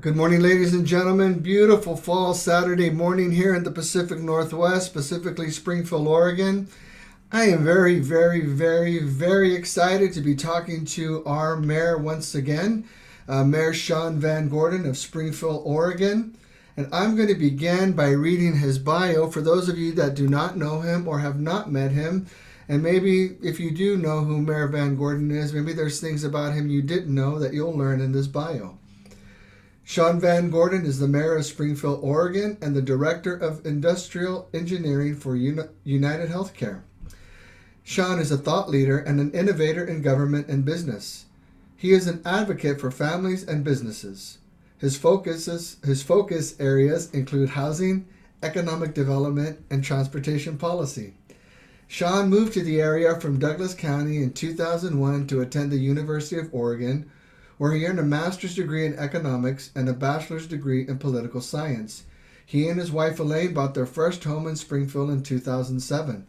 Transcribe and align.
Good 0.00 0.16
morning, 0.16 0.40
ladies 0.40 0.72
and 0.72 0.86
gentlemen. 0.86 1.40
Beautiful 1.40 1.94
fall 1.94 2.32
Saturday 2.32 2.88
morning 2.88 3.32
here 3.32 3.54
in 3.54 3.64
the 3.64 3.70
Pacific 3.70 4.18
Northwest, 4.18 4.86
specifically 4.86 5.50
Springfield, 5.50 6.08
Oregon. 6.08 6.68
I 7.30 7.44
am 7.48 7.64
very, 7.64 7.98
very, 7.98 8.40
very, 8.40 8.98
very 8.98 9.54
excited 9.54 10.14
to 10.14 10.22
be 10.22 10.34
talking 10.34 10.86
to 10.86 11.22
our 11.26 11.56
mayor 11.56 11.98
once 11.98 12.34
again, 12.34 12.88
uh, 13.28 13.44
Mayor 13.44 13.74
Sean 13.74 14.18
VanGordon 14.20 14.88
of 14.88 14.96
Springfield, 14.96 15.62
Oregon. 15.66 16.36
And 16.78 16.88
I'm 16.90 17.14
going 17.14 17.28
to 17.28 17.34
begin 17.34 17.92
by 17.92 18.08
reading 18.10 18.56
his 18.56 18.78
bio 18.78 19.30
for 19.30 19.42
those 19.42 19.68
of 19.68 19.76
you 19.78 19.92
that 19.92 20.14
do 20.14 20.28
not 20.28 20.56
know 20.56 20.80
him 20.80 21.06
or 21.06 21.18
have 21.18 21.38
not 21.38 21.70
met 21.70 21.92
him. 21.92 22.26
And 22.70 22.82
maybe 22.82 23.36
if 23.42 23.60
you 23.60 23.70
do 23.70 23.98
know 23.98 24.20
who 24.20 24.40
Mayor 24.40 24.68
VanGordon 24.68 25.30
is, 25.30 25.52
maybe 25.52 25.74
there's 25.74 26.00
things 26.00 26.24
about 26.24 26.54
him 26.54 26.70
you 26.70 26.80
didn't 26.80 27.14
know 27.14 27.38
that 27.38 27.52
you'll 27.52 27.76
learn 27.76 28.00
in 28.00 28.12
this 28.12 28.26
bio. 28.26 28.78
Sean 29.86 30.18
VanGordon 30.18 30.86
is 30.86 30.98
the 30.98 31.06
mayor 31.06 31.36
of 31.36 31.44
Springfield, 31.44 32.00
Oregon, 32.02 32.56
and 32.62 32.74
the 32.74 32.80
director 32.80 33.36
of 33.36 33.64
industrial 33.66 34.48
engineering 34.54 35.14
for 35.14 35.36
Uni- 35.36 35.68
United 35.84 36.30
Healthcare. 36.30 36.80
Sean 37.82 38.18
is 38.18 38.30
a 38.30 38.38
thought 38.38 38.70
leader 38.70 38.96
and 38.96 39.20
an 39.20 39.30
innovator 39.32 39.84
in 39.84 40.00
government 40.00 40.48
and 40.48 40.64
business. 40.64 41.26
He 41.76 41.92
is 41.92 42.06
an 42.06 42.22
advocate 42.24 42.80
for 42.80 42.90
families 42.90 43.44
and 43.44 43.62
businesses. 43.62 44.38
His 44.78 44.96
focuses 44.96 45.76
his 45.84 46.02
focus 46.02 46.54
areas 46.58 47.10
include 47.10 47.50
housing, 47.50 48.06
economic 48.42 48.94
development, 48.94 49.62
and 49.70 49.84
transportation 49.84 50.56
policy. 50.56 51.12
Sean 51.86 52.30
moved 52.30 52.54
to 52.54 52.62
the 52.62 52.80
area 52.80 53.20
from 53.20 53.38
Douglas 53.38 53.74
County 53.74 54.22
in 54.22 54.32
2001 54.32 55.26
to 55.26 55.42
attend 55.42 55.70
the 55.70 55.76
University 55.76 56.40
of 56.40 56.48
Oregon, 56.52 57.10
where 57.58 57.72
he 57.72 57.86
earned 57.86 57.98
a 57.98 58.04
master's 58.04 58.54
degree 58.54 58.86
in 58.86 58.98
economics 58.98 59.70
and 59.74 59.88
a 59.88 59.92
bachelor's 59.92 60.46
degree 60.46 60.86
in 60.86 60.98
political 60.98 61.40
science. 61.40 62.04
He 62.46 62.68
and 62.68 62.78
his 62.78 62.92
wife 62.92 63.18
Elaine 63.18 63.54
bought 63.54 63.74
their 63.74 63.86
first 63.86 64.24
home 64.24 64.46
in 64.46 64.56
Springfield 64.56 65.10
in 65.10 65.22
2007. 65.22 66.26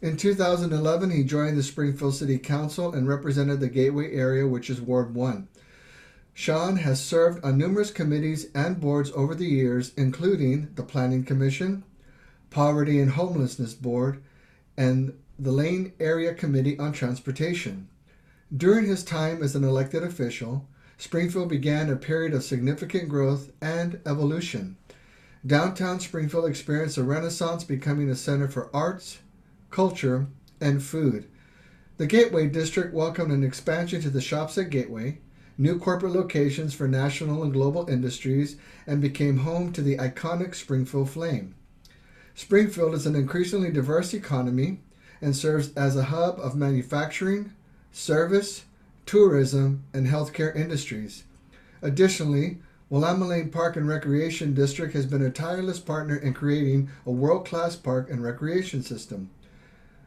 In 0.00 0.16
2011, 0.16 1.10
he 1.10 1.24
joined 1.24 1.58
the 1.58 1.62
Springfield 1.62 2.14
City 2.14 2.38
Council 2.38 2.92
and 2.92 3.08
represented 3.08 3.60
the 3.60 3.68
Gateway 3.68 4.12
area, 4.12 4.46
which 4.46 4.70
is 4.70 4.80
Ward 4.80 5.14
1. 5.14 5.48
Sean 6.34 6.76
has 6.76 7.02
served 7.02 7.44
on 7.44 7.58
numerous 7.58 7.90
committees 7.90 8.46
and 8.54 8.80
boards 8.80 9.10
over 9.16 9.34
the 9.34 9.48
years, 9.48 9.92
including 9.96 10.68
the 10.76 10.84
Planning 10.84 11.24
Commission, 11.24 11.82
Poverty 12.50 13.00
and 13.00 13.10
Homelessness 13.10 13.74
Board, 13.74 14.22
and 14.76 15.18
the 15.36 15.50
Lane 15.50 15.92
Area 15.98 16.32
Committee 16.32 16.78
on 16.78 16.92
Transportation. 16.92 17.88
During 18.56 18.86
his 18.86 19.04
time 19.04 19.42
as 19.42 19.54
an 19.54 19.62
elected 19.62 20.02
official, 20.02 20.66
Springfield 20.96 21.50
began 21.50 21.90
a 21.90 21.96
period 21.96 22.32
of 22.32 22.42
significant 22.42 23.08
growth 23.08 23.52
and 23.60 24.00
evolution. 24.06 24.78
Downtown 25.46 26.00
Springfield 26.00 26.46
experienced 26.46 26.96
a 26.96 27.04
renaissance, 27.04 27.62
becoming 27.62 28.08
a 28.08 28.16
center 28.16 28.48
for 28.48 28.74
arts, 28.74 29.18
culture, 29.70 30.28
and 30.62 30.82
food. 30.82 31.26
The 31.98 32.06
Gateway 32.06 32.46
District 32.46 32.94
welcomed 32.94 33.32
an 33.32 33.44
expansion 33.44 34.00
to 34.00 34.10
the 34.10 34.22
shops 34.22 34.56
at 34.56 34.70
Gateway, 34.70 35.18
new 35.58 35.78
corporate 35.78 36.12
locations 36.12 36.72
for 36.72 36.88
national 36.88 37.42
and 37.42 37.52
global 37.52 37.88
industries, 37.90 38.56
and 38.86 39.00
became 39.00 39.38
home 39.38 39.72
to 39.74 39.82
the 39.82 39.98
iconic 39.98 40.54
Springfield 40.54 41.10
Flame. 41.10 41.54
Springfield 42.34 42.94
is 42.94 43.04
an 43.04 43.14
increasingly 43.14 43.70
diverse 43.70 44.14
economy 44.14 44.80
and 45.20 45.36
serves 45.36 45.70
as 45.74 45.96
a 45.96 46.04
hub 46.04 46.38
of 46.40 46.56
manufacturing, 46.56 47.52
service, 47.92 48.64
tourism, 49.06 49.84
and 49.92 50.06
healthcare 50.06 50.54
industries. 50.54 51.24
Additionally, 51.82 52.58
Willamalane 52.90 53.52
Park 53.52 53.76
and 53.76 53.86
Recreation 53.86 54.54
District 54.54 54.94
has 54.94 55.06
been 55.06 55.22
a 55.22 55.30
tireless 55.30 55.78
partner 55.78 56.16
in 56.16 56.32
creating 56.32 56.88
a 57.04 57.10
world 57.10 57.46
class 57.46 57.76
park 57.76 58.10
and 58.10 58.22
recreation 58.22 58.82
system. 58.82 59.30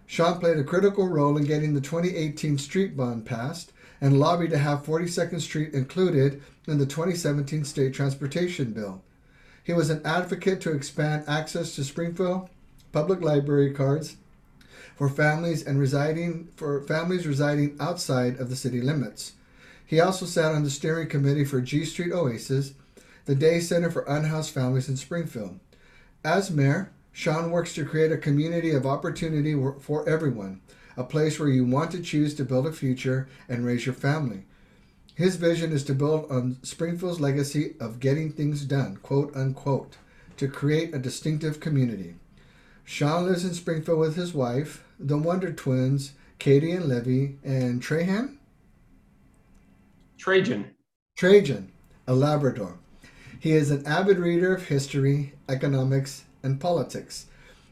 Sean 0.08 0.40
played 0.40 0.58
a 0.58 0.64
critical 0.64 1.08
role 1.08 1.38
in 1.38 1.46
getting 1.46 1.74
the 1.74 1.82
2018 1.82 2.58
street 2.58 2.98
bond 2.98 3.26
passed 3.26 3.72
and 4.02 4.20
lobbied 4.20 4.50
to 4.50 4.58
have 4.58 4.84
42nd 4.84 5.40
Street 5.40 5.74
included 5.74 6.42
in 6.68 6.80
the 6.80 6.86
2017 6.86 7.64
state 7.64 7.94
transportation 7.94 8.74
bill. 8.74 9.02
He 9.64 9.74
was 9.74 9.92
an 9.92 10.02
advocate 10.04 10.60
to 10.62 10.74
expand 10.74 11.24
access 11.28 11.76
to 11.76 11.84
Springfield 11.84 12.50
public 12.92 13.22
library 13.22 13.72
cards 13.72 14.18
for 15.02 15.10
families 15.10 15.64
and 15.64 15.80
residing 15.80 16.48
for 16.56 16.84
families 16.84 17.26
residing 17.26 17.76
outside 17.80 18.40
of 18.40 18.52
the 18.52 18.56
city 18.56 18.80
limits. 18.80 19.34
He 19.84 20.00
also 20.00 20.28
sat 20.28 20.54
on 20.54 20.64
the 20.64 20.70
steering 20.70 21.10
committee 21.10 21.44
for 21.44 21.60
G 21.60 21.86
Street 21.86 22.14
Oasis, 22.14 22.76
the 23.26 23.34
day 23.34 23.62
center 23.62 23.90
for 23.90 24.04
unhoused 24.04 24.54
families 24.54 24.88
in 24.90 24.98
Springfield. 24.98 25.60
As 26.24 26.52
mayor, 26.52 26.92
Sean 27.12 27.50
works 27.50 27.74
to 27.74 27.84
create 27.84 28.12
a 28.12 28.18
community 28.18 28.70
of 28.70 28.86
opportunity 28.86 29.56
for 29.80 30.08
everyone, 30.08 30.62
a 30.96 31.04
place 31.04 31.40
where 31.40 31.50
you 31.50 31.66
want 31.66 31.90
to 31.94 32.04
choose 32.04 32.36
to 32.36 32.46
build 32.46 32.68
a 32.68 32.72
future 32.72 33.28
and 33.50 33.66
raise 33.66 33.88
your 33.88 33.96
family. 33.96 34.44
His 35.16 35.36
vision 35.36 35.72
is 35.72 35.84
to 35.86 35.96
build 35.96 36.30
on 36.30 36.58
Springfield's 36.62 37.20
legacy 37.20 37.74
of 37.80 38.00
getting 38.00 38.32
things 38.32 38.66
done, 38.66 38.98
quote 38.98 39.36
unquote, 39.36 39.98
to 40.38 40.48
create 40.48 40.94
a 40.94 41.00
distinctive 41.00 41.60
community. 41.60 42.18
Sean 42.84 43.26
lives 43.26 43.44
in 43.44 43.56
Springfield 43.56 43.98
with 43.98 44.16
his 44.16 44.34
wife, 44.34 44.84
the 45.08 45.18
Wonder 45.18 45.52
Twins, 45.52 46.14
Katie 46.38 46.72
and 46.72 46.86
Levy, 46.86 47.38
and 47.44 47.82
Trahan? 47.82 48.38
Trajan. 50.18 50.76
Trajan, 51.18 51.72
a 52.08 52.14
Labrador. 52.14 52.78
He 53.40 53.54
is 53.54 53.72
an 53.72 53.86
avid 53.88 54.20
reader 54.20 54.54
of 54.54 54.68
history, 54.68 55.34
economics, 55.50 56.26
and 56.44 56.60
politics. 56.60 57.26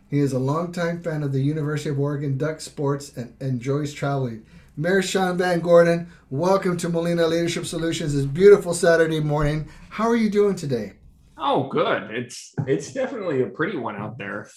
He 0.09 0.19
is 0.19 0.33
a 0.33 0.39
longtime 0.39 1.03
fan 1.03 1.21
of 1.21 1.31
the 1.31 1.41
University 1.41 1.91
of 1.91 1.99
Oregon 1.99 2.37
Duck 2.37 2.61
sports 2.61 3.15
and 3.15 3.35
enjoys 3.39 3.93
traveling. 3.93 4.43
Mayor 4.75 5.03
Sean 5.03 5.37
VanGordon, 5.37 6.07
welcome 6.31 6.77
to 6.77 6.89
Molina 6.89 7.27
Leadership 7.27 7.65
Solutions 7.65 8.15
this 8.15 8.25
beautiful 8.25 8.73
Saturday 8.73 9.19
morning. 9.19 9.67
How 9.89 10.07
are 10.07 10.15
you 10.15 10.31
doing 10.31 10.55
today? 10.55 10.93
Oh, 11.37 11.69
good. 11.69 12.09
It's 12.11 12.53
it's 12.65 12.91
definitely 12.93 13.43
a 13.43 13.47
pretty 13.47 13.77
one 13.77 13.95
out 13.95 14.17
there. 14.17 14.49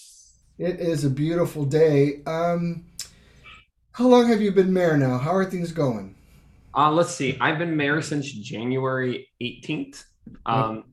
It 0.59 0.81
is 0.81 1.05
a 1.05 1.11
beautiful 1.11 1.65
day. 1.65 2.23
Um, 2.27 2.85
how 3.93 4.07
long 4.07 4.29
have 4.29 4.43
you 4.43 4.53
been 4.53 4.73
mayor 4.73 4.97
now? 4.97 5.19
How 5.19 5.35
are 5.35 5.45
things 5.45 5.73
going? 5.73 6.15
Uh, 6.75 6.91
let's 6.91 7.15
see. 7.15 7.37
I've 7.41 7.59
been 7.59 7.77
mayor 7.77 8.03
since 8.03 8.31
January 8.31 9.29
18th. 9.43 10.05
Um, 10.47 10.85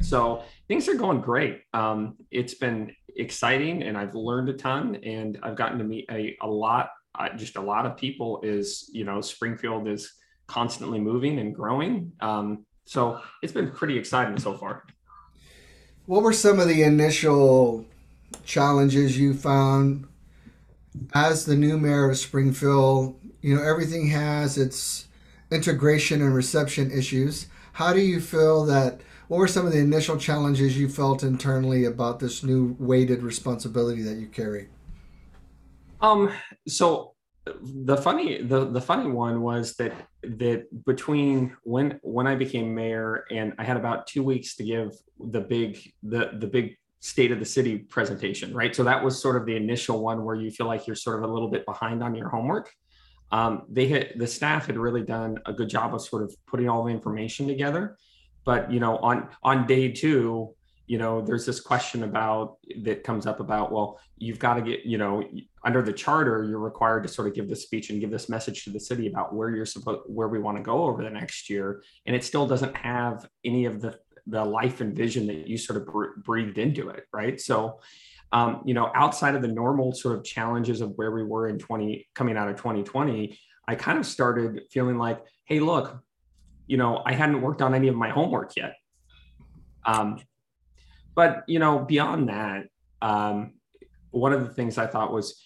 so 0.00 0.42
things 0.66 0.88
are 0.88 0.94
going 0.94 1.20
great. 1.20 1.62
Um, 1.74 2.16
it's 2.30 2.54
been 2.54 2.92
exciting 3.16 3.82
and 3.82 3.96
I've 3.96 4.14
learned 4.14 4.48
a 4.48 4.54
ton 4.54 4.96
and 4.96 5.38
I've 5.42 5.56
gotten 5.56 5.78
to 5.78 5.84
meet 5.84 6.06
a, 6.10 6.36
a 6.42 6.46
lot, 6.46 6.90
uh, 7.14 7.28
just 7.36 7.56
a 7.56 7.60
lot 7.60 7.86
of 7.86 7.96
people 7.96 8.40
is, 8.42 8.90
you 8.92 9.04
know, 9.04 9.20
Springfield 9.20 9.88
is 9.88 10.12
constantly 10.46 10.98
moving 10.98 11.38
and 11.38 11.54
growing. 11.54 12.12
Um, 12.20 12.64
so 12.84 13.20
it's 13.42 13.52
been 13.52 13.70
pretty 13.70 13.96
exciting 13.98 14.38
so 14.38 14.54
far. 14.54 14.84
What 16.06 16.22
were 16.22 16.32
some 16.32 16.58
of 16.58 16.68
the 16.68 16.82
initial 16.82 17.86
challenges 18.44 19.18
you 19.18 19.34
found 19.34 20.06
as 21.14 21.44
the 21.44 21.56
new 21.56 21.78
mayor 21.78 22.10
of 22.10 22.18
Springfield? 22.18 23.18
You 23.40 23.56
know, 23.56 23.62
everything 23.62 24.08
has 24.08 24.58
its 24.58 25.06
integration 25.50 26.22
and 26.22 26.34
reception 26.34 26.90
issues. 26.90 27.46
How 27.72 27.92
do 27.92 28.00
you 28.00 28.20
feel 28.20 28.64
that? 28.66 29.00
What 29.28 29.38
were 29.38 29.48
some 29.48 29.66
of 29.66 29.72
the 29.72 29.78
initial 29.78 30.16
challenges 30.16 30.78
you 30.78 30.88
felt 30.88 31.22
internally 31.22 31.84
about 31.84 32.18
this 32.18 32.42
new 32.42 32.74
weighted 32.78 33.22
responsibility 33.22 34.02
that 34.02 34.16
you 34.16 34.26
carry? 34.26 34.68
Um. 36.00 36.32
So 36.66 37.14
the 37.62 37.96
funny 37.96 38.42
the 38.42 38.66
the 38.66 38.80
funny 38.80 39.10
one 39.10 39.42
was 39.42 39.74
that 39.74 39.92
that 40.22 40.66
between 40.84 41.56
when 41.62 41.98
when 42.02 42.26
I 42.26 42.34
became 42.34 42.74
mayor 42.74 43.24
and 43.30 43.54
I 43.58 43.64
had 43.64 43.76
about 43.76 44.06
two 44.06 44.22
weeks 44.22 44.56
to 44.56 44.64
give 44.64 44.90
the 45.18 45.40
big 45.40 45.78
the 46.02 46.30
the 46.38 46.46
big 46.46 46.76
state 47.00 47.30
of 47.30 47.38
the 47.38 47.44
city 47.44 47.78
presentation, 47.78 48.52
right? 48.52 48.74
So 48.74 48.82
that 48.84 49.02
was 49.02 49.20
sort 49.20 49.36
of 49.36 49.46
the 49.46 49.56
initial 49.56 50.02
one 50.02 50.24
where 50.24 50.34
you 50.34 50.50
feel 50.50 50.66
like 50.66 50.86
you're 50.86 50.96
sort 50.96 51.22
of 51.22 51.28
a 51.28 51.32
little 51.32 51.48
bit 51.48 51.64
behind 51.64 52.02
on 52.02 52.14
your 52.14 52.28
homework. 52.28 52.70
Um, 53.30 53.62
they 53.68 53.86
had 53.88 54.14
the 54.16 54.26
staff 54.26 54.66
had 54.66 54.78
really 54.78 55.02
done 55.02 55.38
a 55.46 55.52
good 55.52 55.68
job 55.68 55.94
of 55.94 56.02
sort 56.02 56.22
of 56.22 56.34
putting 56.46 56.68
all 56.68 56.84
the 56.84 56.90
information 56.90 57.46
together, 57.46 57.98
but 58.44 58.72
you 58.72 58.80
know, 58.80 58.96
on 58.98 59.28
on 59.42 59.66
day 59.66 59.92
two, 59.92 60.54
you 60.86 60.96
know, 60.96 61.20
there's 61.20 61.44
this 61.44 61.60
question 61.60 62.02
about 62.02 62.56
that 62.82 63.04
comes 63.04 63.26
up 63.26 63.40
about 63.40 63.70
well, 63.70 64.00
you've 64.16 64.38
got 64.38 64.54
to 64.54 64.62
get 64.62 64.86
you 64.86 64.96
know 64.96 65.22
under 65.62 65.82
the 65.82 65.92
charter, 65.92 66.44
you're 66.48 66.58
required 66.58 67.02
to 67.02 67.08
sort 67.08 67.28
of 67.28 67.34
give 67.34 67.46
this 67.46 67.62
speech 67.62 67.90
and 67.90 68.00
give 68.00 68.10
this 68.10 68.30
message 68.30 68.64
to 68.64 68.70
the 68.70 68.80
city 68.80 69.06
about 69.06 69.34
where 69.34 69.50
you're 69.50 69.66
supposed 69.66 70.00
where 70.06 70.28
we 70.28 70.38
want 70.38 70.56
to 70.56 70.62
go 70.62 70.84
over 70.84 71.02
the 71.02 71.10
next 71.10 71.50
year, 71.50 71.82
and 72.06 72.16
it 72.16 72.24
still 72.24 72.46
doesn't 72.46 72.74
have 72.74 73.28
any 73.44 73.66
of 73.66 73.82
the 73.82 73.98
the 74.28 74.44
life 74.44 74.80
and 74.80 74.94
vision 74.94 75.26
that 75.26 75.48
you 75.48 75.56
sort 75.58 75.80
of 75.80 76.24
breathed 76.24 76.58
into 76.58 76.88
it, 76.90 77.04
right? 77.12 77.40
So, 77.40 77.80
um, 78.32 78.62
you 78.66 78.74
know, 78.74 78.90
outside 78.94 79.34
of 79.34 79.42
the 79.42 79.48
normal 79.48 79.92
sort 79.92 80.16
of 80.16 80.24
challenges 80.24 80.80
of 80.80 80.92
where 80.96 81.10
we 81.10 81.24
were 81.24 81.48
in 81.48 81.58
20 81.58 82.06
coming 82.14 82.36
out 82.36 82.48
of 82.48 82.56
2020, 82.56 83.38
I 83.66 83.74
kind 83.74 83.98
of 83.98 84.06
started 84.06 84.62
feeling 84.70 84.98
like, 84.98 85.20
hey, 85.46 85.60
look, 85.60 86.02
you 86.66 86.76
know, 86.76 87.02
I 87.04 87.14
hadn't 87.14 87.40
worked 87.40 87.62
on 87.62 87.74
any 87.74 87.88
of 87.88 87.96
my 87.96 88.10
homework 88.10 88.56
yet. 88.56 88.74
Um, 89.84 90.20
but 91.14 91.44
you 91.48 91.58
know, 91.58 91.80
beyond 91.80 92.28
that, 92.28 92.66
um, 93.00 93.54
one 94.10 94.32
of 94.32 94.46
the 94.46 94.52
things 94.52 94.78
I 94.78 94.86
thought 94.86 95.12
was 95.12 95.42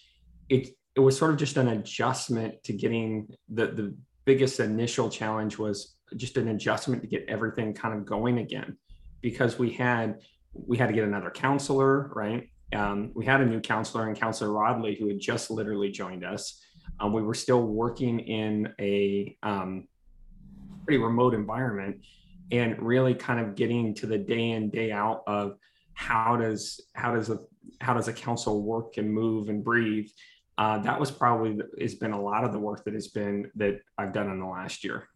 it 0.49 0.69
it 0.95 0.99
was 0.99 1.17
sort 1.17 1.31
of 1.31 1.37
just 1.37 1.57
an 1.57 1.69
adjustment 1.69 2.63
to 2.65 2.73
getting 2.73 3.33
the 3.49 3.67
the 3.67 3.95
biggest 4.25 4.59
initial 4.59 5.09
challenge 5.09 5.57
was 5.57 5.95
just 6.17 6.37
an 6.37 6.49
adjustment 6.49 7.01
to 7.01 7.07
get 7.07 7.25
everything 7.27 7.73
kind 7.73 7.97
of 7.97 8.05
going 8.05 8.39
again. 8.39 8.77
Because 9.21 9.57
we 9.57 9.71
had 9.71 10.21
we 10.53 10.77
had 10.77 10.87
to 10.87 10.93
get 10.93 11.03
another 11.03 11.31
counselor 11.31 12.11
right? 12.13 12.49
Um, 12.73 13.11
we 13.13 13.25
had 13.25 13.41
a 13.41 13.45
new 13.45 13.61
counselor 13.61 14.07
and 14.07 14.19
counselor 14.19 14.49
rodley 14.49 14.97
who 14.97 15.07
had 15.07 15.19
just 15.19 15.51
literally 15.51 15.91
joined 15.91 16.23
us. 16.25 16.61
Um, 16.99 17.13
we 17.13 17.21
were 17.21 17.33
still 17.33 17.61
working 17.61 18.19
in 18.19 18.73
a 18.79 19.37
um, 19.43 19.87
pretty 20.85 20.97
remote 20.97 21.33
environment 21.33 21.97
and 22.51 22.81
really 22.81 23.13
kind 23.13 23.39
of 23.39 23.55
getting 23.55 23.93
to 23.95 24.07
the 24.07 24.17
day 24.17 24.51
in 24.51 24.69
day 24.69 24.91
out 24.91 25.23
of 25.27 25.57
how 25.93 26.35
does 26.35 26.79
how 26.93 27.13
does 27.13 27.29
a 27.29 27.39
how 27.79 27.93
does 27.93 28.07
a 28.07 28.13
council 28.13 28.61
work 28.61 28.97
and 28.97 29.11
move 29.11 29.49
and 29.49 29.63
breathe? 29.63 30.09
Uh, 30.57 30.77
that 30.79 30.99
was 30.99 31.09
probably 31.09 31.59
has 31.79 31.95
been 31.95 32.11
a 32.11 32.21
lot 32.21 32.43
of 32.43 32.51
the 32.51 32.59
work 32.59 32.83
that 32.85 32.93
has 32.93 33.07
been 33.07 33.49
that 33.55 33.79
I've 33.97 34.13
done 34.13 34.29
in 34.29 34.39
the 34.39 34.45
last 34.45 34.83
year. 34.83 35.07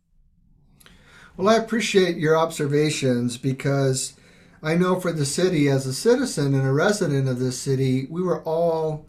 Well, 1.37 1.49
I 1.49 1.57
appreciate 1.57 2.17
your 2.17 2.35
observations 2.35 3.37
because 3.37 4.15
I 4.63 4.73
know 4.73 4.99
for 4.99 5.11
the 5.11 5.23
city, 5.23 5.69
as 5.69 5.85
a 5.85 5.93
citizen 5.93 6.55
and 6.55 6.67
a 6.67 6.71
resident 6.71 7.29
of 7.29 7.37
this 7.37 7.59
city, 7.59 8.07
we 8.09 8.23
were 8.23 8.41
all 8.41 9.05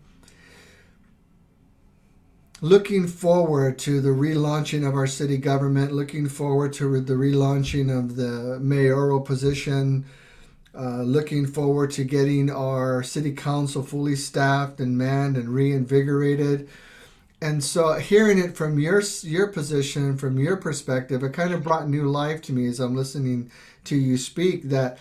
looking 2.61 3.07
forward 3.07 3.79
to 3.79 4.03
the 4.03 4.11
relaunching 4.11 4.87
of 4.87 4.95
our 4.95 5.07
city 5.07 5.39
government, 5.39 5.93
looking 5.93 6.29
forward 6.29 6.75
to 6.75 7.01
the 7.01 7.15
relaunching 7.15 7.89
of 7.89 8.17
the 8.17 8.59
mayoral 8.61 9.23
position, 9.23 10.05
uh, 10.79 11.01
looking 11.01 11.47
forward 11.47 11.91
to 11.93 12.05
getting 12.05 12.51
our 12.51 13.03
city 13.03 13.33
council 13.33 13.83
fully 13.83 14.17
staffed 14.17 14.81
and 14.81 14.99
manned 14.99 15.39
and 15.39 15.49
reinvigorated. 15.49 16.69
And 17.41 17.63
so, 17.63 17.95
hearing 17.95 18.39
it 18.39 18.57
from 18.57 18.79
your 18.79 19.03
your 19.23 19.47
position, 19.49 20.17
from 20.17 20.39
your 20.39 20.57
perspective, 20.57 21.23
it 21.23 21.33
kind 21.33 21.55
of 21.55 21.63
brought 21.63 21.89
new 21.89 22.05
life 22.09 22.43
to 22.43 22.53
me 22.53 22.67
as 22.67 22.81
I'm 22.81 22.97
listening 22.97 23.51
to 23.85 23.97
you 23.97 24.17
speak. 24.17 24.65
That 24.65 24.99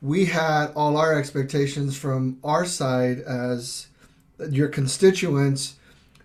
we 0.00 0.26
had 0.26 0.72
all 0.76 0.96
our 0.96 1.14
expectations 1.18 1.96
from 1.96 2.38
our 2.44 2.64
side 2.64 3.20
as 3.20 3.88
your 4.48 4.68
constituents, 4.68 5.76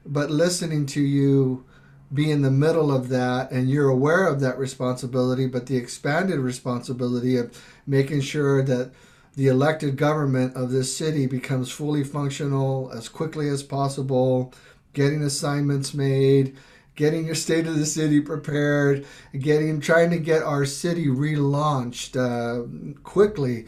but 0.06 0.30
listening 0.30 0.86
to 0.88 1.02
you 1.02 1.66
be 2.14 2.32
in 2.32 2.44
the 2.44 2.52
middle 2.52 2.92
of 2.92 3.10
that 3.10 3.52
and 3.52 3.70
you're 3.70 3.90
aware 3.90 4.28
of 4.28 4.40
that 4.40 4.58
responsibility, 4.58 5.48
but 5.48 5.66
the 5.66 5.78
expanded 5.78 6.40
responsibility 6.40 7.36
of 7.38 7.52
making 7.88 8.22
sure 8.22 8.62
that 8.64 8.92
the 9.36 9.48
elected 9.48 9.98
government 9.98 10.56
of 10.56 10.72
this 10.72 10.96
city 10.96 11.26
becomes 11.26 11.70
fully 11.70 12.04
functional 12.04 12.92
as 12.96 13.10
quickly 13.10 13.50
as 13.50 13.64
possible, 13.64 14.54
getting 14.96 15.22
assignments 15.22 15.94
made, 15.94 16.58
getting 16.96 17.26
your 17.26 17.36
state 17.36 17.68
of 17.68 17.78
the 17.78 17.86
city 17.86 18.20
prepared, 18.20 19.06
getting 19.38 19.80
trying 19.80 20.10
to 20.10 20.18
get 20.18 20.42
our 20.42 20.66
city 20.66 21.08
relaunched 21.08 22.16
uh, 22.16 22.66
quickly. 23.04 23.66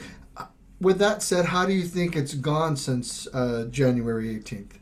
With 0.79 0.99
that 0.99 1.21
said, 1.21 1.45
how 1.45 1.65
do 1.65 1.73
you 1.73 1.83
think 1.83 2.15
it's 2.15 2.33
gone 2.33 2.75
since 2.75 3.27
uh, 3.33 3.65
January 3.69 4.35
18th? 4.39 4.73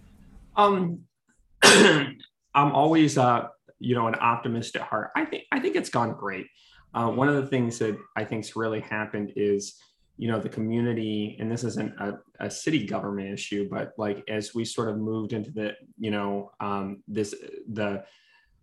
Um, 0.56 1.02
I'm 1.64 2.72
always, 2.72 3.18
uh, 3.18 3.48
you 3.80 3.96
know, 3.96 4.08
an 4.08 4.16
optimist 4.20 4.76
at 4.76 4.84
heart. 4.84 5.12
I 5.16 5.26
think 5.26 5.44
I 5.52 5.60
think 5.60 5.76
it's 5.76 5.90
gone 5.90 6.14
great. 6.14 6.48
Uh, 6.94 7.10
one 7.10 7.28
of 7.28 7.36
the 7.36 7.48
things 7.48 7.78
that 7.80 7.98
I 8.16 8.24
think's 8.24 8.56
really 8.56 8.80
happened 8.80 9.34
is, 9.36 9.76
you 10.18 10.30
know, 10.30 10.40
the 10.40 10.48
community, 10.48 11.36
and 11.40 11.52
this 11.52 11.66
isn't 11.66 11.94
a, 12.00 12.20
a 12.40 12.50
city 12.50 12.86
government 12.86 13.34
issue, 13.34 13.68
but 13.70 13.94
like 13.98 14.24
as 14.28 14.54
we 14.54 14.66
sort 14.66 14.90
of 14.90 14.98
moved 14.98 15.34
into 15.34 15.52
the, 15.52 15.74
you 15.98 16.12
know, 16.12 16.52
um, 16.60 17.04
this 17.08 17.34
the 17.72 18.04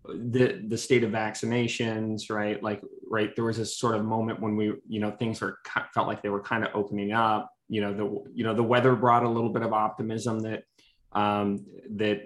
the 0.05 0.63
the 0.67 0.79
state 0.79 1.05
of 1.05 1.13
vaccinations, 1.13 2.31
right? 2.31 2.63
Like, 2.63 2.83
right, 3.09 3.35
there 3.37 3.45
was 3.45 3.59
a 3.59 3.67
sort 3.67 3.95
of 3.95 4.05
moment 4.05 4.41
when 4.41 4.57
we, 4.57 4.75
you 4.89 5.01
know, 5.01 5.13
things 5.13 5.41
were 5.41 5.59
felt 5.95 6.09
like 6.09 6.23
they 6.23 6.29
were 6.29 6.43
kind 6.43 6.65
of 6.65 6.71
opening 6.75 7.13
up. 7.13 7.51
You 7.69 7.81
know, 7.81 7.95
the 7.95 8.31
you 8.35 8.45
know 8.45 8.55
the 8.55 8.63
weather 8.63 8.97
brought 8.97 9.23
a 9.23 9.29
little 9.29 9.51
bit 9.51 9.63
of 9.63 9.73
optimism 9.73 10.41
that 10.41 10.65
um, 11.13 11.65
that 11.97 12.23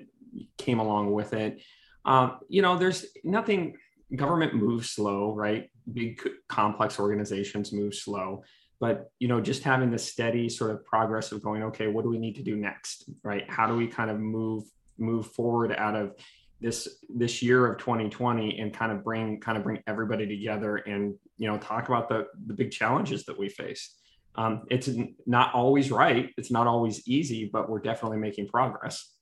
came 0.59 0.79
along 0.79 1.13
with 1.13 1.33
it. 1.33 1.63
Um, 2.05 2.39
you 2.49 2.63
know, 2.63 2.79
there's 2.79 3.07
nothing, 3.25 3.77
government 4.15 4.55
moves 4.55 4.91
slow, 4.91 5.35
right? 5.35 5.71
Big 5.93 6.21
complex 6.49 7.01
organizations 7.01 7.73
move 7.73 7.95
slow. 7.95 8.43
But, 8.79 9.11
you 9.19 9.29
know, 9.29 9.41
just 9.41 9.63
having 9.63 9.91
the 9.91 9.99
steady 9.99 10.49
sort 10.49 10.71
of 10.71 10.85
progress 10.85 11.33
of 11.33 11.43
going, 11.43 11.63
okay, 11.65 11.87
what 11.87 12.03
do 12.03 12.11
we 12.11 12.19
need 12.19 12.35
to 12.37 12.43
do 12.43 12.57
next, 12.57 13.09
right? 13.23 13.45
How 13.49 13.67
do 13.67 13.75
we 13.75 13.87
kind 13.87 14.11
of 14.11 14.19
move 14.19 14.65
move 14.99 15.27
forward 15.27 15.75
out 15.77 15.95
of 15.95 16.15
this 16.61 16.89
this 17.15 17.43
year 17.43 17.67
of 17.67 17.79
2020 17.79 18.59
and 18.59 18.73
kind 18.73 18.91
of 18.91 19.05
bring 19.05 19.39
kind 19.41 19.59
of 19.59 19.65
bring 19.65 19.83
everybody 19.87 20.27
together 20.27 20.77
and 20.77 21.15
you 21.37 21.47
know 21.47 21.59
talk 21.59 21.89
about 21.89 22.09
the 22.09 22.27
the 22.47 22.55
big 22.55 22.71
challenges 22.71 23.25
that 23.25 23.39
we 23.39 23.49
face. 23.49 23.95
Um, 24.37 24.63
it's 24.71 24.89
not 25.27 25.55
always 25.55 25.91
right. 25.91 26.31
It's 26.37 26.51
not 26.51 26.67
always 26.67 27.07
easy 27.07 27.51
but 27.53 27.69
we're 27.69 27.81
definitely 27.81 28.19
making 28.19 28.49
progress 28.49 29.16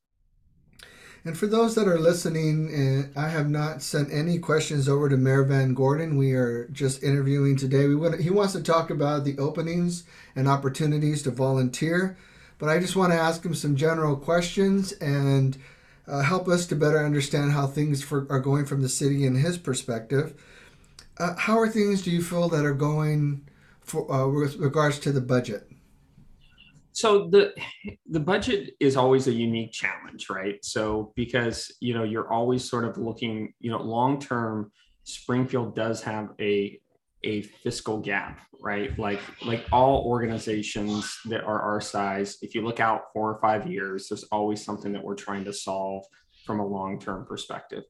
and 1.25 1.39
for 1.39 1.47
those 1.47 1.75
that 1.75 1.89
are 1.89 1.99
listening, 1.99 3.11
uh, 3.17 3.19
I 3.19 3.29
have 3.29 3.49
not 3.49 3.81
sent 3.81 4.13
any 4.13 4.39
questions 4.39 4.89
over 4.89 5.09
to 5.09 5.17
Mayor 5.17 5.45
VanGordon. 5.45 6.19
We 6.19 6.33
are 6.33 6.69
just 6.69 7.03
interviewing 7.03 7.57
today. 7.57 7.87
We 7.87 7.97
want, 7.97 8.21
he 8.21 8.29
wants 8.29 8.53
to 8.53 8.63
talk 8.63 8.91
about 8.91 9.25
the 9.25 9.39
openings 9.39 10.05
and 10.37 10.47
opportunities 10.47 11.23
to 11.23 11.31
volunteer, 11.31 12.19
but 12.59 12.69
I 12.69 12.79
just 12.79 12.95
want 12.95 13.13
to 13.13 13.19
ask 13.19 13.43
him 13.45 13.55
some 13.55 13.75
general 13.75 14.17
questions 14.17 14.93
and 14.93 15.57
uh, 16.07 16.21
help 16.21 16.47
us 16.47 16.67
to 16.67 16.77
better 16.77 17.03
understand 17.03 17.53
how 17.53 17.67
things 17.67 18.03
for, 18.03 18.27
are 18.29 18.41
going 18.41 18.67
from 18.67 18.83
the 18.83 18.89
city 18.91 19.25
in 19.25 19.37
his 19.37 19.57
perspective. 19.57 20.35
Uh, 21.17 21.35
how 21.37 21.59
are 21.59 21.69
things 21.69 22.03
do 22.03 22.11
you 22.11 22.23
feel 22.23 22.49
that 22.51 22.67
are 22.67 22.75
going 22.75 23.49
for 23.81 24.11
uh, 24.13 24.29
with 24.29 24.57
regards 24.57 24.99
to 24.99 25.13
the 25.13 25.21
budget? 25.21 25.71
So 26.95 27.29
the 27.29 27.53
the 28.09 28.21
budget 28.21 28.71
is 28.79 28.97
always 28.97 29.27
a 29.27 29.33
unique 29.33 29.73
challenge 29.73 30.31
right? 30.31 30.65
So 30.65 31.13
because 31.17 31.75
you 31.81 31.93
know 31.93 32.05
you're 32.05 32.33
always 32.33 32.69
sort 32.69 32.85
of 32.85 32.97
looking 32.97 33.53
you 33.59 33.71
know 33.71 33.83
long 33.83 34.21
term 34.21 34.71
springfield 35.03 35.75
does 35.75 36.03
have 36.03 36.31
a 36.41 36.81
a 37.25 37.43
fiscal 37.43 37.99
gap 37.99 38.41
right? 38.61 38.97
Like 38.99 39.21
like 39.45 39.67
all 39.73 40.05
organizations 40.07 41.19
that 41.27 41.43
are 41.43 41.61
our 41.61 41.81
size 41.81 42.39
if 42.43 42.55
you 42.55 42.63
look 42.63 42.79
out 42.79 43.13
four 43.13 43.29
or 43.31 43.41
five 43.41 43.67
years 43.67 44.09
there's 44.09 44.25
always 44.31 44.65
something 44.65 44.93
that 44.93 45.03
we're 45.03 45.17
trying 45.17 45.45
to 45.45 45.53
solve 45.53 46.05
from 46.47 46.61
a 46.61 46.67
long 46.67 47.01
term 47.01 47.27
perspective. 47.27 47.83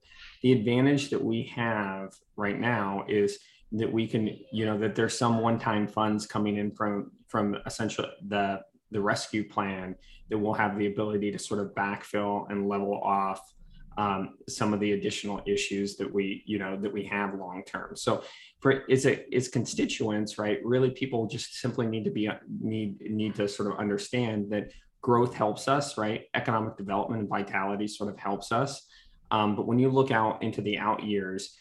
The 0.42 0.52
advantage 0.52 1.10
that 1.10 1.22
we 1.22 1.52
have 1.54 2.14
right 2.36 2.58
now 2.58 3.04
is 3.06 3.38
that 3.72 3.92
we 3.92 4.06
can 4.06 4.30
you 4.50 4.64
know 4.64 4.78
that 4.78 4.94
there's 4.94 5.18
some 5.18 5.40
one 5.40 5.58
time 5.58 5.86
funds 5.86 6.26
coming 6.26 6.56
in 6.56 6.70
from 6.70 7.10
from 7.28 7.58
essentially 7.66 8.08
the 8.28 8.60
the 8.94 9.00
rescue 9.00 9.46
plan 9.46 9.96
that 10.30 10.38
will 10.38 10.54
have 10.54 10.78
the 10.78 10.86
ability 10.86 11.30
to 11.32 11.38
sort 11.38 11.60
of 11.60 11.74
backfill 11.74 12.50
and 12.50 12.68
level 12.68 12.98
off 13.02 13.52
um, 13.98 14.36
some 14.48 14.72
of 14.72 14.80
the 14.80 14.92
additional 14.92 15.42
issues 15.46 15.96
that 15.96 16.12
we 16.12 16.42
you 16.46 16.58
know 16.58 16.76
that 16.80 16.92
we 16.92 17.04
have 17.04 17.34
long 17.34 17.62
term. 17.66 17.96
So 17.96 18.24
for 18.60 18.84
its 18.88 19.04
its 19.04 19.48
constituents 19.48 20.38
right 20.38 20.58
really 20.64 20.90
people 20.90 21.26
just 21.26 21.60
simply 21.60 21.86
need 21.86 22.04
to 22.04 22.10
be 22.10 22.28
need 22.60 23.00
need 23.00 23.34
to 23.36 23.46
sort 23.46 23.70
of 23.72 23.78
understand 23.78 24.50
that 24.50 24.72
growth 25.02 25.34
helps 25.34 25.68
us 25.68 25.98
right? 25.98 26.22
Economic 26.34 26.76
development 26.76 27.20
and 27.20 27.28
vitality 27.28 27.86
sort 27.86 28.10
of 28.10 28.18
helps 28.18 28.50
us. 28.52 28.86
Um, 29.30 29.56
but 29.56 29.66
when 29.66 29.78
you 29.78 29.88
look 29.90 30.10
out 30.10 30.42
into 30.42 30.60
the 30.60 30.78
out 30.78 31.02
years 31.02 31.56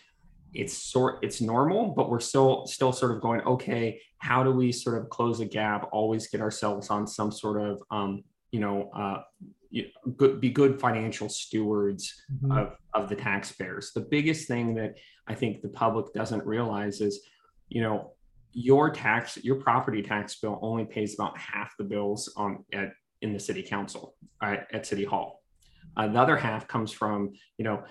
it's 0.53 0.77
sort 0.77 1.19
it's 1.23 1.41
normal 1.41 1.93
but 1.95 2.09
we're 2.09 2.19
still 2.19 2.65
still 2.67 2.91
sort 2.91 3.11
of 3.11 3.21
going 3.21 3.41
okay 3.41 3.99
how 4.19 4.43
do 4.43 4.51
we 4.51 4.71
sort 4.71 4.97
of 4.97 5.09
close 5.09 5.39
a 5.39 5.45
gap 5.45 5.89
always 5.91 6.27
get 6.27 6.41
ourselves 6.41 6.89
on 6.89 7.07
some 7.07 7.31
sort 7.31 7.61
of 7.61 7.81
um, 7.91 8.23
you 8.51 8.59
know 8.59 8.89
uh, 8.95 9.21
good, 10.17 10.39
be 10.39 10.49
good 10.49 10.79
financial 10.79 11.27
stewards 11.27 12.21
mm-hmm. 12.31 12.51
of, 12.51 12.75
of 12.93 13.09
the 13.09 13.15
taxpayers 13.15 13.91
the 13.93 14.01
biggest 14.01 14.47
thing 14.47 14.75
that 14.75 14.95
i 15.27 15.33
think 15.33 15.61
the 15.61 15.69
public 15.69 16.13
doesn't 16.13 16.45
realize 16.45 17.01
is 17.01 17.25
you 17.69 17.81
know 17.81 18.11
your 18.51 18.91
tax 18.91 19.37
your 19.43 19.55
property 19.55 20.03
tax 20.03 20.35
bill 20.35 20.59
only 20.61 20.85
pays 20.85 21.15
about 21.15 21.35
half 21.37 21.73
the 21.77 21.83
bills 21.83 22.31
on 22.37 22.63
at 22.71 22.93
in 23.21 23.33
the 23.33 23.39
city 23.39 23.63
council 23.63 24.15
uh, 24.41 24.57
at 24.71 24.85
city 24.85 25.03
hall 25.03 25.41
uh, 25.97 26.07
the 26.07 26.19
other 26.19 26.37
half 26.37 26.67
comes 26.67 26.91
from 26.91 27.33
you 27.57 27.65
know 27.65 27.83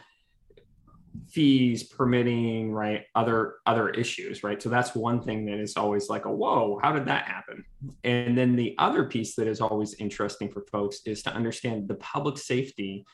fees 1.28 1.83
permitting 1.83 2.73
right 2.73 3.04
other 3.14 3.57
other 3.66 3.90
issues 3.90 4.42
right? 4.42 4.62
So 4.62 4.69
that's 4.69 4.95
one 4.95 5.23
thing 5.23 5.45
that 5.47 5.59
is 5.59 5.76
always 5.76 6.09
like 6.09 6.25
a 6.25 6.33
whoa 6.33 6.78
how 6.83 6.92
did 6.92 7.07
that 7.07 7.25
happen? 7.25 7.64
And 8.04 8.37
then 8.37 8.57
the 8.57 8.75
other 8.78 9.04
piece 9.04 9.35
that 9.37 9.47
is 9.47 9.61
always 9.61 9.95
interesting 9.95 10.50
for 10.50 10.62
folks 10.71 11.00
is 11.07 11.23
to 11.25 11.33
understand 11.33 11.88
the 11.88 11.97
public 11.97 12.38
safety 12.38 13.04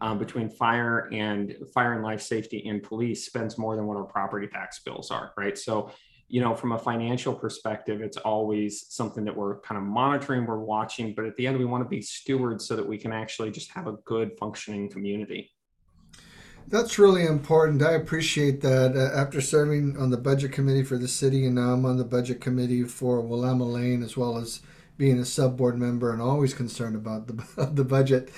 um, 0.00 0.18
between 0.18 0.48
fire 0.48 1.08
and 1.12 1.54
fire 1.74 1.94
and 1.94 2.02
life 2.02 2.22
safety 2.22 2.66
and 2.66 2.82
police 2.82 3.26
spends 3.26 3.58
more 3.58 3.76
than 3.76 3.86
what 3.86 3.96
our 3.96 4.04
property 4.04 4.46
tax 4.46 4.80
bills 4.80 5.10
are 5.10 5.32
right? 5.36 5.58
So 5.58 5.90
you 6.30 6.40
know, 6.40 6.54
from 6.54 6.70
a 6.72 6.78
financial 6.78 7.34
perspective, 7.34 8.00
it's 8.00 8.16
always 8.16 8.86
something 8.94 9.24
that 9.24 9.36
we're 9.36 9.58
kind 9.62 9.76
of 9.76 9.84
monitoring, 9.84 10.46
we're 10.46 10.60
watching, 10.60 11.12
but 11.12 11.24
at 11.24 11.34
the 11.34 11.44
end, 11.44 11.58
we 11.58 11.64
want 11.64 11.82
to 11.82 11.88
be 11.88 12.00
stewards 12.00 12.68
so 12.68 12.76
that 12.76 12.86
we 12.86 12.96
can 12.96 13.12
actually 13.12 13.50
just 13.50 13.68
have 13.72 13.88
a 13.88 13.94
good 14.04 14.30
functioning 14.38 14.88
community. 14.88 15.50
That's 16.68 16.98
really 16.98 17.26
important. 17.26 17.82
I 17.82 17.92
appreciate 17.92 18.60
that. 18.60 18.96
Uh, 18.96 19.16
after 19.16 19.40
serving 19.40 19.96
on 19.96 20.10
the 20.10 20.16
budget 20.16 20.52
committee 20.52 20.84
for 20.84 20.98
the 20.98 21.08
city, 21.08 21.44
and 21.44 21.56
now 21.56 21.72
I'm 21.72 21.84
on 21.84 21.96
the 21.96 22.04
budget 22.04 22.40
committee 22.40 22.84
for 22.84 23.22
Willamalane, 23.22 24.04
as 24.04 24.16
well 24.16 24.38
as 24.38 24.60
being 24.96 25.18
a 25.18 25.24
sub 25.24 25.56
board 25.56 25.78
member 25.78 26.12
and 26.12 26.22
always 26.22 26.54
concerned 26.54 26.94
about 26.94 27.26
the, 27.26 27.66
the 27.72 27.84
budget. 27.84 28.30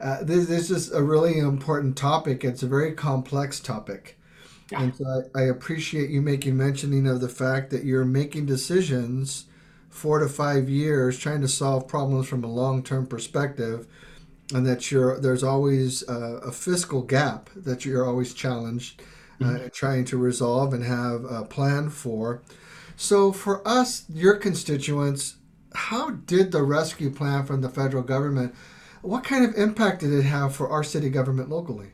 Uh, 0.00 0.22
this, 0.24 0.46
this 0.46 0.70
is 0.70 0.92
a 0.92 1.02
really 1.02 1.38
important 1.38 1.96
topic. 1.96 2.44
It's 2.44 2.62
a 2.62 2.66
very 2.68 2.92
complex 2.92 3.60
topic. 3.60 4.18
Yeah. 4.70 4.82
And 4.82 4.94
so 4.94 5.24
I, 5.34 5.40
I 5.40 5.42
appreciate 5.44 6.10
you 6.10 6.22
making 6.22 6.56
mentioning 6.56 7.06
of 7.06 7.20
the 7.20 7.28
fact 7.28 7.70
that 7.70 7.84
you're 7.84 8.04
making 8.04 8.46
decisions 8.46 9.44
four 9.90 10.18
to 10.18 10.28
five 10.28 10.68
years 10.68 11.18
trying 11.18 11.40
to 11.42 11.48
solve 11.48 11.86
problems 11.86 12.28
from 12.28 12.42
a 12.44 12.48
long 12.48 12.82
term 12.82 13.06
perspective 13.06 13.86
and 14.52 14.66
that 14.66 14.90
you're 14.90 15.18
there's 15.20 15.42
always 15.42 16.06
a, 16.08 16.40
a 16.44 16.52
fiscal 16.52 17.02
gap 17.02 17.48
that 17.56 17.84
you're 17.84 18.06
always 18.06 18.34
challenged 18.34 19.02
uh, 19.40 19.44
mm-hmm. 19.44 19.68
trying 19.72 20.04
to 20.04 20.16
resolve 20.16 20.72
and 20.72 20.84
have 20.84 21.24
a 21.24 21.44
plan 21.44 21.90
for. 21.90 22.42
So 22.96 23.32
for 23.32 23.66
us, 23.66 24.04
your 24.08 24.36
constituents, 24.36 25.36
how 25.74 26.10
did 26.10 26.52
the 26.52 26.62
rescue 26.62 27.10
plan 27.10 27.44
from 27.44 27.60
the 27.60 27.68
federal 27.68 28.02
government? 28.02 28.54
What 29.02 29.24
kind 29.24 29.44
of 29.44 29.54
impact 29.56 30.00
did 30.00 30.12
it 30.12 30.22
have 30.22 30.54
for 30.54 30.68
our 30.70 30.84
city 30.84 31.10
government 31.10 31.50
locally? 31.50 31.90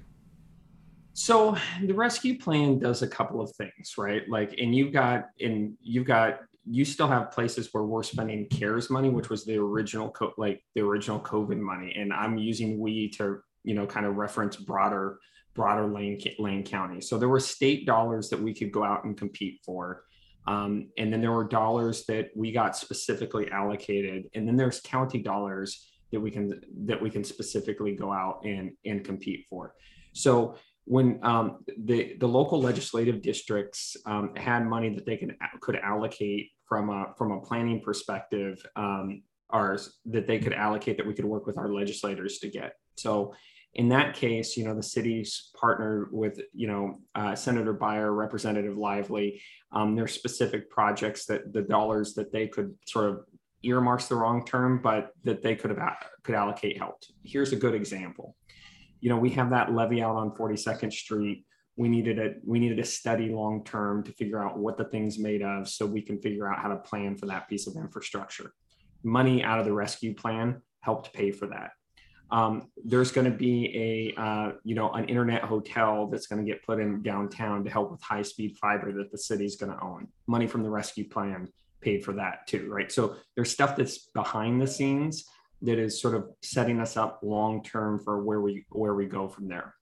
So 1.14 1.56
the 1.82 1.94
rescue 1.94 2.38
plan 2.38 2.78
does 2.78 3.02
a 3.02 3.08
couple 3.08 3.40
of 3.40 3.50
things, 3.56 3.94
right? 3.98 4.28
Like, 4.28 4.54
and 4.58 4.74
you've 4.74 4.92
got, 4.92 5.28
and 5.40 5.76
you've 5.82 6.06
got 6.06 6.40
you 6.64 6.84
still 6.84 7.08
have 7.08 7.30
places 7.30 7.68
where 7.72 7.84
we're 7.84 8.02
spending 8.02 8.46
CARES 8.48 8.90
money, 8.90 9.08
which 9.08 9.30
was 9.30 9.44
the 9.44 9.56
original, 9.56 10.10
co- 10.10 10.34
like 10.36 10.62
the 10.74 10.82
original 10.82 11.20
COVID 11.20 11.58
money, 11.58 11.94
and 11.96 12.12
I'm 12.12 12.38
using 12.38 12.78
we 12.78 13.08
to, 13.10 13.40
you 13.64 13.74
know, 13.74 13.86
kind 13.86 14.06
of 14.06 14.16
reference 14.16 14.56
broader, 14.56 15.18
broader 15.54 15.86
Lane 15.86 16.20
Lane 16.38 16.64
County. 16.64 17.00
So 17.00 17.18
there 17.18 17.28
were 17.28 17.40
state 17.40 17.86
dollars 17.86 18.28
that 18.30 18.40
we 18.40 18.54
could 18.54 18.72
go 18.72 18.84
out 18.84 19.04
and 19.04 19.16
compete 19.16 19.60
for, 19.64 20.04
um, 20.46 20.88
and 20.98 21.12
then 21.12 21.20
there 21.20 21.32
were 21.32 21.44
dollars 21.44 22.04
that 22.06 22.30
we 22.36 22.52
got 22.52 22.76
specifically 22.76 23.50
allocated, 23.50 24.24
and 24.34 24.46
then 24.46 24.56
there's 24.56 24.80
county 24.80 25.22
dollars 25.22 25.86
that 26.12 26.20
we 26.20 26.30
can 26.30 26.60
that 26.84 27.00
we 27.00 27.10
can 27.10 27.24
specifically 27.24 27.94
go 27.94 28.12
out 28.12 28.40
and 28.44 28.72
and 28.84 29.04
compete 29.04 29.46
for. 29.48 29.74
So 30.12 30.56
when 30.90 31.20
um, 31.22 31.58
the 31.84 32.16
the 32.18 32.26
local 32.26 32.60
legislative 32.60 33.22
districts 33.22 33.96
um, 34.06 34.34
had 34.34 34.66
money 34.66 34.92
that 34.92 35.06
they 35.06 35.16
could 35.16 35.36
could 35.60 35.76
allocate 35.76 36.50
from 36.66 36.90
a 36.90 37.14
from 37.16 37.30
a 37.30 37.40
planning 37.40 37.80
perspective, 37.80 38.60
um, 38.74 39.22
ours 39.50 40.00
that 40.06 40.26
they 40.26 40.40
could 40.40 40.52
allocate 40.52 40.96
that 40.96 41.06
we 41.06 41.14
could 41.14 41.24
work 41.24 41.46
with 41.46 41.58
our 41.58 41.68
legislators 41.68 42.40
to 42.40 42.48
get. 42.48 42.72
So 42.96 43.34
in 43.74 43.88
that 43.90 44.16
case, 44.16 44.56
you 44.56 44.64
know, 44.64 44.74
the 44.74 44.82
cities 44.82 45.50
partnered 45.54 46.08
with, 46.10 46.40
you 46.52 46.66
know, 46.66 46.98
uh, 47.14 47.36
Senator 47.36 47.72
Beyer, 47.72 48.12
Representative 48.12 48.76
Lively. 48.76 49.40
Um, 49.70 49.94
there's 49.94 50.12
specific 50.12 50.70
projects 50.70 51.24
that 51.26 51.52
the 51.52 51.62
dollars 51.62 52.14
that 52.14 52.32
they 52.32 52.48
could 52.48 52.74
sort 52.88 53.10
of 53.10 53.20
earmarks 53.62 54.06
the 54.06 54.16
wrong 54.16 54.44
term, 54.44 54.80
but 54.82 55.12
that 55.22 55.40
they 55.40 55.54
could 55.54 55.70
have 55.70 55.96
could 56.24 56.34
allocate 56.34 56.78
helped. 56.78 57.12
Here's 57.22 57.52
a 57.52 57.56
good 57.64 57.76
example 57.76 58.34
you 59.00 59.08
know, 59.08 59.16
we 59.16 59.30
have 59.30 59.50
that 59.50 59.72
levy 59.72 60.02
out 60.02 60.16
on 60.16 60.30
42nd 60.32 60.92
Street. 60.92 61.44
We 61.76 61.88
needed 61.88 62.18
a 62.18 62.34
we 62.44 62.58
needed 62.58 62.78
a 62.78 62.84
study 62.84 63.30
long 63.30 63.64
term 63.64 64.02
to 64.04 64.12
figure 64.12 64.42
out 64.42 64.58
what 64.58 64.76
the 64.76 64.84
thing's 64.84 65.18
made 65.18 65.42
of, 65.42 65.68
so 65.68 65.86
we 65.86 66.02
can 66.02 66.20
figure 66.20 66.50
out 66.50 66.58
how 66.58 66.68
to 66.68 66.76
plan 66.76 67.16
for 67.16 67.26
that 67.26 67.48
piece 67.48 67.66
of 67.66 67.76
infrastructure. 67.76 68.52
Money 69.02 69.42
out 69.42 69.58
of 69.58 69.64
the 69.64 69.72
rescue 69.72 70.14
plan 70.14 70.60
helped 70.80 71.12
pay 71.14 71.30
for 71.30 71.46
that. 71.46 71.70
Um, 72.30 72.68
there's 72.84 73.10
going 73.10 73.24
to 73.24 73.36
be 73.36 74.14
a 74.16 74.20
uh, 74.20 74.52
you 74.62 74.74
know 74.74 74.90
an 74.92 75.08
internet 75.08 75.42
hotel 75.42 76.06
that's 76.06 76.26
going 76.26 76.44
to 76.44 76.50
get 76.50 76.62
put 76.64 76.80
in 76.80 77.02
downtown 77.02 77.64
to 77.64 77.70
help 77.70 77.90
with 77.90 78.02
high 78.02 78.22
speed 78.22 78.58
fiber 78.58 78.92
that 78.92 79.10
the 79.10 79.18
city's 79.18 79.56
going 79.56 79.72
to 79.72 79.82
own. 79.82 80.08
Money 80.26 80.46
from 80.46 80.62
the 80.62 80.70
rescue 80.70 81.08
plan 81.08 81.48
paid 81.80 82.04
for 82.04 82.12
that 82.12 82.46
too, 82.46 82.68
right? 82.70 82.92
So 82.92 83.16
there's 83.34 83.50
stuff 83.50 83.74
that's 83.74 84.10
behind 84.12 84.60
the 84.60 84.66
scenes 84.66 85.24
that 85.62 85.78
is 85.78 86.00
sort 86.00 86.14
of 86.14 86.30
setting 86.42 86.80
us 86.80 86.96
up 86.96 87.20
long 87.22 87.62
term 87.62 87.98
for 87.98 88.22
where 88.22 88.40
we 88.40 88.64
where 88.70 88.94
we 88.94 89.06
go 89.06 89.28
from 89.28 89.48
there. 89.48 89.74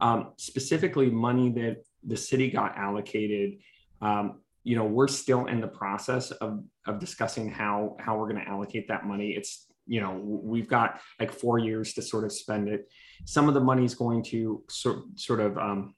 Um, 0.00 0.32
specifically, 0.36 1.10
money 1.10 1.50
that 1.50 1.84
the 2.04 2.16
city 2.16 2.50
got 2.50 2.76
allocated. 2.76 3.58
Um, 4.02 4.40
you 4.62 4.76
know, 4.76 4.84
we're 4.84 5.08
still 5.08 5.46
in 5.46 5.60
the 5.60 5.68
process 5.68 6.30
of 6.32 6.62
of 6.86 6.98
discussing 6.98 7.50
how 7.50 7.96
how 7.98 8.18
we're 8.18 8.28
going 8.28 8.44
to 8.44 8.48
allocate 8.48 8.88
that 8.88 9.06
money. 9.06 9.30
It's 9.30 9.66
you 9.86 10.00
know 10.00 10.20
we've 10.22 10.68
got 10.68 11.00
like 11.18 11.32
four 11.32 11.58
years 11.58 11.94
to 11.94 12.02
sort 12.02 12.24
of 12.24 12.32
spend 12.32 12.68
it. 12.68 12.90
Some 13.24 13.48
of 13.48 13.54
the 13.54 13.60
money 13.60 13.84
is 13.84 13.94
going 13.94 14.22
to 14.24 14.62
sort 14.68 14.98
sort 15.14 15.40
of 15.40 15.56
um, 15.56 15.94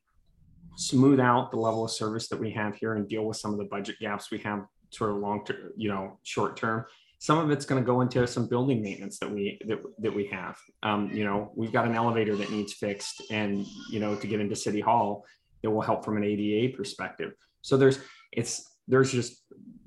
smooth 0.77 1.19
out 1.19 1.51
the 1.51 1.57
level 1.57 1.85
of 1.85 1.91
service 1.91 2.29
that 2.29 2.39
we 2.39 2.53
have 2.53 2.77
here 2.77 2.95
and 2.95 3.09
deal 3.09 3.25
with 3.25 3.37
some 3.37 3.53
of 3.53 3.59
the 3.59 3.65
budget 3.65 3.97
gaps 4.01 4.31
we 4.31 4.39
have 4.39 4.65
sort 4.91 5.11
of 5.11 5.17
long 5.17 5.45
term, 5.45 5.73
you 5.77 5.89
know, 5.89 6.19
short 6.23 6.57
term 6.57 6.85
some 7.19 7.39
of 7.39 7.51
it's 7.51 7.65
going 7.65 7.83
to 7.83 7.87
go 7.87 8.01
into 8.01 8.27
some 8.27 8.47
building 8.47 8.83
maintenance 8.83 9.19
that 9.19 9.31
we 9.31 9.59
that, 9.67 9.79
that 9.99 10.15
we 10.15 10.27
have. 10.27 10.57
Um, 10.83 11.11
you 11.13 11.25
know 11.25 11.53
we've 11.55 11.73
got 11.73 11.87
an 11.87 11.95
elevator 11.95 12.37
that 12.37 12.51
needs 12.51 12.73
fixed 12.73 13.23
and 13.31 13.67
you 13.91 14.01
know 14.01 14.15
to 14.17 14.27
get 14.27 14.41
into 14.41 14.57
city 14.57 14.81
hall 14.81 15.25
it 15.63 15.69
will 15.69 15.83
help 15.83 16.05
from 16.05 16.17
an 16.17 16.25
ada 16.25 16.77
perspective. 16.77 17.33
So 17.63 17.77
there's 17.77 17.99
it's 18.33 18.65
there's 18.87 19.13
just 19.13 19.43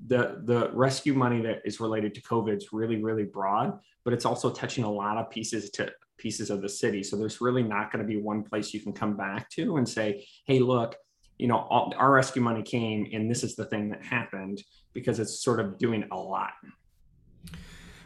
the 0.07 0.41
the 0.43 0.69
rescue 0.73 1.13
money 1.13 1.41
that 1.41 1.61
is 1.63 1.79
related 1.79 2.13
to 2.15 2.21
covid 2.21 2.57
is 2.57 2.73
really 2.73 3.01
really 3.01 3.23
broad 3.23 3.79
but 4.03 4.13
it's 4.13 4.25
also 4.25 4.49
touching 4.49 4.83
a 4.83 4.91
lot 4.91 5.17
of 5.17 5.29
pieces 5.29 5.69
to 5.71 5.91
pieces 6.17 6.51
of 6.51 6.61
the 6.61 6.69
city. 6.69 7.03
So 7.03 7.17
there's 7.17 7.41
really 7.41 7.63
not 7.63 7.91
going 7.91 8.05
to 8.05 8.07
be 8.07 8.21
one 8.21 8.43
place 8.43 8.73
you 8.73 8.79
can 8.79 8.93
come 8.93 9.17
back 9.17 9.49
to 9.51 9.77
and 9.77 9.87
say 9.87 10.25
hey 10.45 10.59
look 10.59 10.95
you 11.37 11.47
know 11.47 11.57
all, 11.57 11.93
our 11.97 12.11
rescue 12.11 12.41
money 12.41 12.61
came 12.61 13.07
and 13.11 13.29
this 13.29 13.43
is 13.43 13.55
the 13.55 13.65
thing 13.65 13.89
that 13.89 14.03
happened 14.03 14.61
because 14.93 15.19
it's 15.19 15.43
sort 15.43 15.59
of 15.59 15.77
doing 15.79 16.05
a 16.11 16.15
lot 16.15 16.51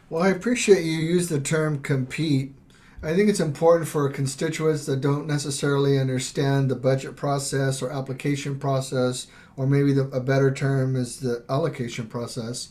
well, 0.08 0.22
I 0.22 0.28
appreciate 0.28 0.84
you 0.84 0.92
use 0.92 1.28
the 1.28 1.40
term 1.40 1.80
compete. 1.80 2.54
I 3.02 3.14
think 3.14 3.28
it's 3.28 3.40
important 3.40 3.88
for 3.88 4.08
constituents 4.08 4.86
that 4.86 5.00
don't 5.00 5.26
necessarily 5.26 5.98
understand 5.98 6.70
the 6.70 6.76
budget 6.76 7.16
process 7.16 7.82
or 7.82 7.90
application 7.90 8.58
process, 8.58 9.26
or 9.56 9.66
maybe 9.66 9.92
the, 9.92 10.04
a 10.08 10.20
better 10.20 10.52
term 10.52 10.96
is 10.96 11.20
the 11.20 11.44
allocation 11.48 12.06
process, 12.06 12.70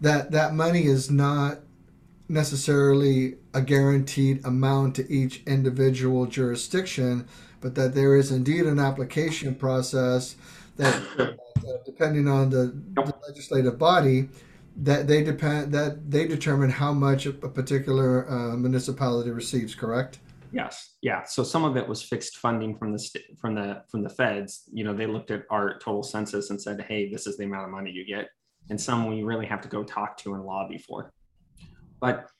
that 0.00 0.30
that 0.30 0.54
money 0.54 0.84
is 0.84 1.10
not 1.10 1.60
necessarily 2.28 3.36
a 3.54 3.62
guaranteed 3.62 4.44
amount 4.44 4.94
to 4.96 5.10
each 5.10 5.42
individual 5.46 6.26
jurisdiction, 6.26 7.26
but 7.60 7.74
that 7.74 7.94
there 7.94 8.16
is 8.16 8.30
indeed 8.30 8.66
an 8.66 8.78
application 8.78 9.54
process 9.54 10.36
that, 10.76 11.02
depending 11.84 12.28
on 12.28 12.50
the, 12.50 12.74
the 12.94 13.14
legislative 13.26 13.78
body, 13.78 14.28
that 14.76 15.06
they 15.06 15.22
depend 15.22 15.72
that 15.72 16.10
they 16.10 16.26
determine 16.26 16.70
how 16.70 16.92
much 16.92 17.26
a 17.26 17.32
particular 17.32 18.30
uh, 18.30 18.56
municipality 18.56 19.30
receives 19.30 19.74
correct? 19.74 20.18
Yes 20.52 20.96
yeah. 21.02 21.22
So 21.24 21.44
some 21.44 21.64
of 21.64 21.76
it 21.76 21.86
was 21.86 22.02
fixed 22.02 22.38
funding 22.38 22.76
from 22.76 22.92
the 22.92 22.98
st- 22.98 23.38
from 23.38 23.54
the 23.54 23.82
from 23.88 24.02
the 24.02 24.10
feds. 24.10 24.64
You 24.72 24.84
know 24.84 24.94
they 24.94 25.06
looked 25.06 25.30
at 25.30 25.44
our 25.50 25.78
total 25.78 26.02
census 26.02 26.50
and 26.50 26.60
said 26.60 26.84
hey 26.88 27.10
this 27.10 27.26
is 27.26 27.36
the 27.36 27.44
amount 27.44 27.64
of 27.64 27.70
money 27.70 27.90
you 27.90 28.04
get. 28.04 28.28
And 28.70 28.80
some 28.80 29.06
we 29.06 29.22
really 29.22 29.46
have 29.46 29.60
to 29.60 29.68
go 29.68 29.84
talk 29.84 30.16
to 30.18 30.34
and 30.34 30.44
lobby 30.44 30.78
for 30.78 31.12
but 32.00 32.30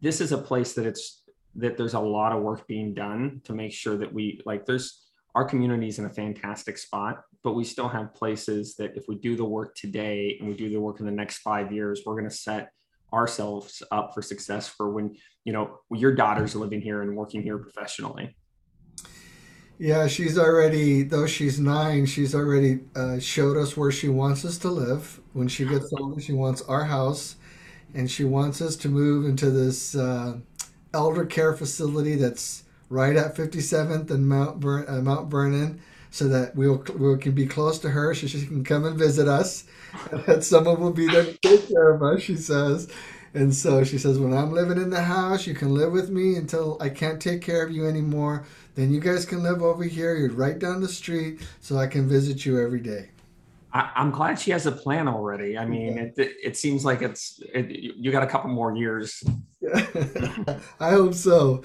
this 0.00 0.20
is 0.20 0.32
a 0.32 0.38
place 0.38 0.72
that 0.74 0.86
it's 0.86 1.22
that 1.54 1.76
there's 1.76 1.94
a 1.94 2.00
lot 2.00 2.32
of 2.32 2.42
work 2.42 2.66
being 2.66 2.92
done 2.92 3.40
to 3.44 3.54
make 3.54 3.72
sure 3.72 3.96
that 3.96 4.12
we 4.12 4.40
like 4.44 4.66
there's 4.66 5.06
our 5.34 5.44
community 5.44 5.88
is 5.88 5.98
in 5.98 6.06
a 6.06 6.10
fantastic 6.10 6.78
spot, 6.78 7.22
but 7.46 7.54
we 7.54 7.62
still 7.62 7.86
have 7.86 8.12
places 8.12 8.74
that 8.74 8.96
if 8.96 9.04
we 9.06 9.14
do 9.14 9.36
the 9.36 9.44
work 9.44 9.76
today 9.76 10.36
and 10.40 10.48
we 10.48 10.54
do 10.56 10.68
the 10.68 10.80
work 10.80 10.98
in 10.98 11.06
the 11.06 11.12
next 11.12 11.38
five 11.38 11.70
years, 11.70 12.02
we're 12.04 12.14
going 12.14 12.28
to 12.28 12.36
set 12.36 12.70
ourselves 13.12 13.84
up 13.92 14.12
for 14.12 14.20
success 14.20 14.66
for 14.66 14.90
when 14.90 15.14
you 15.44 15.52
know 15.52 15.78
your 15.92 16.12
daughter's 16.12 16.56
living 16.56 16.80
here 16.80 17.02
and 17.02 17.16
working 17.16 17.44
here 17.44 17.56
professionally. 17.56 18.36
Yeah, 19.78 20.08
she's 20.08 20.36
already 20.36 21.04
though 21.04 21.28
she's 21.28 21.60
nine. 21.60 22.06
She's 22.06 22.34
already 22.34 22.80
uh, 22.96 23.20
showed 23.20 23.56
us 23.56 23.76
where 23.76 23.92
she 23.92 24.08
wants 24.08 24.44
us 24.44 24.58
to 24.58 24.68
live. 24.68 25.20
When 25.32 25.46
she 25.46 25.66
gets 25.66 25.92
older, 25.96 26.20
she 26.20 26.32
wants 26.32 26.62
our 26.62 26.86
house, 26.86 27.36
and 27.94 28.10
she 28.10 28.24
wants 28.24 28.60
us 28.60 28.74
to 28.78 28.88
move 28.88 29.24
into 29.24 29.50
this 29.52 29.94
uh, 29.94 30.38
elder 30.92 31.24
care 31.24 31.54
facility 31.54 32.16
that's 32.16 32.64
right 32.88 33.14
at 33.14 33.36
57th 33.36 34.10
and 34.10 34.28
Mount, 34.28 34.58
Ver- 34.58 34.88
uh, 34.88 35.00
Mount 35.00 35.30
Vernon 35.30 35.80
so 36.16 36.26
that 36.28 36.56
we'll, 36.56 36.82
we 36.98 37.18
can 37.18 37.32
be 37.32 37.46
close 37.46 37.78
to 37.78 37.90
her 37.90 38.14
so 38.14 38.26
she 38.26 38.46
can 38.46 38.64
come 38.64 38.86
and 38.86 38.96
visit 38.96 39.28
us. 39.28 39.64
And 40.10 40.24
that 40.24 40.44
someone 40.44 40.80
will 40.80 40.92
be 40.92 41.06
there 41.06 41.24
to 41.24 41.38
take 41.38 41.68
care 41.68 41.90
of 41.90 42.02
us, 42.02 42.22
she 42.22 42.36
says. 42.36 42.88
And 43.34 43.54
so 43.54 43.84
she 43.84 43.98
says, 43.98 44.18
when 44.18 44.32
I'm 44.32 44.52
living 44.52 44.78
in 44.78 44.88
the 44.88 45.02
house, 45.02 45.46
you 45.46 45.52
can 45.52 45.74
live 45.74 45.92
with 45.92 46.08
me 46.08 46.36
until 46.36 46.78
I 46.80 46.88
can't 46.88 47.20
take 47.20 47.42
care 47.42 47.62
of 47.62 47.70
you 47.70 47.86
anymore. 47.86 48.46
Then 48.76 48.94
you 48.94 48.98
guys 48.98 49.26
can 49.26 49.42
live 49.42 49.62
over 49.62 49.84
here. 49.84 50.16
You're 50.16 50.30
right 50.30 50.58
down 50.58 50.80
the 50.80 50.88
street, 50.88 51.46
so 51.60 51.76
I 51.76 51.86
can 51.86 52.08
visit 52.08 52.46
you 52.46 52.58
every 52.58 52.80
day. 52.80 53.10
I, 53.74 53.90
am 53.96 54.10
glad 54.10 54.38
she 54.38 54.52
has 54.52 54.64
a 54.64 54.72
plan 54.72 55.08
already. 55.08 55.58
I 55.58 55.66
mean, 55.66 55.98
it, 55.98 56.14
it, 56.16 56.36
it 56.42 56.56
seems 56.56 56.82
like 56.82 57.02
it's 57.02 57.42
it, 57.52 57.68
you 57.70 58.10
got 58.10 58.22
a 58.22 58.26
couple 58.26 58.48
more 58.48 58.74
years. 58.74 59.22
I 60.80 60.90
hope 60.90 61.14
so. 61.14 61.62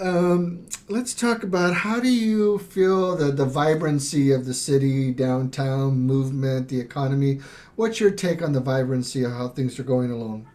Um, 0.00 0.66
let's 0.88 1.14
talk 1.14 1.42
about 1.42 1.74
how 1.74 2.00
do 2.00 2.08
you 2.08 2.58
feel 2.58 3.16
the, 3.16 3.30
the 3.30 3.44
vibrancy 3.44 4.32
of 4.32 4.44
the 4.44 4.54
city, 4.54 5.12
downtown 5.12 5.98
movement, 5.98 6.68
the 6.68 6.80
economy. 6.80 7.40
What's 7.76 8.00
your 8.00 8.10
take 8.10 8.42
on 8.42 8.52
the 8.52 8.60
vibrancy 8.60 9.22
of 9.24 9.32
how 9.32 9.48
things 9.48 9.78
are 9.78 9.84
going 9.84 10.10
along? 10.10 10.48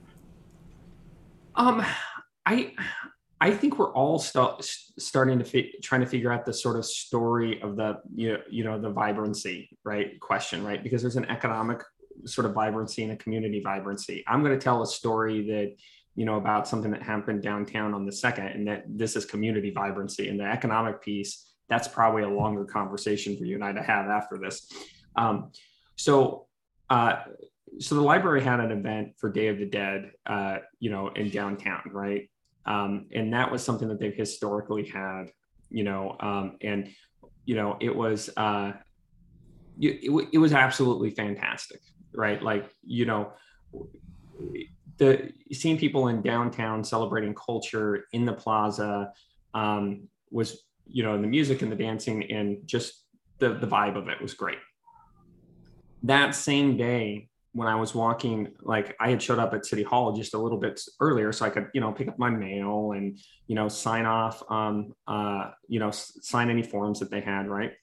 Um, 1.56 1.86
I 2.46 2.74
I 3.40 3.52
think 3.52 3.80
we're 3.80 3.94
all 3.94 4.20
st- 4.20 4.64
starting 5.00 5.40
to 5.40 5.46
fi- 5.46 5.74
trying 5.82 6.02
to 6.02 6.08
figure 6.08 6.32
out 6.32 6.46
the 6.46 6.54
sort 6.54 6.78
of 6.78 6.86
story 6.86 7.62
of 7.62 7.76
the 7.76 8.00
you 8.14 8.34
know, 8.34 8.40
you 8.50 8.64
know 8.64 8.80
the 8.80 8.90
vibrancy 8.90 9.70
right 9.84 10.20
question 10.20 10.64
right 10.64 10.84
because 10.84 11.02
there's 11.02 11.16
an 11.16 11.26
economic 11.26 11.82
sort 12.26 12.46
of 12.46 12.54
vibrancy 12.54 13.04
and 13.04 13.12
a 13.12 13.16
community 13.16 13.62
vibrancy. 13.62 14.24
I'm 14.28 14.44
going 14.44 14.58
to 14.58 14.64
tell 14.64 14.82
a 14.84 14.88
story 14.88 15.48
that 15.48 15.76
you 16.16 16.26
know 16.26 16.36
about 16.36 16.68
something 16.68 16.92
that 16.92 17.02
happened 17.02 17.42
downtown 17.42 17.94
on 17.94 18.06
the 18.06 18.12
second 18.12 18.48
and 18.48 18.68
that 18.68 18.84
this 18.88 19.16
is 19.16 19.26
community 19.26 19.72
vibrancy 19.72 20.30
and 20.30 20.40
the 20.40 20.44
economic 20.44 21.02
piece 21.02 21.48
that's 21.70 21.88
probably 21.88 22.24
a 22.24 22.30
longer 22.30 22.66
conversation 22.66 23.38
for 23.38 23.46
you 23.46 23.56
and 23.56 23.64
I 23.64 23.72
to 23.72 23.82
have 23.82 24.08
after 24.08 24.38
this. 24.38 24.68
Um, 25.16 25.52
so 25.96 26.48
uh, 26.90 27.24
so 27.80 27.96
the 27.96 28.02
library 28.02 28.44
had 28.44 28.60
an 28.60 28.72
event 28.72 29.14
for 29.18 29.32
Day 29.32 29.48
of 29.48 29.58
the 29.58 29.66
Dead, 29.66 30.12
uh, 30.26 30.58
you 30.82 30.90
know, 30.90 31.08
in 31.16 31.30
downtown, 31.30 31.84
right? 31.94 32.30
um, 32.66 33.08
and 33.14 33.34
that 33.34 33.52
was 33.52 33.64
something 33.64 33.88
that 33.88 34.00
they've 34.00 34.16
historically 34.16 34.86
had 34.86 35.26
you 35.70 35.84
know 35.84 36.16
um, 36.20 36.58
and 36.62 36.90
you 37.46 37.56
know 37.56 37.78
it 37.80 37.96
was 37.96 38.30
uh, 38.38 38.74
it, 39.80 40.30
it 40.32 40.38
was 40.38 40.54
absolutely 40.54 41.10
fantastic 41.10 41.82
right 42.14 42.42
like 42.42 42.70
you 42.84 43.06
know 43.06 43.34
the 45.02 45.34
seeing 45.52 45.80
people 45.80 46.10
in 46.10 46.22
downtown 46.22 46.84
celebrating 46.84 47.34
culture 47.34 48.06
in 48.14 48.24
the 48.24 48.34
plaza 48.34 49.12
um, 49.56 50.08
was 50.30 50.64
you 50.86 51.04
know 51.04 51.20
the 51.20 51.28
music 51.28 51.64
and 51.64 51.72
the 51.72 51.76
dancing 51.76 52.32
and 52.32 52.60
just 52.66 53.04
the 53.40 53.56
the 53.56 53.68
vibe 53.68 53.98
of 53.98 54.08
it 54.08 54.22
was 54.22 54.36
great 54.36 54.60
that 56.04 56.36
same 56.36 56.78
day 56.78 57.28
when 57.54 57.68
I 57.68 57.76
was 57.76 57.94
walking, 57.94 58.54
like 58.62 58.96
I 59.00 59.10
had 59.10 59.22
showed 59.22 59.38
up 59.38 59.54
at 59.54 59.66
City 59.66 59.84
Hall 59.84 60.14
just 60.14 60.34
a 60.34 60.38
little 60.38 60.58
bit 60.58 60.80
earlier, 61.02 61.34
so 61.34 61.46
I 61.46 61.50
could, 61.50 61.68
you 61.74 61.82
know, 61.82 61.92
pick 61.92 62.08
up 62.08 62.18
my 62.18 62.30
mail 62.30 62.94
and, 62.96 63.20
you 63.48 63.56
know, 63.56 63.68
sign 63.68 64.06
off, 64.06 64.42
um, 64.50 64.94
uh, 65.06 65.52
you 65.68 65.78
know, 65.78 65.92
sign 65.92 66.50
any 66.50 66.64
forms 66.64 67.02
that 67.02 67.12
they 67.12 67.20
had, 67.20 67.50
right? 67.50 67.74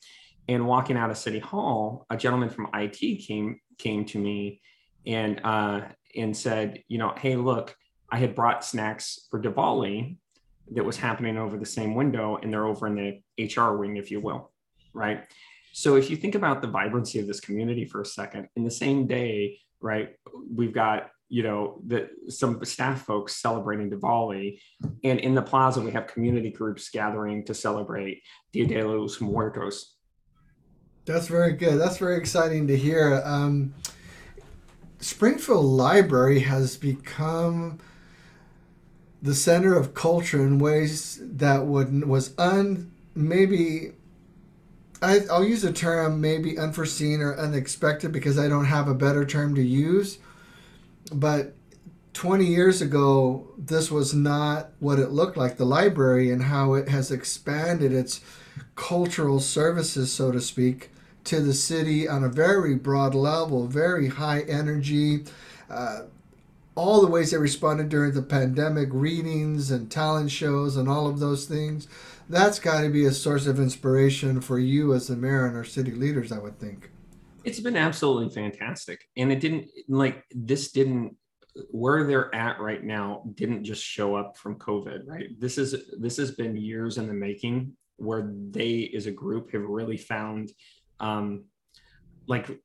And 0.49 0.67
walking 0.67 0.97
out 0.97 1.11
of 1.11 1.19
City 1.19 1.39
Hall, 1.39 2.07
a 2.09 2.17
gentleman 2.17 2.49
from 2.49 2.69
IT 2.73 3.27
came 3.27 3.61
came 3.77 4.07
to 4.07 4.19
me 4.19 4.63
and 5.07 5.41
uh, 5.45 5.83
and 6.19 6.37
said, 6.37 6.83
you 6.89 6.99
know, 6.99 7.15
hey, 7.17 7.37
look, 7.37 7.77
I 8.11 8.19
had 8.19 8.35
brought 8.35 8.65
snacks 8.65 9.27
for 9.31 9.41
Diwali 9.41 10.17
that 10.73 10.85
was 10.85 10.97
happening 10.97 11.37
over 11.37 11.57
the 11.57 11.67
same 11.67 11.95
window, 11.95 12.37
and 12.37 12.53
they're 12.53 12.67
over 12.67 12.87
in 12.87 12.95
the 12.95 13.45
HR 13.45 13.77
wing, 13.77 13.97
if 13.97 14.11
you 14.11 14.21
will, 14.21 14.53
right? 14.93 15.25
So 15.73 15.97
if 15.97 16.11
you 16.11 16.17
think 16.17 16.35
about 16.35 16.61
the 16.61 16.69
vibrancy 16.69 17.19
of 17.21 17.27
this 17.27 17.41
community 17.41 17.85
for 17.85 18.01
a 18.01 18.07
second, 18.07 18.49
in 18.57 18.65
the 18.65 18.71
same 18.71 19.07
day, 19.07 19.59
right, 19.81 20.17
we've 20.55 20.73
got 20.73 21.11
you 21.29 21.43
know 21.43 21.81
the 21.87 22.09
some 22.29 22.65
staff 22.65 23.03
folks 23.03 23.37
celebrating 23.37 23.91
Diwali, 23.91 24.61
and 25.05 25.21
in 25.21 25.35
the 25.35 25.43
plaza 25.43 25.81
we 25.81 25.91
have 25.91 26.07
community 26.07 26.51
groups 26.51 26.89
gathering 26.91 27.45
to 27.45 27.55
celebrate 27.55 28.23
Dia 28.53 28.67
de 28.67 28.83
los 28.83 29.21
Muertos. 29.21 29.95
That's 31.05 31.27
very 31.27 31.53
good. 31.53 31.79
That's 31.79 31.99
very 31.99 32.17
exciting 32.17 32.67
to 32.67 32.77
hear. 32.77 33.23
Um, 33.25 33.75
Springfield 35.01 35.65
Library 35.65 36.41
has 36.41 36.77
become 36.77 37.79
the 39.23 39.35
center 39.35 39.75
of 39.75 39.95
culture 39.95 40.43
in 40.43 40.59
ways 40.59 41.19
that 41.23 41.67
would 41.67 42.07
was 42.07 42.35
un 42.39 42.93
maybe 43.15 43.93
I, 45.01 45.21
will 45.31 45.45
use 45.45 45.65
a 45.65 45.73
term 45.73 46.21
maybe 46.21 46.59
unforeseen 46.59 47.21
or 47.21 47.37
unexpected 47.37 48.13
because 48.13 48.39
I 48.39 48.49
don't 48.49 48.65
have 48.65 48.89
a 48.89 48.95
better 48.95 49.25
term 49.25 49.55
to 49.55 49.63
use. 49.63 50.19
But 51.13 51.55
20 52.15 52.45
years 52.45 52.83
ago, 52.83 53.47
this 53.57 53.91
was 53.93 54.13
not 54.13 54.71
what 54.81 54.99
it 54.99 55.13
looked 55.13 55.37
like, 55.37 55.57
the 55.57 55.65
library, 55.65 56.33
and 56.33 56.43
how 56.43 56.75
it 56.75 56.89
has 56.89 57.13
expanded 57.13 57.93
its 57.93 58.21
cultural 58.75 59.39
services, 59.39 60.13
so 60.13 60.33
to 60.33 60.41
speak, 60.41 60.91
to 61.29 61.41
the 61.41 61.55
city 61.55 62.09
on 62.09 62.25
a 62.25 62.29
very 62.29 62.75
broad 62.75 63.15
level, 63.15 63.67
very 63.67 64.09
high 64.09 64.41
energy. 64.43 65.25
Uh, 65.71 66.03
all 66.75 67.01
the 67.01 67.07
ways 67.07 67.33
they 67.33 67.37
responded 67.37 67.89
during 67.89 68.15
the 68.15 68.23
pandemic, 68.23 68.89
readings 68.93 69.71
and 69.71 69.91
talent 69.91 70.31
shows 70.31 70.77
and 70.77 70.89
all 70.89 71.09
of 71.09 71.19
those 71.19 71.47
things 71.47 71.89
that's 72.29 72.59
got 72.59 72.83
to 72.83 72.89
be 72.89 73.07
a 73.07 73.13
source 73.13 73.47
of 73.47 73.59
inspiration 73.59 74.41
for 74.41 74.59
you 74.59 74.95
as 74.95 75.09
the 75.09 75.17
mayor 75.17 75.47
and 75.47 75.57
our 75.57 75.65
city 75.65 75.93
leaders, 75.93 76.31
I 76.31 76.39
would 76.39 76.59
think. 76.59 76.91
It's 77.45 77.61
been 77.61 77.77
absolutely 77.77 78.35
fantastic. 78.35 79.05
And 79.17 79.33
it 79.33 79.41
didn't 79.41 79.69
like 79.89 80.25
this 80.31 80.71
didn't 80.73 81.17
where 81.71 82.05
they're 82.05 82.33
at 82.35 82.61
right 82.61 82.85
now 82.85 83.23
didn't 83.35 83.65
just 83.65 83.83
show 83.83 84.15
up 84.15 84.37
from 84.37 84.57
COVID, 84.57 85.07
right? 85.07 85.29
This 85.41 85.59
is 85.59 85.75
this 85.99 86.17
has 86.19 86.33
been 86.33 86.57
years 86.57 86.99
in 86.99 87.09
the 87.09 87.15
making 87.15 87.73
where 87.97 88.31
they 88.51 88.93
as 88.95 89.07
a 89.07 89.11
group 89.11 89.51
have 89.53 89.63
really 89.63 89.97
found 89.97 90.53
um 91.01 91.45
like 92.27 92.61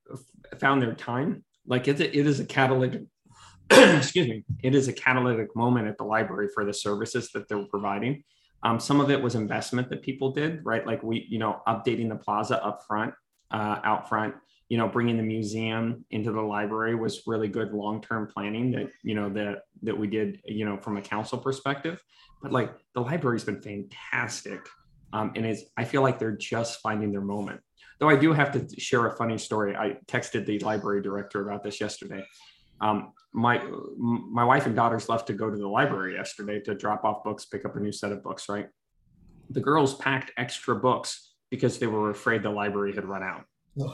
found 0.60 0.82
their 0.82 0.93
time. 0.93 1.43
Like 1.65 1.88
it, 1.88 2.00
it 2.00 2.15
is 2.15 2.39
a 2.39 2.46
catalytic 2.46 3.04
excuse 3.72 4.28
me, 4.28 4.43
it 4.62 4.76
is 4.76 4.88
a 4.88 4.93
catalytic 4.93 5.56
moment 5.56 5.88
at 5.88 5.98
the 5.98 6.04
library 6.04 6.50
for 6.54 6.65
the 6.65 6.74
services 6.74 7.32
that 7.32 7.48
they're 7.48 7.65
providing 7.65 8.24
um, 8.63 8.80
some 8.80 9.02
of 9.02 9.12
it 9.12 9.22
was 9.22 9.36
investment 9.36 9.89
that 9.89 10.02
people 10.02 10.32
did, 10.32 10.62
right? 10.63 10.88
Like 10.88 11.04
we, 11.04 11.28
you 11.30 11.38
know, 11.38 11.62
updating 11.67 12.10
the 12.10 12.15
plaza 12.15 12.63
up 12.63 12.84
front, 12.88 13.13
uh, 13.52 13.80
out 13.84 14.08
front, 14.08 14.36
you 14.69 14.78
know, 14.78 14.88
bringing 14.88 15.17
the 15.17 15.24
museum 15.24 16.06
into 16.12 16.32
the 16.32 16.41
library 16.41 16.96
was 16.96 17.24
really 17.28 17.50
good 17.50 17.74
long-term 17.74 18.28
planning 18.34 18.72
that, 18.72 18.89
you 19.04 19.15
know, 19.15 19.30
that, 19.30 19.63
that 19.84 19.98
we 19.98 20.08
did, 20.08 20.39
you 20.46 20.65
know, 20.65 20.78
from 20.78 20.98
a 20.98 21.02
council 21.02 21.38
perspective. 21.38 22.02
But 22.41 22.54
like 22.54 22.74
the 22.96 23.02
library's 23.02 23.43
been 23.43 23.62
fantastic. 23.62 24.62
Um, 25.12 25.34
and 25.36 25.46
is 25.46 25.65
I 25.78 25.84
feel 25.84 26.02
like 26.02 26.17
they're 26.17 26.32
just 26.32 26.80
finding 26.80 27.12
their 27.12 27.22
moment. 27.22 27.60
Though 28.03 28.09
I 28.09 28.17
do 28.17 28.33
have 28.33 28.51
to 28.51 28.81
share 28.81 29.05
a 29.05 29.15
funny 29.15 29.37
story. 29.37 29.77
I 29.77 29.95
texted 30.07 30.45
the 30.45 30.59
library 30.59 31.01
director 31.01 31.41
about 31.47 31.63
this 31.63 31.79
yesterday. 31.79 32.21
Um, 32.81 33.13
my 33.31 33.63
my 33.97 34.43
wife 34.43 34.65
and 34.65 34.75
daughters 34.75 35.07
left 35.07 35.27
to 35.27 35.33
go 35.33 35.49
to 35.49 35.55
the 35.55 35.69
library 35.69 36.15
yesterday 36.15 36.59
to 36.65 36.75
drop 36.75 37.05
off 37.05 37.23
books, 37.23 37.45
pick 37.45 37.63
up 37.63 37.77
a 37.77 37.79
new 37.79 37.93
set 37.93 38.11
of 38.11 38.21
books. 38.21 38.49
Right, 38.49 38.67
the 39.51 39.61
girls 39.61 39.95
packed 39.95 40.33
extra 40.35 40.75
books 40.75 41.31
because 41.49 41.79
they 41.79 41.87
were 41.87 42.09
afraid 42.09 42.43
the 42.43 42.49
library 42.49 42.93
had 42.93 43.05
run 43.05 43.23
out. 43.23 43.45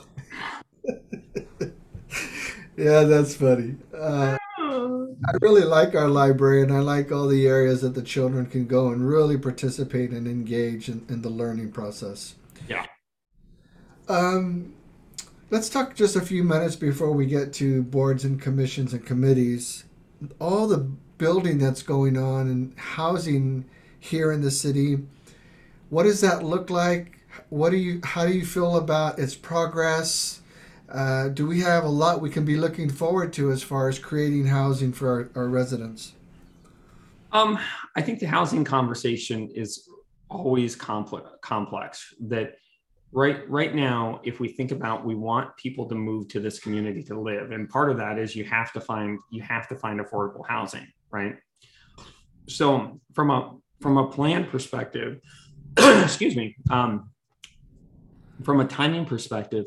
yeah, 2.76 3.04
that's 3.04 3.36
funny. 3.36 3.76
Uh, 3.96 4.40
I 4.58 5.38
really 5.40 5.66
like 5.66 5.94
our 5.94 6.08
library, 6.08 6.64
and 6.64 6.74
I 6.74 6.80
like 6.80 7.12
all 7.12 7.28
the 7.28 7.46
areas 7.46 7.82
that 7.82 7.94
the 7.94 8.02
children 8.02 8.48
can 8.48 8.66
go 8.66 8.88
and 8.88 9.08
really 9.08 9.38
participate 9.38 10.10
and 10.10 10.28
engage 10.28 10.90
in, 10.90 11.06
in 11.10 11.22
the 11.22 11.30
learning 11.30 11.74
process. 11.74 12.34
Yeah. 12.68 12.88
Um, 14.10 14.74
Let's 15.52 15.68
talk 15.68 15.96
just 15.96 16.16
a 16.16 16.22
few 16.22 16.44
minutes 16.44 16.76
before 16.76 17.12
we 17.12 17.26
get 17.26 17.54
to 17.54 17.82
boards 17.82 18.24
and 18.24 18.40
commissions 18.40 18.94
and 18.94 19.04
committees. 19.04 19.84
All 20.40 20.68
the 20.68 20.78
building 21.18 21.58
that's 21.58 21.82
going 21.82 22.18
on 22.18 22.48
and 22.48 22.78
housing 22.78 23.66
here 24.00 24.32
in 24.32 24.42
the 24.42 24.52
city. 24.52 25.00
What 25.90 26.04
does 26.04 26.22
that 26.22 26.44
look 26.44 26.70
like? 26.70 27.18
What 27.50 27.72
do 27.72 27.78
you? 27.78 28.00
How 28.04 28.28
do 28.28 28.34
you 28.34 28.46
feel 28.46 28.78
about 28.78 29.18
its 29.18 29.34
progress? 29.34 30.42
Uh, 30.88 31.30
do 31.30 31.48
we 31.48 31.62
have 31.62 31.84
a 31.84 31.90
lot 31.90 32.22
we 32.22 32.30
can 32.30 32.46
be 32.46 32.58
looking 32.58 32.92
forward 32.92 33.34
to 33.34 33.52
as 33.52 33.64
far 33.64 33.90
as 33.90 33.98
creating 33.98 34.46
housing 34.46 34.94
for 34.94 35.32
our, 35.36 35.44
our 35.44 35.50
residents? 35.50 36.14
Um, 37.32 37.58
I 37.96 38.04
think 38.04 38.20
the 38.20 38.28
housing 38.28 38.64
conversation 38.64 39.50
is 39.56 39.90
always 40.30 40.76
complex. 40.76 41.28
Complex 41.42 42.14
that 42.20 42.58
right 43.12 43.50
right 43.50 43.74
now 43.74 44.22
if 44.24 44.40
we 44.40 44.48
think 44.48 44.72
about 44.72 45.06
we 45.06 45.16
want 45.16 45.56
people 45.58 45.88
to 45.88 45.96
move 45.96 46.28
to 46.28 46.40
this 46.40 46.60
community 46.60 47.02
to 47.02 47.20
live 47.20 47.52
and 47.52 47.68
part 47.68 47.90
of 47.90 47.98
that 47.98 48.20
is 48.20 48.36
you 48.36 48.44
have 48.44 48.72
to 48.72 48.80
find 48.80 49.18
you 49.32 49.42
have 49.42 49.68
to 49.68 49.76
find 49.76 50.00
affordable 50.00 50.48
housing 50.48 50.88
right? 51.12 51.36
So 52.48 53.00
from 53.14 53.30
a 53.32 53.56
from 53.80 53.98
a 53.98 54.08
plan 54.10 54.46
perspective 54.46 55.22
excuse 55.78 56.36
me 56.36 56.56
um, 56.70 57.10
from 58.44 58.60
a 58.60 58.66
timing 58.66 59.06
perspective 59.06 59.66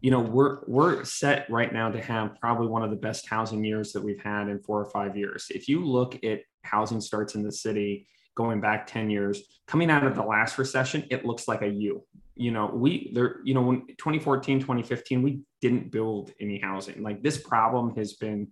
you 0.00 0.10
know 0.10 0.20
we're 0.20 0.60
we're 0.66 1.04
set 1.04 1.48
right 1.50 1.72
now 1.72 1.90
to 1.90 2.00
have 2.00 2.38
probably 2.40 2.68
one 2.68 2.82
of 2.82 2.90
the 2.90 2.96
best 2.96 3.26
housing 3.28 3.64
years 3.64 3.92
that 3.92 4.02
we've 4.02 4.22
had 4.22 4.48
in 4.48 4.60
four 4.60 4.80
or 4.80 4.84
five 4.84 5.16
years. 5.16 5.48
If 5.50 5.68
you 5.68 5.84
look 5.84 6.22
at 6.24 6.42
housing 6.62 7.00
starts 7.00 7.34
in 7.34 7.42
the 7.42 7.50
city 7.52 8.06
going 8.34 8.60
back 8.60 8.86
10 8.86 9.10
years 9.10 9.42
coming 9.66 9.90
out 9.90 10.06
of 10.06 10.14
the 10.14 10.22
last 10.22 10.58
recession 10.58 11.04
it 11.10 11.24
looks 11.24 11.48
like 11.48 11.62
a 11.62 11.68
u 11.68 12.04
you 12.38 12.52
know 12.52 12.70
we 12.72 13.10
there 13.12 13.40
you 13.44 13.52
know 13.52 13.62
when 13.62 13.86
2014 13.86 14.60
2015 14.60 15.22
we 15.22 15.40
didn't 15.60 15.90
build 15.90 16.32
any 16.40 16.58
housing. 16.58 17.02
Like 17.02 17.22
this 17.22 17.36
problem 17.36 17.94
has 17.96 18.14
been 18.14 18.48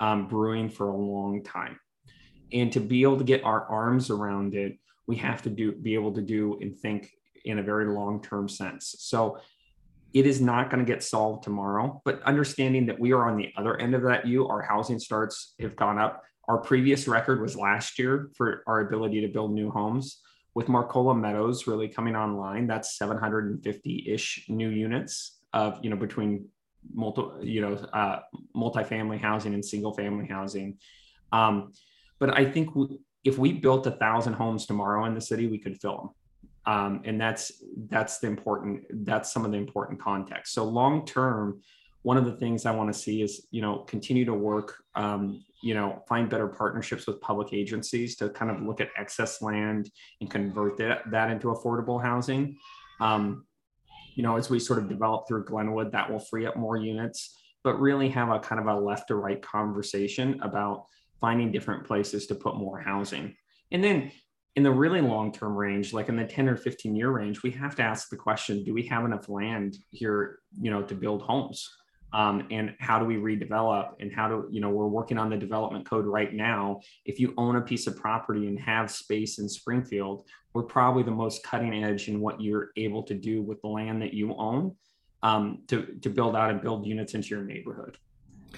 um, 0.00 0.28
brewing 0.28 0.70
for 0.70 0.88
a 0.88 0.96
long 0.96 1.42
time. 1.42 1.78
And 2.52 2.72
to 2.72 2.80
be 2.80 3.02
able 3.02 3.18
to 3.18 3.24
get 3.24 3.42
our 3.42 3.66
arms 3.66 4.08
around 4.10 4.54
it 4.54 4.78
we 5.06 5.16
have 5.16 5.42
to 5.42 5.50
do 5.50 5.72
be 5.72 5.94
able 5.94 6.12
to 6.12 6.22
do 6.22 6.58
and 6.60 6.78
think 6.78 7.10
in 7.44 7.58
a 7.58 7.62
very 7.62 7.86
long 7.86 8.22
term 8.22 8.48
sense. 8.48 8.94
So 9.00 9.38
it 10.14 10.26
is 10.26 10.40
not 10.40 10.70
going 10.70 10.84
to 10.84 10.90
get 10.90 11.02
solved 11.02 11.42
tomorrow 11.42 12.00
but 12.04 12.22
understanding 12.22 12.86
that 12.86 13.00
we 13.00 13.12
are 13.12 13.28
on 13.28 13.36
the 13.36 13.52
other 13.56 13.76
end 13.80 13.96
of 13.96 14.02
that 14.02 14.28
u 14.28 14.46
our 14.46 14.62
housing 14.62 15.00
starts 15.00 15.54
have 15.60 15.74
gone 15.74 15.98
up. 15.98 16.22
Our 16.46 16.58
previous 16.58 17.08
record 17.08 17.40
was 17.40 17.56
last 17.56 17.98
year 17.98 18.30
for 18.36 18.62
our 18.68 18.80
ability 18.80 19.22
to 19.22 19.28
build 19.28 19.52
new 19.52 19.70
homes 19.70 20.20
with 20.54 20.68
Marcola 20.68 21.18
Meadows 21.18 21.66
really 21.66 21.88
coming 21.88 22.14
online, 22.14 22.66
that's 22.66 22.98
750-ish 22.98 24.46
new 24.48 24.70
units 24.70 25.40
of 25.52 25.78
you 25.82 25.90
know 25.90 25.96
between 25.96 26.48
multi 26.92 27.46
you 27.46 27.60
know 27.60 27.74
uh, 27.92 28.20
multifamily 28.56 29.20
housing 29.20 29.54
and 29.54 29.64
single 29.64 29.92
family 29.92 30.26
housing. 30.26 30.78
Um, 31.32 31.72
but 32.18 32.38
I 32.38 32.44
think 32.44 32.70
if 33.24 33.38
we 33.38 33.52
built 33.52 33.86
a 33.86 33.90
thousand 33.90 34.34
homes 34.34 34.66
tomorrow 34.66 35.04
in 35.06 35.14
the 35.14 35.20
city, 35.20 35.46
we 35.46 35.58
could 35.58 35.80
fill 35.80 35.96
them. 35.96 36.10
Um, 36.66 37.02
and 37.04 37.20
that's 37.20 37.52
that's 37.88 38.18
the 38.18 38.26
important 38.26 38.84
that's 39.04 39.32
some 39.32 39.44
of 39.44 39.50
the 39.50 39.58
important 39.58 40.00
context. 40.00 40.54
So 40.54 40.64
long 40.64 41.04
term, 41.04 41.60
one 42.04 42.18
of 42.18 42.26
the 42.26 42.32
things 42.32 42.66
I 42.66 42.70
want 42.70 42.92
to 42.92 42.98
see 42.98 43.22
is 43.22 43.46
you 43.50 43.60
know 43.60 43.78
continue 43.78 44.24
to 44.26 44.34
work 44.34 44.76
um, 44.94 45.42
you 45.62 45.74
know 45.74 46.02
find 46.06 46.30
better 46.30 46.46
partnerships 46.46 47.06
with 47.06 47.20
public 47.20 47.52
agencies 47.52 48.14
to 48.16 48.28
kind 48.28 48.50
of 48.50 48.62
look 48.62 48.80
at 48.80 48.90
excess 48.96 49.42
land 49.42 49.90
and 50.20 50.30
convert 50.30 50.76
that, 50.78 51.10
that 51.10 51.30
into 51.30 51.48
affordable 51.48 52.00
housing. 52.00 52.56
Um, 53.00 53.46
you 54.14 54.22
know 54.22 54.36
as 54.36 54.50
we 54.50 54.60
sort 54.60 54.78
of 54.78 54.88
develop 54.88 55.26
through 55.26 55.46
Glenwood, 55.46 55.90
that 55.92 56.10
will 56.10 56.20
free 56.20 56.46
up 56.46 56.56
more 56.56 56.76
units, 56.76 57.36
but 57.64 57.80
really 57.80 58.10
have 58.10 58.30
a 58.30 58.38
kind 58.38 58.60
of 58.60 58.66
a 58.66 58.78
left 58.78 59.08
to 59.08 59.16
right 59.16 59.40
conversation 59.40 60.38
about 60.42 60.84
finding 61.20 61.50
different 61.50 61.86
places 61.86 62.26
to 62.26 62.34
put 62.34 62.56
more 62.56 62.78
housing. 62.78 63.34
And 63.72 63.82
then 63.82 64.12
in 64.56 64.62
the 64.62 64.70
really 64.70 65.00
long 65.00 65.32
term 65.32 65.56
range, 65.56 65.94
like 65.94 66.10
in 66.10 66.16
the 66.16 66.26
10 66.26 66.50
or 66.50 66.56
15 66.56 66.94
year 66.94 67.10
range, 67.10 67.42
we 67.42 67.50
have 67.52 67.74
to 67.76 67.82
ask 67.82 68.10
the 68.10 68.16
question 68.16 68.62
do 68.62 68.74
we 68.74 68.86
have 68.88 69.06
enough 69.06 69.30
land 69.30 69.78
here, 69.90 70.40
you 70.60 70.70
know, 70.70 70.82
to 70.82 70.94
build 70.94 71.22
homes? 71.22 71.66
Um, 72.14 72.46
and 72.50 72.74
how 72.78 72.98
do 72.98 73.04
we 73.04 73.16
redevelop 73.16 73.90
and 74.00 74.10
how 74.12 74.28
do 74.28 74.48
you 74.50 74.60
know 74.60 74.70
we're 74.70 74.86
working 74.86 75.18
on 75.18 75.28
the 75.28 75.36
development 75.36 75.84
code 75.88 76.06
right 76.06 76.32
now. 76.32 76.80
If 77.04 77.20
you 77.20 77.34
own 77.36 77.56
a 77.56 77.60
piece 77.60 77.86
of 77.86 77.96
property 77.96 78.46
and 78.46 78.58
have 78.58 78.90
space 78.90 79.38
in 79.38 79.48
springfield 79.48 80.24
we're 80.54 80.62
probably 80.62 81.02
the 81.02 81.10
most 81.10 81.42
cutting 81.42 81.84
edge 81.84 82.08
in 82.08 82.20
what 82.20 82.40
you're 82.40 82.70
able 82.76 83.02
to 83.02 83.14
do 83.14 83.42
with 83.42 83.60
the 83.60 83.68
land 83.68 84.00
that 84.00 84.14
you 84.14 84.34
own 84.36 84.74
um, 85.22 85.62
to, 85.66 85.98
to 86.00 86.08
build 86.08 86.36
out 86.36 86.50
and 86.50 86.62
build 86.62 86.86
units 86.86 87.14
into 87.14 87.28
your 87.28 87.42
neighborhood. 87.42 87.98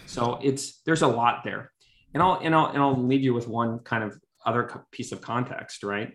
So 0.05 0.39
it's 0.43 0.83
there's 0.83 1.03
a 1.03 1.09
lot 1.09 1.43
there. 1.43 1.73
And 2.13 2.23
i'll 2.23 2.39
and 2.43 2.55
i'll 2.55 2.67
and 2.67 2.79
i'll 2.79 2.97
leave 2.97 3.23
you 3.23 3.35
with 3.35 3.49
one 3.49 3.79
kind 3.81 4.05
of 4.05 4.19
other 4.45 4.85
piece 4.91 5.11
of 5.11 5.21
context 5.21 5.83
right? 5.83 6.13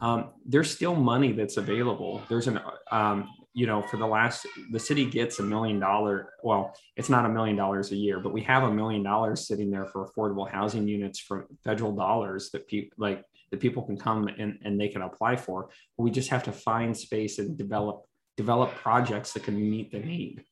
Um, 0.00 0.30
there's 0.44 0.70
still 0.70 0.94
money 0.94 1.32
that's 1.32 1.56
available. 1.56 2.22
There's 2.28 2.48
an 2.48 2.60
um, 2.90 3.28
you 3.54 3.66
know, 3.66 3.80
for 3.80 3.96
the 3.96 4.06
last, 4.06 4.46
the 4.72 4.80
city 4.80 5.04
gets 5.04 5.38
a 5.38 5.42
million 5.42 5.78
dollar. 5.78 6.30
Well, 6.42 6.74
it's 6.96 7.08
not 7.08 7.24
a 7.24 7.28
million 7.28 7.56
dollars 7.56 7.92
a 7.92 7.96
year, 7.96 8.18
but 8.18 8.32
we 8.32 8.42
have 8.42 8.64
a 8.64 8.72
million 8.72 9.02
dollars 9.02 9.46
sitting 9.46 9.70
there 9.70 9.86
for 9.86 10.08
affordable 10.08 10.50
housing 10.50 10.88
units 10.88 11.20
from 11.20 11.46
federal 11.62 11.94
dollars 11.94 12.50
that 12.50 12.66
people 12.66 12.96
like 12.98 13.24
that 13.52 13.60
people 13.60 13.84
can 13.84 13.96
come 13.96 14.26
and, 14.26 14.58
and 14.64 14.80
they 14.80 14.88
can 14.88 15.02
apply 15.02 15.36
for. 15.36 15.70
We 15.96 16.10
just 16.10 16.30
have 16.30 16.42
to 16.44 16.52
find 16.52 16.96
space 16.96 17.38
and 17.38 17.56
develop 17.56 18.04
develop 18.36 18.74
projects 18.74 19.32
that 19.32 19.44
can 19.44 19.70
meet 19.70 19.92
the 19.92 20.00
need. 20.00 20.44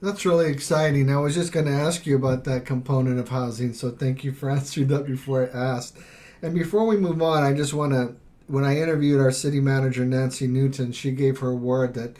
That's 0.00 0.26
really 0.26 0.50
exciting. 0.50 1.08
I 1.08 1.18
was 1.18 1.36
just 1.36 1.52
going 1.52 1.66
to 1.66 1.72
ask 1.72 2.04
you 2.06 2.16
about 2.16 2.42
that 2.44 2.66
component 2.66 3.20
of 3.20 3.28
housing, 3.28 3.72
so 3.72 3.92
thank 3.92 4.24
you 4.24 4.32
for 4.32 4.50
answering 4.56 4.88
that 4.88 5.06
before 5.06 5.48
I 5.48 5.56
asked. 5.56 5.96
And 6.42 6.52
before 6.52 6.84
we 6.84 6.96
move 6.96 7.22
on, 7.22 7.44
I 7.44 7.52
just 7.52 7.72
want 7.72 7.92
to 7.92 8.16
when 8.52 8.64
I 8.64 8.76
interviewed 8.76 9.18
our 9.18 9.30
city 9.30 9.60
manager 9.60 10.04
Nancy 10.04 10.46
Newton, 10.46 10.92
she 10.92 11.10
gave 11.10 11.38
her 11.38 11.54
word 11.54 11.94
that 11.94 12.18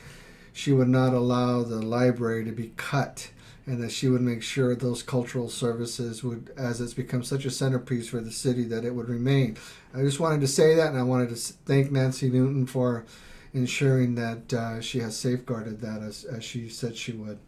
she 0.55 0.73
would 0.73 0.89
not 0.89 1.13
allow 1.13 1.63
the 1.63 1.83
library 1.83 2.43
to 2.47 2.53
be 2.53 2.73
cut 2.79 3.31
and 3.67 3.83
that 3.83 3.93
she 3.93 4.09
would 4.09 4.23
make 4.23 4.43
sure 4.43 4.75
those 4.75 5.03
cultural 5.03 5.51
services 5.51 6.25
would 6.25 6.51
as 6.57 6.81
it's 6.81 6.95
become 6.95 7.23
such 7.23 7.45
a 7.45 7.51
centerpiece 7.51 8.09
for 8.09 8.23
the 8.23 8.33
city 8.33 8.65
that 8.65 8.83
it 8.83 8.95
would 8.95 9.11
remain. 9.11 9.59
I 9.95 10.01
just 10.01 10.21
wanted 10.21 10.41
to 10.41 10.47
say 10.47 10.75
that 10.75 10.89
and 10.89 10.99
I 10.99 11.03
wanted 11.03 11.29
to 11.29 11.37
thank 11.37 11.93
Nancy 11.93 12.31
Newton 12.31 12.65
for 12.65 13.05
ensuring 13.53 14.15
that 14.15 14.55
uh, 14.55 14.81
she 14.81 15.01
has 15.01 15.15
safeguarded 15.15 15.83
that 15.83 16.01
as, 16.01 16.25
as 16.25 16.43
she 16.43 16.71
said 16.71 16.97
she 16.97 17.13
would. 17.13 17.41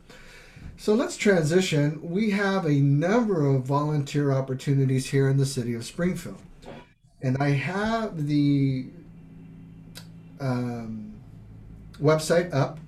So 0.77 0.92
let's 0.92 1.16
transition. 1.16 2.01
We 2.03 2.33
have 2.33 2.66
a 2.66 2.75
number 2.75 3.47
of 3.47 3.64
volunteer 3.64 4.31
opportunities 4.31 5.07
here 5.07 5.31
in 5.31 5.38
the 5.38 5.47
city 5.47 5.73
of 5.73 5.87
Springfield 5.87 6.42
and 7.24 7.38
I 7.38 7.52
have 7.52 8.26
the 8.26 8.84
um, 10.38 11.14
website 11.98 12.52
up, 12.52 12.78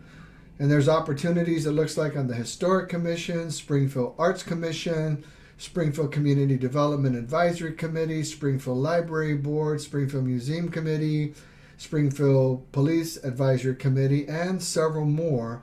and 0.59 0.71
there's 0.71 0.91
opportunities. 0.91 1.65
It 1.65 1.73
looks 1.73 1.97
like 1.97 2.17
on 2.17 2.27
the 2.27 2.35
Historic 2.35 2.91
Commission, 2.91 3.51
Springfield 3.51 4.15
Arts 4.19 4.43
Commission, 4.43 5.25
Springfield 5.57 6.13
Community 6.13 6.59
Development 6.59 7.17
Advisory 7.17 7.73
Committee, 7.73 8.23
Springfield 8.23 8.77
Library 8.77 9.35
Board, 9.37 9.81
Springfield 9.81 10.27
Museum 10.27 10.69
Committee, 10.69 11.33
Springfield 11.79 12.71
Police 12.73 13.17
Advisory 13.25 13.75
Committee, 13.75 14.29
and 14.29 14.63
several 14.63 15.07
more. 15.07 15.63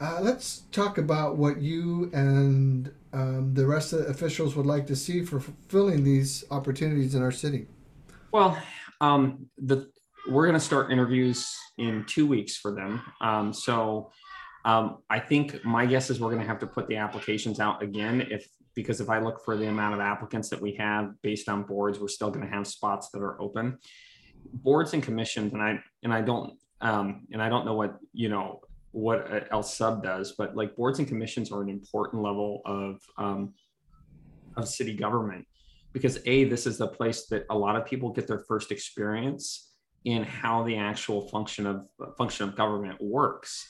Uh, 0.00 0.18
let's 0.20 0.62
talk 0.72 0.98
about 0.98 1.36
what 1.36 1.60
you 1.60 2.10
and 2.12 2.90
um, 3.12 3.54
the 3.54 3.66
rest 3.66 3.92
of 3.92 4.00
the 4.00 4.06
officials 4.06 4.56
would 4.56 4.66
like 4.66 4.88
to 4.88 4.96
see 4.96 5.24
for 5.24 5.38
fulfilling 5.38 6.02
these 6.02 6.42
opportunities 6.50 7.14
in 7.14 7.22
our 7.22 7.30
city. 7.30 7.68
Well, 8.32 8.60
um, 9.00 9.46
the 9.58 9.90
we're 10.28 10.46
going 10.46 10.58
to 10.58 10.64
start 10.64 10.92
interviews 10.92 11.56
in 11.78 12.04
two 12.06 12.26
weeks 12.26 12.56
for 12.56 12.72
them. 12.72 13.02
Um, 13.20 13.52
so 13.52 14.12
um, 14.64 14.98
I 15.08 15.18
think 15.18 15.64
my 15.64 15.86
guess 15.86 16.10
is 16.10 16.20
we're 16.20 16.28
going 16.28 16.42
to 16.42 16.46
have 16.46 16.58
to 16.60 16.66
put 16.66 16.86
the 16.88 16.96
applications 16.96 17.58
out 17.58 17.82
again 17.82 18.26
if 18.30 18.46
because 18.76 19.00
if 19.00 19.10
I 19.10 19.18
look 19.18 19.44
for 19.44 19.56
the 19.56 19.66
amount 19.66 19.94
of 19.94 20.00
applicants 20.00 20.48
that 20.50 20.60
we 20.60 20.74
have 20.76 21.10
based 21.22 21.48
on 21.48 21.64
boards, 21.64 21.98
we're 21.98 22.08
still 22.08 22.30
going 22.30 22.46
to 22.46 22.52
have 22.52 22.66
spots 22.66 23.08
that 23.10 23.20
are 23.20 23.40
open. 23.40 23.78
Boards 24.52 24.94
and 24.94 25.02
commissions, 25.02 25.52
and 25.52 25.62
I 25.62 25.80
and 26.04 26.14
I 26.14 26.20
don't 26.20 26.52
um, 26.80 27.26
and 27.32 27.42
I 27.42 27.48
don't 27.48 27.66
know 27.66 27.74
what 27.74 27.96
you 28.12 28.28
know 28.28 28.60
what 28.92 29.48
else 29.50 29.76
sub 29.76 30.04
does, 30.04 30.34
but 30.38 30.54
like 30.56 30.76
boards 30.76 30.98
and 30.98 31.08
commissions 31.08 31.50
are 31.50 31.62
an 31.62 31.68
important 31.68 32.22
level 32.22 32.62
of 32.64 33.00
um, 33.18 33.54
of 34.56 34.68
city 34.68 34.94
government 34.94 35.46
because 35.92 36.18
a 36.26 36.44
this 36.44 36.66
is 36.66 36.78
the 36.78 36.88
place 36.88 37.26
that 37.26 37.44
a 37.50 37.56
lot 37.56 37.76
of 37.76 37.84
people 37.84 38.10
get 38.10 38.26
their 38.26 38.44
first 38.46 38.70
experience 38.70 39.72
in 40.04 40.22
how 40.22 40.62
the 40.62 40.76
actual 40.76 41.28
function 41.28 41.66
of 41.66 41.86
function 42.16 42.48
of 42.48 42.56
government 42.56 42.98
works. 43.00 43.68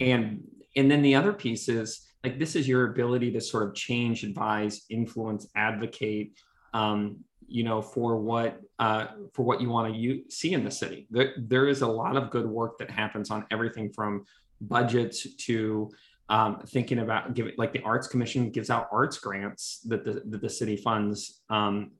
And 0.00 0.44
and 0.76 0.90
then 0.90 1.02
the 1.02 1.14
other 1.14 1.32
piece 1.32 1.68
is 1.68 2.06
like 2.22 2.38
this 2.38 2.56
is 2.56 2.68
your 2.68 2.90
ability 2.90 3.32
to 3.32 3.40
sort 3.40 3.68
of 3.68 3.74
change 3.74 4.24
advise 4.24 4.84
influence 4.90 5.46
advocate 5.56 6.32
um, 6.74 7.18
you 7.48 7.62
know 7.62 7.80
for 7.80 8.16
what 8.16 8.60
uh, 8.78 9.06
for 9.32 9.44
what 9.44 9.60
you 9.60 9.70
want 9.70 9.94
to 9.94 10.22
see 10.30 10.52
in 10.52 10.64
the 10.64 10.70
city. 10.70 11.06
There, 11.10 11.34
there 11.38 11.68
is 11.68 11.82
a 11.82 11.86
lot 11.86 12.16
of 12.16 12.30
good 12.30 12.46
work 12.46 12.78
that 12.78 12.90
happens 12.90 13.30
on 13.30 13.46
everything 13.50 13.92
from 13.92 14.26
budgets 14.60 15.34
to 15.46 15.90
um, 16.28 16.60
thinking 16.66 16.98
about 16.98 17.34
giving 17.34 17.54
like 17.56 17.72
the 17.72 17.82
arts 17.82 18.08
commission 18.08 18.50
gives 18.50 18.70
out 18.70 18.88
arts 18.90 19.18
grants 19.18 19.80
that 19.86 20.04
the, 20.04 20.22
that 20.26 20.40
the 20.40 20.50
city 20.50 20.76
funds 20.76 21.42
um, 21.50 21.92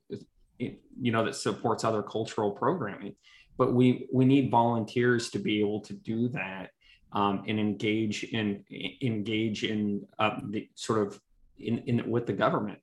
you 0.59 1.11
know 1.11 1.23
that 1.23 1.35
supports 1.35 1.83
other 1.83 2.03
cultural 2.03 2.51
programming. 2.51 3.15
But 3.57 3.73
we 3.73 4.07
we 4.13 4.25
need 4.25 4.51
volunteers 4.51 5.29
to 5.31 5.39
be 5.39 5.59
able 5.59 5.81
to 5.81 5.93
do 5.93 6.27
that 6.29 6.69
um, 7.13 7.43
and 7.47 7.59
engage 7.59 8.23
in 8.25 8.63
engage 9.01 9.63
in 9.63 10.05
uh, 10.19 10.39
the 10.49 10.69
sort 10.75 11.07
of 11.07 11.19
in, 11.57 11.79
in 11.79 12.09
with 12.09 12.25
the 12.27 12.33
government. 12.33 12.79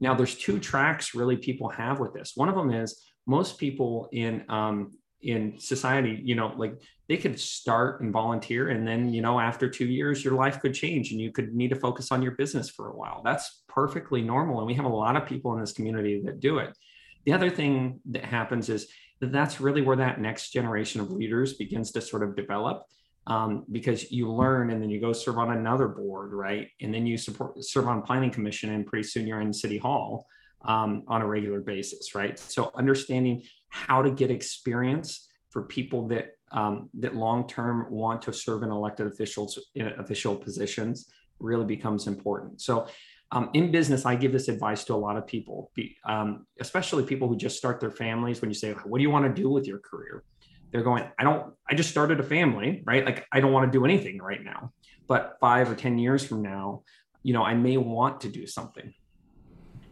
Now 0.00 0.14
there's 0.14 0.34
two 0.34 0.58
tracks 0.58 1.14
really 1.14 1.36
people 1.36 1.68
have 1.68 2.00
with 2.00 2.14
this. 2.14 2.32
One 2.34 2.48
of 2.48 2.54
them 2.54 2.70
is 2.70 3.04
most 3.26 3.58
people 3.58 4.08
in 4.12 4.44
um, 4.48 4.92
in 5.22 5.58
society 5.58 6.20
you 6.22 6.34
know 6.36 6.52
like 6.56 6.80
they 7.08 7.16
could 7.16 7.40
start 7.40 8.02
and 8.02 8.12
volunteer 8.12 8.68
and 8.68 8.86
then 8.86 9.12
you 9.12 9.22
know 9.22 9.40
after 9.40 9.68
two 9.68 9.86
years 9.86 10.22
your 10.22 10.34
life 10.34 10.60
could 10.60 10.74
change 10.74 11.10
and 11.10 11.20
you 11.20 11.32
could 11.32 11.54
need 11.54 11.70
to 11.70 11.76
focus 11.76 12.12
on 12.12 12.22
your 12.22 12.32
business 12.32 12.68
for 12.68 12.90
a 12.90 12.96
while. 12.96 13.22
That's 13.24 13.62
perfectly 13.68 14.22
normal 14.22 14.58
and 14.58 14.66
we 14.66 14.74
have 14.74 14.84
a 14.84 14.88
lot 14.88 15.16
of 15.16 15.26
people 15.26 15.54
in 15.54 15.60
this 15.60 15.72
community 15.72 16.22
that 16.24 16.40
do 16.40 16.58
it. 16.58 16.76
The 17.24 17.32
other 17.32 17.50
thing 17.50 18.00
that 18.10 18.24
happens 18.24 18.68
is 18.68 18.88
that 19.20 19.32
that's 19.32 19.60
really 19.60 19.82
where 19.82 19.96
that 19.96 20.20
next 20.20 20.50
generation 20.50 21.00
of 21.00 21.10
leaders 21.10 21.54
begins 21.54 21.90
to 21.92 22.00
sort 22.00 22.22
of 22.22 22.36
develop 22.36 22.84
um, 23.26 23.64
because 23.72 24.10
you 24.12 24.30
learn 24.32 24.70
and 24.70 24.80
then 24.80 24.88
you 24.88 25.00
go 25.00 25.12
serve 25.12 25.38
on 25.38 25.50
another 25.50 25.88
board 25.88 26.32
right? 26.32 26.68
And 26.80 26.92
then 26.92 27.06
you 27.06 27.16
support 27.16 27.64
serve 27.64 27.88
on 27.88 28.02
planning 28.02 28.30
commission 28.30 28.70
and 28.74 28.86
pretty 28.86 29.08
soon 29.08 29.26
you're 29.26 29.40
in 29.40 29.52
city 29.52 29.78
hall 29.78 30.26
um, 30.62 31.04
on 31.08 31.22
a 31.22 31.26
regular 31.26 31.60
basis, 31.60 32.14
right? 32.14 32.38
So 32.38 32.70
understanding 32.74 33.42
how 33.68 34.02
to 34.02 34.10
get 34.10 34.30
experience 34.30 35.28
for 35.50 35.62
people 35.62 36.08
that 36.08 36.32
um, 36.50 36.88
that 36.98 37.14
long 37.14 37.46
term 37.46 37.86
want 37.90 38.22
to 38.22 38.32
serve 38.32 38.62
in 38.62 38.70
elected 38.70 39.06
officials 39.06 39.58
in 39.74 39.86
official 39.98 40.34
positions 40.34 41.10
really 41.40 41.64
becomes 41.64 42.06
important. 42.06 42.60
So 42.60 42.88
um, 43.30 43.50
in 43.52 43.70
business, 43.70 44.06
I 44.06 44.14
give 44.14 44.32
this 44.32 44.48
advice 44.48 44.84
to 44.84 44.94
a 44.94 44.96
lot 44.96 45.16
of 45.16 45.26
people, 45.26 45.70
um, 46.06 46.46
especially 46.60 47.04
people 47.04 47.28
who 47.28 47.36
just 47.36 47.58
start 47.58 47.80
their 47.80 47.90
families. 47.90 48.40
When 48.40 48.50
you 48.50 48.54
say, 48.54 48.72
"What 48.72 48.98
do 48.98 49.02
you 49.02 49.10
want 49.10 49.26
to 49.26 49.42
do 49.42 49.50
with 49.50 49.66
your 49.66 49.78
career?" 49.78 50.24
They're 50.70 50.82
going, 50.82 51.04
"I 51.18 51.24
don't. 51.24 51.52
I 51.68 51.74
just 51.74 51.90
started 51.90 52.20
a 52.20 52.22
family, 52.22 52.82
right? 52.86 53.04
Like 53.04 53.26
I 53.32 53.40
don't 53.40 53.52
want 53.52 53.70
to 53.70 53.78
do 53.78 53.84
anything 53.84 54.18
right 54.18 54.42
now. 54.42 54.72
But 55.06 55.36
five 55.40 55.70
or 55.70 55.74
ten 55.74 55.98
years 55.98 56.24
from 56.24 56.42
now, 56.42 56.82
you 57.22 57.34
know, 57.34 57.42
I 57.42 57.54
may 57.54 57.76
want 57.76 58.22
to 58.22 58.28
do 58.28 58.46
something." 58.46 58.94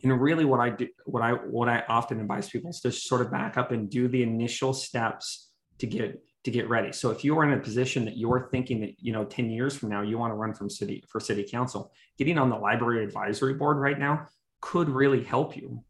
And 0.02 0.20
really, 0.20 0.44
what 0.44 0.60
I 0.60 0.70
do, 0.70 0.88
what 1.04 1.22
I 1.22 1.32
what 1.32 1.68
I 1.68 1.82
often 1.88 2.20
advise 2.20 2.48
people 2.48 2.70
is 2.70 2.80
to 2.80 2.92
sort 2.92 3.20
of 3.20 3.30
back 3.30 3.56
up 3.56 3.72
and 3.72 3.90
do 3.90 4.08
the 4.08 4.22
initial 4.22 4.72
steps 4.72 5.50
to 5.78 5.86
get 5.86 6.20
to 6.46 6.50
get 6.52 6.68
ready. 6.68 6.92
So 6.92 7.10
if 7.10 7.24
you 7.24 7.36
are 7.38 7.44
in 7.44 7.58
a 7.58 7.60
position 7.60 8.04
that 8.04 8.16
you're 8.16 8.48
thinking 8.52 8.80
that, 8.82 8.90
you 8.98 9.12
know, 9.12 9.24
10 9.24 9.50
years 9.50 9.76
from 9.76 9.88
now, 9.88 10.02
you 10.02 10.16
want 10.16 10.30
to 10.30 10.36
run 10.36 10.54
from 10.54 10.70
city 10.70 11.02
for 11.08 11.18
city 11.18 11.42
council, 11.42 11.90
getting 12.18 12.38
on 12.38 12.50
the 12.50 12.56
library 12.56 13.02
advisory 13.02 13.54
board 13.54 13.78
right 13.78 13.98
now 13.98 14.28
could 14.60 14.88
really 14.88 15.24
help 15.24 15.56
you. 15.56 15.82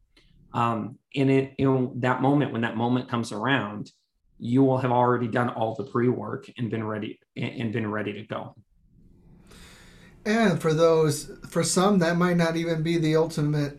Um, 0.54 0.98
and 1.14 1.30
it, 1.30 1.52
in 1.58 2.00
that 2.00 2.22
moment, 2.22 2.52
when 2.52 2.62
that 2.62 2.74
moment 2.74 3.06
comes 3.10 3.32
around, 3.32 3.92
you 4.38 4.62
will 4.62 4.78
have 4.78 4.92
already 4.92 5.28
done 5.28 5.50
all 5.50 5.74
the 5.74 5.84
pre-work 5.84 6.50
and 6.56 6.70
been 6.70 6.84
ready 6.84 7.20
and 7.36 7.70
been 7.70 7.90
ready 7.90 8.14
to 8.14 8.22
go. 8.22 8.54
And 10.24 10.60
for 10.60 10.72
those, 10.72 11.30
for 11.50 11.62
some, 11.62 11.98
that 11.98 12.16
might 12.16 12.38
not 12.38 12.56
even 12.56 12.82
be 12.82 12.96
the 12.96 13.16
ultimate 13.16 13.78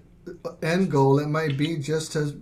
end 0.62 0.92
goal. 0.92 1.20
It 1.20 1.28
might 1.28 1.58
be 1.58 1.78
just 1.78 2.13
to, 2.13 2.42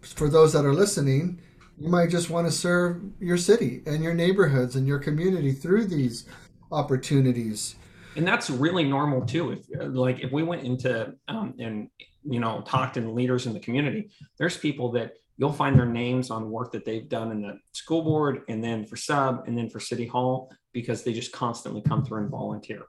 for 0.00 0.28
those 0.28 0.52
that 0.52 0.64
are 0.64 0.74
listening, 0.74 1.40
you 1.78 1.88
might 1.88 2.10
just 2.10 2.30
want 2.30 2.46
to 2.46 2.52
serve 2.52 3.02
your 3.18 3.36
city 3.36 3.82
and 3.86 4.02
your 4.02 4.14
neighborhoods 4.14 4.76
and 4.76 4.86
your 4.86 4.98
community 4.98 5.52
through 5.52 5.86
these 5.86 6.26
opportunities. 6.70 7.76
And 8.16 8.26
that's 8.26 8.50
really 8.50 8.84
normal 8.84 9.24
too. 9.24 9.52
If 9.52 9.66
like 9.94 10.20
if 10.20 10.30
we 10.32 10.42
went 10.42 10.64
into 10.64 11.14
um, 11.28 11.54
and 11.58 11.88
you 12.24 12.40
know 12.40 12.62
talked 12.66 12.94
to 12.94 13.00
leaders 13.00 13.46
in 13.46 13.52
the 13.52 13.60
community, 13.60 14.10
there's 14.38 14.56
people 14.56 14.92
that 14.92 15.14
you'll 15.38 15.52
find 15.52 15.78
their 15.78 15.86
names 15.86 16.30
on 16.30 16.50
work 16.50 16.72
that 16.72 16.84
they've 16.84 17.08
done 17.08 17.30
in 17.32 17.42
the 17.42 17.58
school 17.72 18.02
board 18.02 18.42
and 18.48 18.62
then 18.62 18.84
for 18.84 18.96
sub 18.96 19.44
and 19.46 19.56
then 19.56 19.68
for 19.68 19.80
city 19.80 20.06
hall 20.06 20.52
because 20.72 21.02
they 21.02 21.12
just 21.12 21.32
constantly 21.32 21.80
come 21.82 22.04
through 22.04 22.22
and 22.22 22.30
volunteer. 22.30 22.82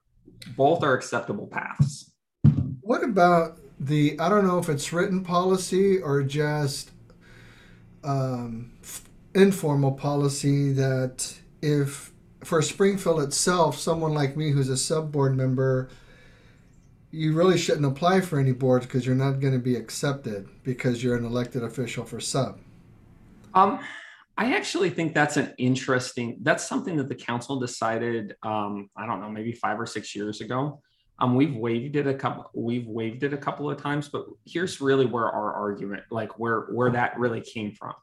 Both 0.57 0.83
are 0.83 0.93
acceptable 0.93 1.47
paths. 1.47 2.11
What 2.81 3.03
about 3.03 3.59
the 3.79 4.19
I 4.19 4.29
don't 4.29 4.45
know 4.45 4.59
if 4.59 4.69
it's 4.69 4.93
written 4.93 5.23
policy 5.23 5.99
or 5.99 6.23
just 6.23 6.91
um, 8.03 8.73
informal 9.33 9.91
policy 9.93 10.73
that 10.73 11.35
if 11.61 12.11
for 12.43 12.61
Springfield 12.61 13.21
itself, 13.21 13.77
someone 13.77 14.13
like 14.13 14.35
me 14.35 14.51
who's 14.51 14.69
a 14.69 14.77
sub 14.77 15.11
board 15.11 15.35
member, 15.35 15.89
you 17.11 17.33
really 17.33 17.57
shouldn't 17.57 17.85
apply 17.85 18.21
for 18.21 18.39
any 18.39 18.51
boards 18.51 18.85
because 18.85 19.05
you're 19.05 19.15
not 19.15 19.39
going 19.39 19.53
to 19.53 19.59
be 19.59 19.75
accepted 19.75 20.49
because 20.63 21.03
you're 21.03 21.15
an 21.15 21.25
elected 21.25 21.63
official 21.63 22.03
for 22.03 22.19
sub. 22.19 22.59
Um, 23.53 23.79
I 24.35 24.55
actually 24.55 24.89
think 24.89 25.13
that's 25.13 25.37
an 25.37 25.53
interesting. 25.57 26.37
That's 26.41 26.67
something 26.67 26.97
that 26.97 27.07
the 27.07 27.15
council 27.15 27.59
decided. 27.59 28.35
Um, 28.41 28.89
I 28.97 29.05
don't 29.05 29.21
know, 29.21 29.29
maybe 29.29 29.53
five 29.53 29.79
or 29.79 29.85
six 29.85 30.15
years 30.15 30.41
ago. 30.41 30.81
Um, 31.19 31.35
we've 31.35 31.55
waived 31.55 31.95
it 31.95 32.07
a 32.07 32.13
couple. 32.13 32.49
We've 32.53 32.87
waived 32.87 33.23
it 33.23 33.33
a 33.33 33.37
couple 33.37 33.69
of 33.69 33.81
times, 33.81 34.09
but 34.09 34.25
here's 34.45 34.81
really 34.81 35.05
where 35.05 35.29
our 35.29 35.53
argument, 35.53 36.03
like 36.09 36.39
where 36.39 36.61
where 36.71 36.89
that 36.91 37.17
really 37.19 37.41
came 37.41 37.71
from, 37.71 37.93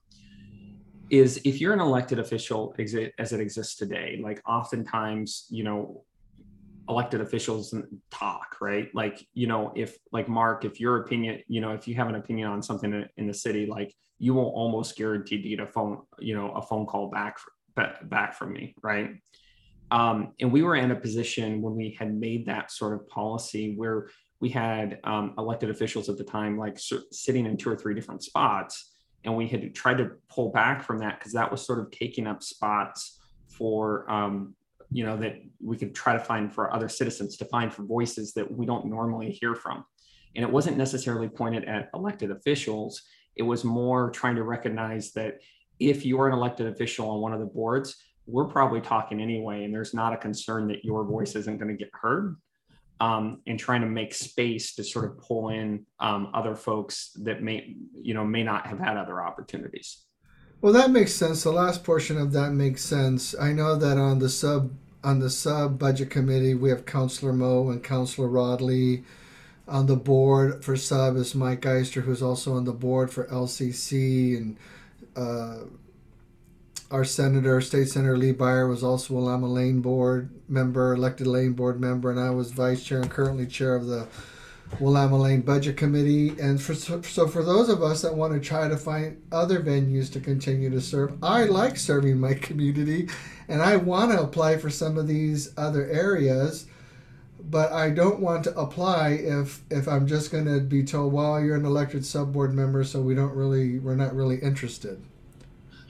is 1.11 1.41
if 1.45 1.61
you're 1.61 1.73
an 1.73 1.81
elected 1.81 2.19
official 2.19 2.75
as 2.79 3.33
it 3.33 3.41
exists 3.41 3.75
today, 3.75 4.21
like 4.23 4.41
oftentimes, 4.49 5.47
you 5.51 5.65
know, 5.65 6.05
elected 6.89 7.21
officials 7.21 7.75
talk, 8.11 8.57
right? 8.61 8.89
Like, 8.95 9.27
you 9.35 9.47
know, 9.47 9.73
if 9.75 9.97
like 10.13 10.29
Mark, 10.29 10.65
if 10.65 10.81
your 10.81 10.99
opinion, 10.99 11.41
you 11.49 11.61
know, 11.61 11.73
if 11.73 11.89
you 11.89 11.95
have 11.97 12.09
an 12.09 12.17
opinion 12.17 12.49
on 12.49 12.63
something 12.63 13.07
in 13.17 13.27
the 13.27 13.35
city, 13.35 13.67
like 13.67 13.95
you 14.19 14.35
will 14.35 14.51
almost 14.51 14.97
guaranteed 14.97 15.43
to 15.45 15.49
get 15.49 15.61
a 15.61 15.67
phone, 15.67 16.03
you 16.19 16.35
know, 16.35 16.51
a 16.53 16.63
phone 16.63 16.87
call 16.87 17.09
back 17.09 17.39
back 18.03 18.35
from 18.35 18.53
me, 18.53 18.75
right? 18.83 19.15
Um, 19.91 20.33
and 20.41 20.53
we 20.53 20.63
were 20.63 20.77
in 20.77 20.91
a 20.91 20.97
position 20.97 21.61
when 21.63 21.75
we 21.75 21.97
had 21.99 22.15
made 22.15 22.47
that 22.47 22.71
sort 22.71 22.95
of 22.95 23.09
policy 23.09 23.75
where 23.77 24.09
we 24.41 24.49
had 24.49 25.01
um, 25.05 25.35
elected 25.37 25.71
officials 25.71 26.09
at 26.09 26.17
the 26.17 26.25
time, 26.25 26.57
like 26.57 26.79
sitting 27.13 27.47
in 27.47 27.57
two 27.57 27.71
or 27.71 27.77
three 27.77 27.95
different 27.95 28.23
spots. 28.23 28.93
And 29.25 29.37
we 29.37 29.47
had 29.47 29.75
tried 29.75 29.99
to 29.99 30.13
pull 30.31 30.51
back 30.51 30.83
from 30.83 30.99
that 30.99 31.19
because 31.19 31.33
that 31.33 31.51
was 31.51 31.65
sort 31.65 31.79
of 31.79 31.91
taking 31.91 32.27
up 32.27 32.43
spots 32.43 33.21
for, 33.49 34.11
um, 34.11 34.55
you 34.91 35.05
know, 35.05 35.17
that 35.19 35.37
we 35.63 35.77
could 35.77 35.95
try 35.95 36.15
to 36.15 36.19
find 36.19 36.53
for 36.53 36.73
other 36.73 36.89
citizens 36.89 37.37
to 37.37 37.45
find 37.45 37.73
for 37.73 37.83
voices 37.83 38.33
that 38.35 38.51
we 38.51 38.65
don't 38.65 38.87
normally 38.87 39.31
hear 39.31 39.55
from. 39.55 39.85
And 40.35 40.45
it 40.45 40.51
wasn't 40.51 40.79
necessarily 40.79 41.29
pointed 41.29 41.65
at 41.65 41.91
elected 41.95 42.31
officials, 42.31 43.03
it 43.37 43.43
was 43.43 43.65
more 43.65 44.11
trying 44.11 44.37
to 44.37 44.43
recognize 44.43 45.13
that 45.13 45.41
if 45.79 46.05
you 46.05 46.21
are 46.21 46.29
an 46.29 46.35
elected 46.35 46.67
official 46.67 47.09
on 47.11 47.21
one 47.21 47.33
of 47.33 47.41
the 47.41 47.47
boards, 47.47 47.97
we're 48.31 48.47
probably 48.47 48.81
talking 48.81 49.21
anyway, 49.21 49.65
and 49.65 49.75
there's 49.75 49.95
not 49.95 50.13
a 50.13 50.17
concern 50.17 50.69
that 50.69 50.85
your 50.85 51.05
voice 51.05 51.35
isn't 51.35 51.59
going 51.59 51.71
to 51.71 51.77
get 51.77 51.91
heard. 51.93 52.37
Um, 53.01 53.41
and 53.47 53.59
trying 53.59 53.81
to 53.81 53.87
make 53.87 54.13
space 54.13 54.75
to 54.75 54.85
sort 54.85 55.07
of 55.07 55.17
pull 55.17 55.49
in 55.49 55.87
um, 56.01 56.31
other 56.35 56.55
folks 56.55 57.13
that 57.23 57.43
may, 57.43 57.75
you 57.95 58.13
know, 58.13 58.27
may 58.27 58.43
not 58.43 58.67
have 58.67 58.79
had 58.79 58.99
other 58.99 59.23
opportunities. 59.23 60.05
Well, 60.61 60.75
that 60.75 60.91
makes 60.91 61.15
sense. 61.15 61.43
The 61.43 61.51
last 61.51 61.83
portion 61.83 62.19
of 62.19 62.33
that 62.33 62.51
makes 62.51 62.85
sense. 62.85 63.35
I 63.41 63.53
know 63.53 63.75
that 63.77 63.97
on 63.97 64.19
the 64.19 64.29
sub 64.29 64.73
on 65.03 65.19
the 65.19 65.31
sub 65.31 65.79
budget 65.79 66.11
committee, 66.11 66.55
we 66.55 66.69
have 66.69 66.85
Councillor 66.85 67.33
Moe 67.33 67.71
and 67.71 67.83
Councillor 67.83 68.29
Rodley. 68.29 69.05
On 69.67 69.87
the 69.87 69.97
board 69.97 70.65
for 70.65 70.77
sub 70.77 71.17
is 71.17 71.35
Mike 71.35 71.63
Eyster, 71.63 72.03
who's 72.03 72.23
also 72.23 72.55
on 72.55 72.65
the 72.65 72.73
board 72.73 73.11
for 73.11 73.25
LCC, 73.27 74.37
and 74.37 74.57
uh, 75.17 75.65
our 76.91 77.05
senator, 77.05 77.61
State 77.61 77.89
Senator 77.89 78.17
Lee 78.17 78.33
Beyer, 78.33 78.67
was 78.67 78.83
also 78.83 79.17
a 79.17 79.21
Lama 79.21 79.47
Lane 79.47 79.81
Board 79.81 80.31
member, 80.49 80.93
elected 80.93 81.27
Lane 81.27 81.53
Board 81.53 81.81
member, 81.81 82.11
and 82.11 82.19
I 82.19 82.31
was 82.31 82.51
vice 82.51 82.83
chair 82.83 83.01
and 83.01 83.11
currently 83.11 83.47
chair 83.47 83.77
of 83.77 83.87
the 83.87 84.09
Willamalane 84.79 85.45
Budget 85.45 85.77
Committee. 85.77 86.31
And 86.41 86.61
for, 86.61 86.75
so, 86.75 87.01
for 87.01 87.45
those 87.45 87.69
of 87.69 87.83
us 87.83 88.03
that 88.03 88.15
want 88.15 88.33
to 88.33 88.41
try 88.41 88.69
to 88.69 88.77
find 88.77 89.23
other 89.31 89.61
venues 89.61 90.13
to 90.13 90.21
continue 90.21 90.69
to 90.71 90.81
serve, 90.81 91.23
I 91.23 91.45
like 91.45 91.77
serving 91.77 92.19
my 92.19 92.35
community, 92.49 93.09
and 93.49 93.63
I 93.63 93.77
want 93.77 94.11
to 94.13 94.23
apply 94.23 94.59
for 94.59 94.71
some 94.71 94.99
of 94.99 95.07
these 95.07 95.53
other 95.57 95.87
areas. 95.87 96.67
But 97.43 97.73
I 97.73 97.91
don't 97.91 98.21
want 98.21 98.45
to 98.45 98.59
apply 98.59 99.11
if 99.11 99.63
if 99.71 99.89
I'm 99.89 100.07
just 100.07 100.31
going 100.31 100.45
to 100.45 100.61
be 100.61 100.85
told, 100.85 101.13
"Well, 101.13 101.41
you're 101.41 101.57
an 101.57 101.65
elected 101.65 102.05
sub 102.05 102.33
board 102.33 102.53
member, 102.53 102.85
so 102.85 103.01
we 103.01 103.15
don't 103.15 103.35
really 103.35 103.79
we're 103.79 103.97
not 103.97 104.15
really 104.15 104.37
interested." 104.39 105.03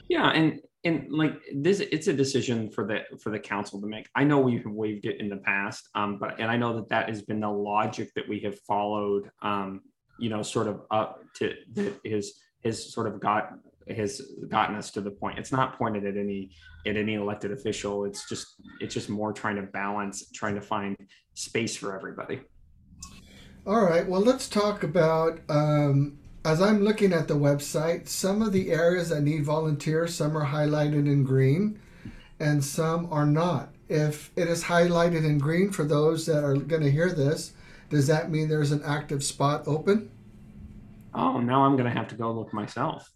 Yeah, 0.07 0.29
and 0.29 0.61
and 0.83 1.11
like 1.11 1.39
this 1.53 1.79
it's 1.79 2.07
a 2.07 2.13
decision 2.13 2.69
for 2.69 2.87
the 2.87 3.01
for 3.21 3.29
the 3.29 3.39
council 3.39 3.79
to 3.81 3.87
make. 3.87 4.07
I 4.15 4.23
know 4.23 4.39
we 4.39 4.57
have 4.57 4.65
waived 4.65 5.05
it 5.05 5.19
in 5.19 5.29
the 5.29 5.37
past 5.37 5.89
um, 5.95 6.17
but 6.17 6.39
and 6.39 6.49
i 6.49 6.57
know 6.57 6.75
that 6.75 6.89
that 6.89 7.09
has 7.09 7.21
been 7.21 7.39
the 7.39 7.49
logic 7.49 8.09
that 8.15 8.27
we 8.27 8.39
have 8.39 8.57
followed 8.61 9.29
um, 9.41 9.81
you 10.19 10.29
know 10.29 10.41
sort 10.41 10.67
of 10.67 10.81
up 10.91 11.21
to 11.35 11.53
that 11.73 11.99
is 12.03 12.41
has 12.63 12.93
sort 12.93 13.07
of 13.07 13.19
got 13.19 13.53
has 13.89 14.21
gotten 14.47 14.75
us 14.75 14.91
to 14.91 15.01
the 15.01 15.11
point. 15.11 15.39
It's 15.39 15.51
not 15.51 15.77
pointed 15.77 16.05
at 16.05 16.17
any 16.17 16.51
at 16.85 16.95
any 16.95 17.15
elected 17.15 17.51
official. 17.51 18.05
It's 18.05 18.27
just 18.27 18.47
it's 18.79 18.93
just 18.93 19.09
more 19.09 19.33
trying 19.33 19.55
to 19.57 19.63
balance 19.63 20.29
trying 20.31 20.55
to 20.55 20.61
find 20.61 20.95
space 21.33 21.75
for 21.75 21.95
everybody. 21.95 22.41
All 23.65 23.83
right. 23.83 24.07
Well 24.07 24.21
let's 24.21 24.47
talk 24.47 24.83
about 24.83 25.39
um, 25.49 26.19
as 26.43 26.61
I'm 26.61 26.83
looking 26.83 27.13
at 27.13 27.27
the 27.27 27.35
website, 27.35 28.07
some 28.07 28.41
of 28.41 28.51
the 28.51 28.71
areas 28.71 29.09
that 29.09 29.21
need 29.21 29.43
volunteers, 29.43 30.15
some 30.15 30.35
are 30.35 30.45
highlighted 30.45 31.05
in 31.05 31.23
green 31.23 31.79
and 32.39 32.63
some 32.63 33.11
are 33.11 33.25
not. 33.25 33.69
If 33.89 34.31
it 34.35 34.47
is 34.47 34.63
highlighted 34.63 35.25
in 35.25 35.37
green 35.37 35.71
for 35.71 35.83
those 35.83 36.25
that 36.25 36.43
are 36.43 36.55
going 36.55 36.81
to 36.81 36.91
hear 36.91 37.11
this, 37.11 37.53
does 37.89 38.07
that 38.07 38.31
mean 38.31 38.47
there's 38.49 38.71
an 38.71 38.81
active 38.83 39.23
spot 39.23 39.67
open? 39.67 40.09
Oh, 41.13 41.39
now 41.39 41.63
I'm 41.65 41.75
going 41.75 41.91
to 41.91 41.97
have 41.97 42.07
to 42.07 42.15
go 42.15 42.31
look 42.31 42.53
myself 42.53 43.11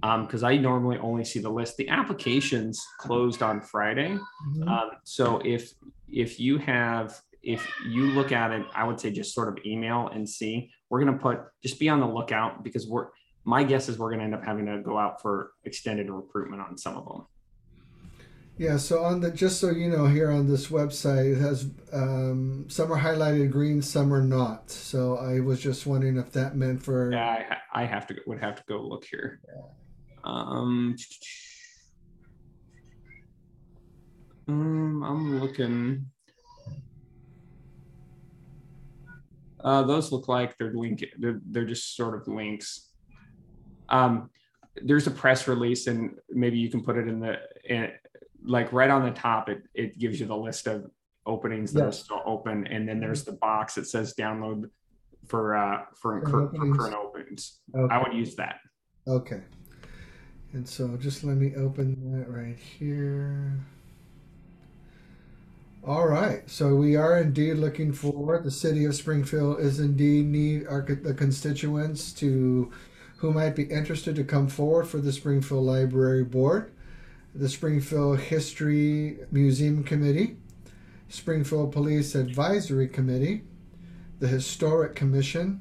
because 0.00 0.42
um, 0.42 0.48
I 0.48 0.56
normally 0.56 0.98
only 0.98 1.24
see 1.24 1.38
the 1.38 1.50
list. 1.50 1.76
The 1.76 1.88
applications 1.88 2.84
closed 2.98 3.42
on 3.42 3.60
Friday, 3.60 4.18
mm-hmm. 4.48 4.68
um, 4.68 4.90
so 5.04 5.40
if 5.44 5.74
if 6.08 6.40
you 6.40 6.58
have 6.58 7.20
if 7.42 7.66
you 7.86 8.06
look 8.06 8.32
at 8.32 8.50
it, 8.50 8.66
I 8.74 8.84
would 8.84 8.98
say 8.98 9.10
just 9.10 9.34
sort 9.34 9.48
of 9.48 9.64
email 9.64 10.08
and 10.12 10.28
see 10.28 10.70
we're 10.90 11.02
going 11.02 11.16
to 11.16 11.18
put 11.18 11.40
just 11.62 11.78
be 11.78 11.88
on 11.88 12.00
the 12.00 12.06
lookout 12.06 12.62
because 12.62 12.86
we're 12.86 13.06
my 13.44 13.64
guess 13.64 13.88
is 13.88 13.98
we're 13.98 14.10
going 14.10 14.18
to 14.18 14.24
end 14.24 14.34
up 14.34 14.44
having 14.44 14.66
to 14.66 14.82
go 14.82 14.98
out 14.98 15.22
for 15.22 15.52
extended 15.64 16.10
recruitment 16.10 16.60
on 16.60 16.76
some 16.76 16.96
of 16.96 17.06
them 17.06 17.26
Yeah, 18.58 18.76
so 18.76 19.02
on 19.04 19.20
the 19.20 19.30
just 19.30 19.58
so 19.60 19.70
you 19.70 19.88
know, 19.88 20.06
here 20.06 20.30
on 20.30 20.46
this 20.46 20.66
website, 20.66 21.32
it 21.32 21.40
has 21.40 21.70
um, 21.94 22.66
some 22.68 22.92
are 22.92 23.00
highlighted 23.00 23.50
green, 23.50 23.80
some 23.80 24.12
are 24.12 24.22
not. 24.22 24.70
So 24.70 25.16
I 25.16 25.40
was 25.40 25.62
just 25.62 25.86
wondering 25.86 26.18
if 26.18 26.32
that 26.32 26.56
meant 26.56 26.82
for. 26.82 27.10
Yeah, 27.12 27.58
I, 27.72 27.82
I 27.82 27.84
have 27.86 28.06
to 28.08 28.16
would 28.26 28.40
have 28.40 28.56
to 28.56 28.62
go 28.68 28.82
look 28.82 29.06
here. 29.10 29.40
Um, 30.24 30.96
um, 34.48 35.02
I'm 35.02 35.40
looking. 35.40 36.06
Uh, 39.62 39.82
those 39.82 40.12
look 40.12 40.28
like 40.28 40.56
they're 40.58 40.72
link. 40.72 41.04
They're, 41.18 41.40
they're 41.50 41.64
just 41.64 41.96
sort 41.96 42.14
of 42.14 42.26
links. 42.28 42.88
Um, 43.88 44.30
there's 44.82 45.06
a 45.06 45.10
press 45.10 45.48
release, 45.48 45.86
and 45.86 46.18
maybe 46.30 46.58
you 46.58 46.70
can 46.70 46.82
put 46.82 46.96
it 46.96 47.08
in 47.08 47.20
the 47.20 47.38
in, 47.64 47.90
like 48.44 48.72
right 48.72 48.90
on 48.90 49.04
the 49.04 49.10
top, 49.10 49.48
it, 49.48 49.62
it 49.74 49.98
gives 49.98 50.20
you 50.20 50.26
the 50.26 50.36
list 50.36 50.66
of 50.66 50.90
openings 51.26 51.72
that 51.72 51.84
yes. 51.84 51.88
are 51.88 52.04
still 52.04 52.22
open. 52.24 52.66
And 52.66 52.88
then 52.88 53.00
there's 53.00 53.24
the 53.24 53.32
box 53.32 53.74
that 53.74 53.86
says 53.86 54.14
download 54.14 54.70
for, 55.26 55.56
uh, 55.56 55.82
for, 56.00 56.20
current, 56.22 56.56
for 56.56 56.74
current 56.74 56.94
openings. 56.94 57.58
Okay. 57.76 57.94
I 57.94 57.98
would 58.02 58.14
use 58.14 58.34
that. 58.36 58.60
Okay. 59.06 59.42
And 60.52 60.68
so 60.68 60.96
just 60.96 61.22
let 61.22 61.36
me 61.36 61.54
open 61.56 62.18
that 62.18 62.30
right 62.30 62.58
here. 62.58 63.60
All 65.82 66.06
right. 66.06 66.48
So 66.48 66.74
we 66.74 66.94
are 66.96 67.18
indeed 67.18 67.54
looking 67.54 67.92
for 67.92 68.38
the 68.38 68.50
city 68.50 68.84
of 68.84 68.94
Springfield 68.94 69.60
is 69.60 69.80
indeed 69.80 70.26
need 70.26 70.66
our 70.66 70.82
the 70.82 71.14
constituents 71.14 72.12
to 72.14 72.70
who 73.16 73.32
might 73.32 73.56
be 73.56 73.64
interested 73.64 74.14
to 74.16 74.24
come 74.24 74.48
forward 74.48 74.86
for 74.86 74.98
the 74.98 75.12
Springfield 75.12 75.64
Library 75.64 76.24
Board 76.24 76.72
the 77.34 77.48
Springfield 77.48 78.18
History 78.18 79.18
Museum 79.30 79.84
Committee, 79.84 80.36
Springfield 81.08 81.72
Police 81.72 82.14
Advisory 82.14 82.88
Committee, 82.88 83.42
the 84.18 84.26
Historic 84.26 84.94
Commission, 84.94 85.60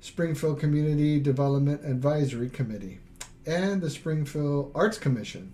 Springfield 0.00 0.60
Community 0.60 1.18
Development 1.18 1.84
Advisory 1.84 2.48
Committee, 2.48 3.00
and 3.44 3.82
the 3.82 3.90
Springfield 3.90 4.70
Arts 4.74 4.98
Commission. 4.98 5.52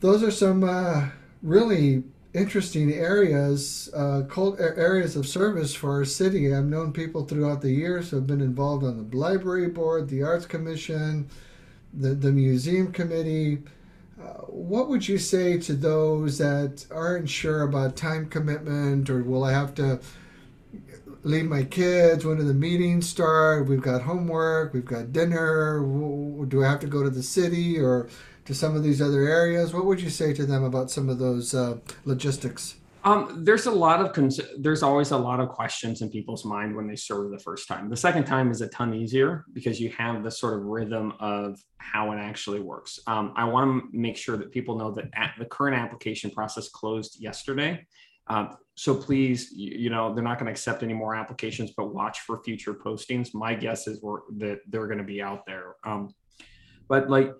Those 0.00 0.22
are 0.22 0.30
some 0.30 0.62
uh, 0.62 1.08
really 1.42 2.04
interesting 2.36 2.92
areas, 2.92 3.88
uh, 3.94 4.22
areas 4.58 5.16
of 5.16 5.26
service 5.26 5.74
for 5.74 5.92
our 5.92 6.04
city. 6.04 6.54
I've 6.54 6.66
known 6.66 6.92
people 6.92 7.24
throughout 7.24 7.62
the 7.62 7.70
years 7.70 8.10
who 8.10 8.16
have 8.16 8.26
been 8.26 8.42
involved 8.42 8.84
on 8.84 9.08
the 9.08 9.16
library 9.16 9.68
board, 9.68 10.08
the 10.08 10.22
arts 10.22 10.44
commission, 10.44 11.28
the, 11.94 12.10
the 12.10 12.30
museum 12.30 12.92
committee. 12.92 13.62
Uh, 14.20 14.42
what 14.48 14.88
would 14.88 15.08
you 15.08 15.18
say 15.18 15.58
to 15.58 15.72
those 15.74 16.38
that 16.38 16.84
aren't 16.90 17.28
sure 17.28 17.62
about 17.62 17.96
time 17.96 18.28
commitment 18.28 19.08
or 19.08 19.22
will 19.22 19.44
I 19.44 19.52
have 19.52 19.74
to 19.76 20.00
leave 21.22 21.46
my 21.46 21.64
kids? 21.64 22.24
When 22.24 22.36
do 22.36 22.44
the 22.44 22.54
meetings 22.54 23.08
start? 23.08 23.66
We've 23.66 23.80
got 23.80 24.02
homework, 24.02 24.74
we've 24.74 24.84
got 24.84 25.12
dinner. 25.12 25.80
Do 26.48 26.64
I 26.64 26.68
have 26.68 26.80
to 26.80 26.86
go 26.86 27.02
to 27.02 27.10
the 27.10 27.22
city 27.22 27.78
or 27.78 28.08
to 28.46 28.54
some 28.54 28.74
of 28.74 28.82
these 28.82 29.02
other 29.02 29.28
areas? 29.28 29.74
What 29.74 29.84
would 29.84 30.00
you 30.00 30.10
say 30.10 30.32
to 30.32 30.46
them 30.46 30.64
about 30.64 30.90
some 30.90 31.08
of 31.08 31.18
those 31.18 31.54
uh, 31.54 31.78
logistics? 32.04 32.76
Um, 33.04 33.44
there's 33.44 33.66
a 33.66 33.70
lot 33.70 34.00
of 34.00 34.12
cons- 34.12 34.40
there's 34.58 34.82
always 34.82 35.12
a 35.12 35.16
lot 35.16 35.38
of 35.38 35.48
questions 35.50 36.02
in 36.02 36.10
people's 36.10 36.44
mind 36.44 36.74
when 36.74 36.88
they 36.88 36.96
serve 36.96 37.30
the 37.30 37.38
first 37.38 37.68
time. 37.68 37.88
The 37.88 37.96
second 37.96 38.24
time 38.24 38.50
is 38.50 38.62
a 38.62 38.68
ton 38.68 38.92
easier 38.94 39.44
because 39.52 39.80
you 39.80 39.90
have 39.90 40.24
the 40.24 40.30
sort 40.30 40.54
of 40.54 40.64
rhythm 40.64 41.12
of 41.20 41.56
how 41.78 42.10
it 42.10 42.16
actually 42.16 42.58
works. 42.58 42.98
Um, 43.06 43.32
I 43.36 43.44
want 43.44 43.92
to 43.92 43.96
make 43.96 44.16
sure 44.16 44.36
that 44.36 44.50
people 44.50 44.76
know 44.76 44.90
that 44.90 45.10
the 45.38 45.44
current 45.44 45.76
application 45.76 46.32
process 46.32 46.68
closed 46.68 47.20
yesterday. 47.20 47.86
Um, 48.26 48.56
so 48.74 48.92
please, 48.92 49.52
you, 49.52 49.70
you 49.78 49.90
know, 49.90 50.12
they're 50.12 50.24
not 50.24 50.40
going 50.40 50.46
to 50.46 50.52
accept 50.52 50.82
any 50.82 50.94
more 50.94 51.14
applications, 51.14 51.74
but 51.76 51.94
watch 51.94 52.20
for 52.20 52.42
future 52.42 52.74
postings. 52.74 53.32
My 53.34 53.54
guess 53.54 53.86
is 53.86 54.02
we're, 54.02 54.22
that 54.38 54.62
they're 54.66 54.88
going 54.88 54.98
to 54.98 55.04
be 55.04 55.22
out 55.22 55.46
there. 55.46 55.76
Um, 55.84 56.12
but 56.88 57.08
like 57.08 57.32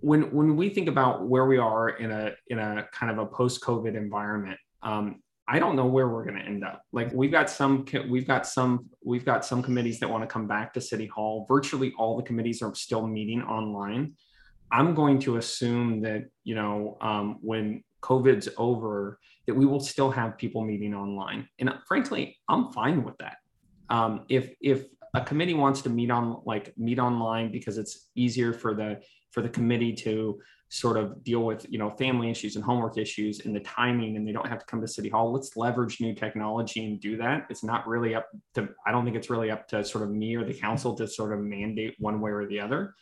when 0.00 0.32
when 0.34 0.56
we 0.56 0.68
think 0.70 0.88
about 0.88 1.26
where 1.28 1.46
we 1.46 1.58
are 1.58 1.90
in 1.90 2.10
a 2.10 2.32
in 2.48 2.58
a 2.58 2.86
kind 2.92 3.12
of 3.12 3.18
a 3.18 3.26
post 3.26 3.62
COVID 3.62 3.96
environment, 3.96 4.58
um, 4.82 5.20
I 5.52 5.58
don't 5.58 5.74
know 5.74 5.86
where 5.86 6.08
we're 6.08 6.24
going 6.24 6.36
to 6.36 6.44
end 6.44 6.64
up. 6.64 6.82
Like 6.92 7.12
we've 7.12 7.32
got 7.32 7.50
some, 7.50 7.84
we've 8.08 8.26
got 8.26 8.46
some, 8.46 8.88
we've 9.04 9.24
got 9.24 9.44
some 9.44 9.64
committees 9.64 9.98
that 9.98 10.08
want 10.08 10.22
to 10.22 10.28
come 10.28 10.46
back 10.46 10.72
to 10.74 10.80
City 10.80 11.06
Hall. 11.06 11.44
Virtually 11.48 11.92
all 11.98 12.16
the 12.16 12.22
committees 12.22 12.62
are 12.62 12.72
still 12.74 13.04
meeting 13.04 13.42
online. 13.42 14.14
I'm 14.70 14.94
going 14.94 15.18
to 15.20 15.38
assume 15.38 16.02
that 16.02 16.26
you 16.44 16.54
know 16.54 16.96
um, 17.00 17.38
when 17.40 17.82
COVID's 18.00 18.48
over, 18.56 19.18
that 19.46 19.54
we 19.54 19.66
will 19.66 19.80
still 19.80 20.10
have 20.12 20.38
people 20.38 20.64
meeting 20.64 20.94
online. 20.94 21.48
And 21.58 21.74
frankly, 21.88 22.38
I'm 22.48 22.72
fine 22.72 23.02
with 23.02 23.18
that. 23.18 23.38
Um, 23.88 24.26
if 24.28 24.54
if 24.60 24.84
a 25.14 25.20
committee 25.20 25.54
wants 25.54 25.82
to 25.82 25.90
meet 25.90 26.12
on 26.12 26.42
like 26.46 26.72
meet 26.76 27.00
online 27.00 27.50
because 27.50 27.76
it's 27.76 28.08
easier 28.14 28.52
for 28.52 28.74
the 28.74 29.00
for 29.30 29.42
the 29.42 29.48
committee 29.48 29.92
to 29.92 30.40
sort 30.72 30.96
of 30.96 31.22
deal 31.24 31.40
with 31.40 31.66
you 31.68 31.78
know 31.78 31.90
family 31.90 32.30
issues 32.30 32.54
and 32.54 32.64
homework 32.64 32.96
issues 32.96 33.40
and 33.40 33.54
the 33.54 33.60
timing 33.60 34.16
and 34.16 34.26
they 34.26 34.30
don't 34.30 34.46
have 34.46 34.60
to 34.60 34.66
come 34.66 34.80
to 34.80 34.86
city 34.86 35.08
hall. 35.08 35.32
Let's 35.32 35.56
leverage 35.56 36.00
new 36.00 36.14
technology 36.14 36.84
and 36.86 37.00
do 37.00 37.16
that. 37.16 37.46
It's 37.50 37.64
not 37.64 37.86
really 37.88 38.14
up 38.14 38.28
to 38.54 38.68
i 38.86 38.92
don't 38.92 39.04
think 39.04 39.16
it's 39.16 39.30
really 39.30 39.50
up 39.50 39.66
to 39.68 39.84
sort 39.84 40.04
of 40.04 40.10
me 40.10 40.36
or 40.36 40.44
the 40.44 40.54
council 40.54 40.94
to 40.94 41.08
sort 41.08 41.32
of 41.32 41.40
mandate 41.40 41.96
one 41.98 42.20
way 42.20 42.30
or 42.30 42.46
the 42.46 42.60
other. 42.60 42.94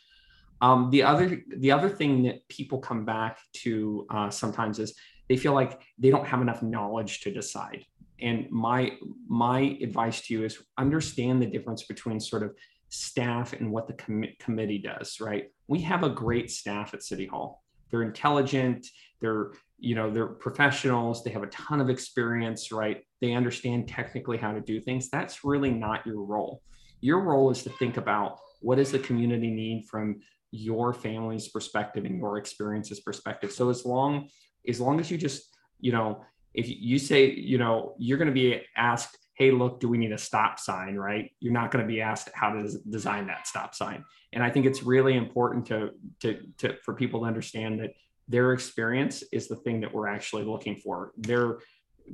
Um, 0.61 0.89
the 0.89 1.03
other 1.03 1.41
the 1.57 1.71
other 1.71 1.89
thing 1.89 2.23
that 2.23 2.47
people 2.49 2.79
come 2.79 3.05
back 3.05 3.37
to 3.63 4.05
uh, 4.09 4.29
sometimes 4.29 4.79
is 4.79 4.95
they 5.29 5.37
feel 5.37 5.53
like 5.53 5.81
they 5.99 6.09
don't 6.09 6.25
have 6.25 6.41
enough 6.41 6.63
knowledge 6.63 7.21
to 7.21 7.31
decide. 7.31 7.85
And 8.19 8.49
my 8.49 8.93
my 9.27 9.77
advice 9.81 10.21
to 10.21 10.33
you 10.33 10.43
is 10.43 10.57
understand 10.77 11.41
the 11.41 11.45
difference 11.45 11.83
between 11.83 12.19
sort 12.19 12.43
of 12.43 12.55
staff 12.89 13.53
and 13.53 13.71
what 13.71 13.87
the 13.87 13.93
com- 13.93 14.35
committee 14.39 14.79
does, 14.79 15.19
right? 15.21 15.51
We 15.69 15.79
have 15.81 16.03
a 16.03 16.09
great 16.09 16.49
staff 16.51 16.93
at 16.93 17.03
City 17.03 17.27
Hall. 17.27 17.63
They're 17.89 18.03
intelligent, 18.03 18.87
they're 19.21 19.51
you 19.81 19.95
know, 19.95 20.11
they're 20.11 20.27
professionals, 20.27 21.23
they 21.23 21.29
have 21.29 21.43
a 21.43 21.47
ton 21.47 21.79
of 21.79 21.89
experience, 21.89 22.69
right? 22.71 23.01
They 23.21 23.33
understand 23.33 23.87
technically 23.87 24.37
how 24.37 24.51
to 24.51 24.59
do 24.59 24.81
things. 24.81 25.09
That's 25.09 25.45
really 25.45 25.71
not 25.71 26.05
your 26.05 26.21
role. 26.23 26.61
Your 26.99 27.21
role 27.21 27.49
is 27.49 27.63
to 27.63 27.69
think 27.69 27.95
about 27.95 28.39
what 28.59 28.75
does 28.75 28.91
the 28.91 28.99
community 28.99 29.49
need 29.49 29.85
from 29.89 30.19
your 30.51 30.93
family's 30.93 31.47
perspective 31.47 32.03
and 32.03 32.17
your 32.17 32.37
experiences 32.37 32.99
perspective. 32.99 33.51
So 33.53 33.69
as 33.69 33.85
long 33.85 34.27
as 34.67 34.81
long 34.81 34.99
as 34.99 35.09
you 35.09 35.17
just, 35.17 35.43
you 35.79 35.93
know, 35.93 36.25
if 36.53 36.65
you 36.67 36.99
say, 36.99 37.31
you 37.31 37.57
know, 37.57 37.93
you're 37.97 38.17
going 38.17 38.27
to 38.27 38.33
be 38.33 38.61
asked 38.75 39.17
hey, 39.39 39.51
look, 39.51 39.79
do 39.79 39.87
we 39.87 39.97
need 39.97 40.11
a 40.11 40.17
stop 40.17 40.59
sign, 40.59 40.97
right? 40.97 41.31
You're 41.39 41.53
not 41.53 41.71
going 41.71 41.83
to 41.83 41.87
be 41.87 42.01
asked 42.01 42.29
how 42.33 42.49
to 42.51 42.69
design 42.89 43.25
that 43.27 43.47
stop 43.47 43.73
sign. 43.73 44.03
And 44.33 44.43
I 44.43 44.49
think 44.49 44.65
it's 44.65 44.83
really 44.83 45.15
important 45.15 45.65
to, 45.67 45.91
to, 46.19 46.41
to, 46.57 46.75
for 46.83 46.93
people 46.93 47.21
to 47.21 47.25
understand 47.25 47.79
that 47.79 47.91
their 48.27 48.51
experience 48.51 49.23
is 49.31 49.47
the 49.47 49.55
thing 49.55 49.79
that 49.79 49.93
we're 49.93 50.09
actually 50.09 50.43
looking 50.43 50.75
for. 50.75 51.13
Their 51.17 51.59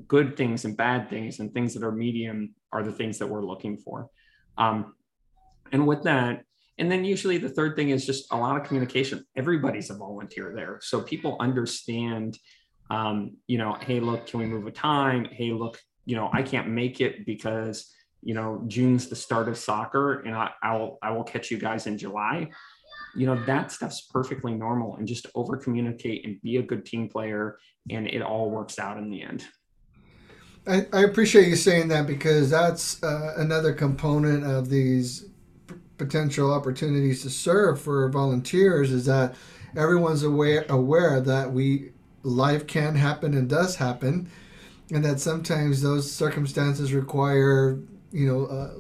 good 0.08 0.38
things 0.38 0.66
and 0.66 0.78
bad 0.78 1.10
things 1.10 1.40
and 1.40 1.52
things 1.52 1.74
that 1.74 1.84
are 1.84 1.92
medium 1.92 2.54
are 2.72 2.84
the 2.84 2.92
things 2.92 3.18
that 3.18 3.28
we're 3.28 3.44
looking 3.44 3.78
for. 3.78 4.08
Um, 4.60 4.94
and 5.72 5.88
with 5.88 6.04
that, 6.04 6.44
and 6.78 6.92
then 6.92 7.04
usually 7.04 7.40
the 7.40 7.50
third 7.50 7.76
thing 7.76 7.90
is 7.90 8.06
just 8.06 8.32
a 8.32 8.38
lot 8.38 8.56
of 8.56 8.68
communication. 8.68 9.26
Everybody's 9.36 9.90
a 9.90 9.96
volunteer 9.96 10.54
there. 10.56 10.80
So 10.82 11.02
people 11.02 11.38
understand, 11.40 12.38
um, 12.92 13.38
you 13.48 13.58
know, 13.58 13.78
hey, 13.82 14.00
look, 14.00 14.28
can 14.28 14.42
we 14.42 14.46
move 14.46 14.68
a 14.68 14.72
time? 14.72 15.26
Hey, 15.32 15.52
look, 15.52 15.80
you 16.06 16.16
know, 16.16 16.30
I 16.32 16.44
can't 16.44 16.70
make 16.70 17.02
it 17.02 17.26
because, 17.26 17.92
you 18.22 18.34
know, 18.34 18.64
June's 18.68 19.08
the 19.08 19.16
start 19.16 19.50
of 19.50 19.58
soccer 19.58 20.22
and 20.22 20.36
I, 20.36 20.52
I 20.64 20.78
will, 20.78 20.98
I 21.02 21.12
will 21.12 21.24
catch 21.24 21.52
you 21.52 21.58
guys 21.58 21.88
in 21.88 21.98
July. 21.98 22.50
You 23.16 23.26
know, 23.28 23.44
that 23.46 23.72
stuff's 23.72 24.02
perfectly 24.02 24.54
normal 24.54 24.98
and 24.98 25.08
just 25.08 25.28
over 25.36 25.58
communicate 25.58 26.26
and 26.26 26.42
be 26.42 26.58
a 26.58 26.62
good 26.62 26.86
team 26.86 27.10
player 27.10 27.58
and 27.90 28.08
it 28.08 28.22
all 28.22 28.50
works 28.50 28.78
out 28.78 28.98
in 28.98 29.10
the 29.10 29.22
end. 29.22 29.46
I, 30.68 30.88
I 30.92 31.02
appreciate 31.04 31.48
you 31.48 31.56
saying 31.56 31.90
that 31.90 32.08
because 32.08 32.50
that's 32.50 33.02
uh, 33.04 33.36
another 33.38 33.72
component 33.74 34.44
of 34.44 34.70
these 34.70 35.26
p- 35.68 35.76
potential 35.98 36.52
opportunities 36.52 37.22
to 37.22 37.30
serve 37.30 37.80
for 37.80 38.10
volunteers 38.10 38.92
is 38.92 39.06
that 39.06 39.36
everyone's 39.78 40.24
aware 40.24 40.66
aware 40.70 41.22
that 41.22 41.52
we 41.52 41.92
life 42.24 42.66
can 42.66 42.96
happen 42.96 43.36
and 43.36 43.48
does 43.48 43.76
happen 43.76 44.28
and 44.92 45.04
that 45.04 45.20
sometimes 45.20 45.82
those 45.82 46.12
circumstances 46.12 46.94
require 46.94 47.80
you 48.12 48.28
know 48.28 48.46
uh, 48.46 48.72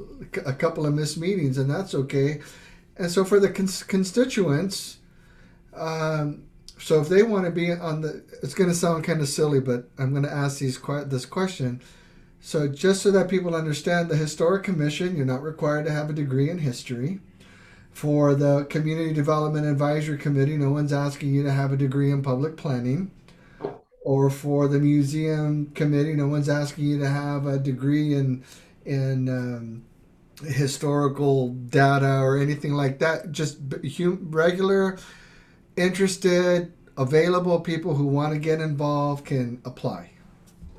a 0.46 0.54
couple 0.54 0.86
of 0.86 0.94
missed 0.94 1.18
meetings 1.18 1.58
and 1.58 1.70
that's 1.70 1.94
okay. 1.94 2.42
And 2.98 3.12
so 3.12 3.26
for 3.26 3.40
the 3.40 3.50
cons- 3.50 3.84
constituents 3.84 4.98
um, 5.76 6.44
so 6.78 7.02
if 7.02 7.10
they 7.10 7.24
want 7.24 7.46
to 7.46 7.52
be 7.52 7.72
on 7.72 8.02
the 8.02 8.24
it's 8.44 8.54
going 8.54 8.70
to 8.70 8.76
sound 8.76 9.04
kind 9.04 9.22
of 9.22 9.28
silly 9.28 9.60
but 9.60 9.90
i'm 9.98 10.12
going 10.12 10.24
to 10.24 10.32
ask 10.32 10.60
these 10.60 10.80
this 11.08 11.26
question. 11.26 11.82
So 12.42 12.68
just 12.68 13.02
so 13.02 13.10
that 13.12 13.30
people 13.30 13.56
understand 13.56 14.10
the 14.10 14.16
historic 14.16 14.64
commission 14.64 15.16
you're 15.16 15.26
not 15.26 15.42
required 15.42 15.86
to 15.86 15.92
have 15.92 16.10
a 16.10 16.14
degree 16.14 16.50
in 16.50 16.60
history. 16.60 17.20
For 17.92 18.36
the 18.36 18.66
Community 18.66 19.14
Development 19.14 19.66
Advisory 19.66 20.18
Committee, 20.18 20.58
no 20.58 20.70
one's 20.70 20.92
asking 20.92 21.34
you 21.34 21.44
to 21.44 21.52
have 21.54 21.72
a 21.72 21.78
degree 21.78 22.12
in 22.12 22.22
public 22.22 22.58
planning. 22.58 23.10
Or 24.06 24.30
for 24.30 24.68
the 24.68 24.80
Museum 24.80 25.72
Committee, 25.74 26.14
no 26.14 26.28
one's 26.28 26.48
asking 26.48 26.86
you 26.86 27.00
to 27.00 27.10
have 27.10 27.48
a 27.48 27.58
degree 27.58 28.14
in 28.14 28.44
in 28.86 29.28
um, 29.28 29.84
historical 30.48 31.50
data 31.50 32.20
or 32.20 32.38
anything 32.38 32.74
like 32.74 33.00
that. 33.00 33.32
Just 33.32 33.58
hum- 33.98 34.28
regular, 34.30 35.00
interested, 35.76 36.72
available 36.98 37.60
people 37.60 37.96
who 37.96 38.06
want 38.06 38.32
to 38.34 38.40
get 38.40 38.62
involved 38.62 39.26
can 39.26 39.60
apply. 39.66 40.12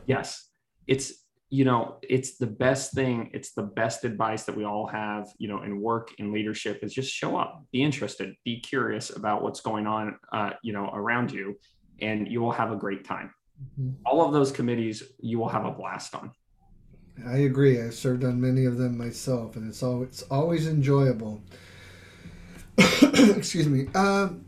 Yes, 0.07 0.49
it's 0.87 1.25
you 1.49 1.65
know 1.65 1.97
it's 2.03 2.37
the 2.37 2.47
best 2.47 2.95
thing. 2.95 3.31
It's 3.33 3.53
the 3.53 3.63
best 3.63 4.05
advice 4.05 4.45
that 4.45 4.57
we 4.57 4.65
all 4.65 4.87
have. 4.87 5.27
You 5.39 5.49
know, 5.49 5.63
in 5.63 5.81
work 5.81 6.13
in 6.19 6.33
leadership 6.33 6.85
is 6.85 6.95
just 6.95 7.13
show 7.13 7.37
up, 7.37 7.65
be 7.73 7.83
interested, 7.83 8.35
be 8.45 8.61
curious 8.61 9.11
about 9.11 9.43
what's 9.43 9.61
going 9.61 9.89
on. 9.89 10.17
Uh, 10.33 10.51
you 10.63 10.73
know, 10.73 10.91
around 10.93 11.33
you, 11.33 11.57
and 12.01 12.29
you 12.29 12.41
will 12.41 12.53
have 12.53 12.71
a 12.71 12.77
great 12.77 13.05
time. 13.05 13.33
Mm-hmm. 13.63 13.93
All 14.05 14.27
of 14.27 14.33
those 14.33 14.53
committees, 14.53 15.03
you 15.21 15.39
will 15.39 15.49
have 15.49 15.65
a 15.65 15.71
blast 15.71 16.15
on. 16.15 16.33
I 17.25 17.39
agree. 17.39 17.81
I've 17.81 17.95
served 17.95 18.25
on 18.25 18.41
many 18.41 18.67
of 18.67 18.77
them 18.77 18.99
myself, 18.99 19.57
and 19.57 19.69
it's 19.69 19.83
always 19.83 20.09
it's 20.09 20.23
always 20.25 20.67
enjoyable. 20.67 21.41
Excuse 22.79 23.67
me. 23.67 23.89
Um, 23.95 24.45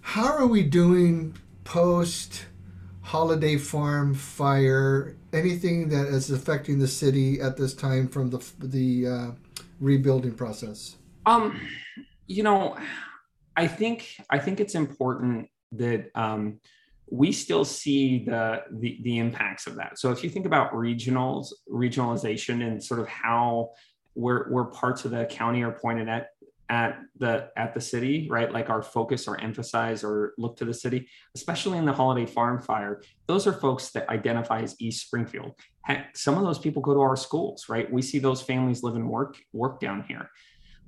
how 0.00 0.26
are 0.36 0.46
we 0.46 0.64
doing 0.64 1.36
post 1.62 2.46
holiday 3.02 3.56
farm 3.56 4.14
fire? 4.14 5.16
Anything 5.32 5.88
that 5.90 6.08
is 6.08 6.30
affecting 6.30 6.80
the 6.80 6.88
city 6.88 7.40
at 7.40 7.56
this 7.56 7.72
time 7.72 8.08
from 8.08 8.30
the 8.30 8.44
the 8.58 9.06
uh, 9.06 9.30
rebuilding 9.80 10.34
process? 10.34 10.96
Um, 11.24 11.60
you 12.26 12.42
know, 12.42 12.76
I 13.56 13.68
think 13.68 14.16
I 14.28 14.40
think 14.40 14.58
it's 14.58 14.74
important 14.74 15.48
that 15.72 16.10
um, 16.14 16.60
we 17.10 17.32
still 17.32 17.64
see 17.64 18.24
the, 18.24 18.62
the, 18.70 18.98
the 19.02 19.18
impacts 19.18 19.66
of 19.66 19.74
that. 19.76 19.98
So 19.98 20.10
if 20.10 20.24
you 20.24 20.30
think 20.30 20.46
about 20.46 20.72
regionals, 20.72 21.48
regionalization, 21.70 22.66
and 22.66 22.82
sort 22.82 23.00
of 23.00 23.08
how 23.08 23.70
where 24.14 24.44
where 24.50 24.64
parts 24.64 25.04
of 25.04 25.10
the 25.10 25.24
county 25.24 25.62
are 25.62 25.72
pointed 25.72 26.08
at 26.08 26.28
at 26.68 26.98
the 27.18 27.50
at 27.56 27.74
the 27.74 27.80
city, 27.80 28.28
right? 28.30 28.50
Like 28.50 28.70
our 28.70 28.82
focus 28.82 29.28
or 29.28 29.38
emphasize 29.40 30.02
or 30.02 30.32
look 30.38 30.56
to 30.56 30.64
the 30.64 30.72
city, 30.72 31.06
especially 31.34 31.76
in 31.76 31.84
the 31.84 31.92
holiday 31.92 32.24
farm 32.24 32.62
fire. 32.62 33.02
Those 33.26 33.46
are 33.46 33.52
folks 33.52 33.90
that 33.90 34.08
identify 34.08 34.62
as 34.62 34.74
East 34.80 35.04
Springfield. 35.06 35.52
Heck, 35.82 36.16
some 36.16 36.38
of 36.38 36.44
those 36.44 36.58
people 36.58 36.80
go 36.80 36.94
to 36.94 37.00
our 37.00 37.16
schools, 37.16 37.66
right? 37.68 37.92
We 37.92 38.00
see 38.00 38.18
those 38.18 38.40
families 38.40 38.82
live 38.82 38.94
and 38.94 39.08
work 39.08 39.36
work 39.52 39.80
down 39.80 40.04
here. 40.08 40.30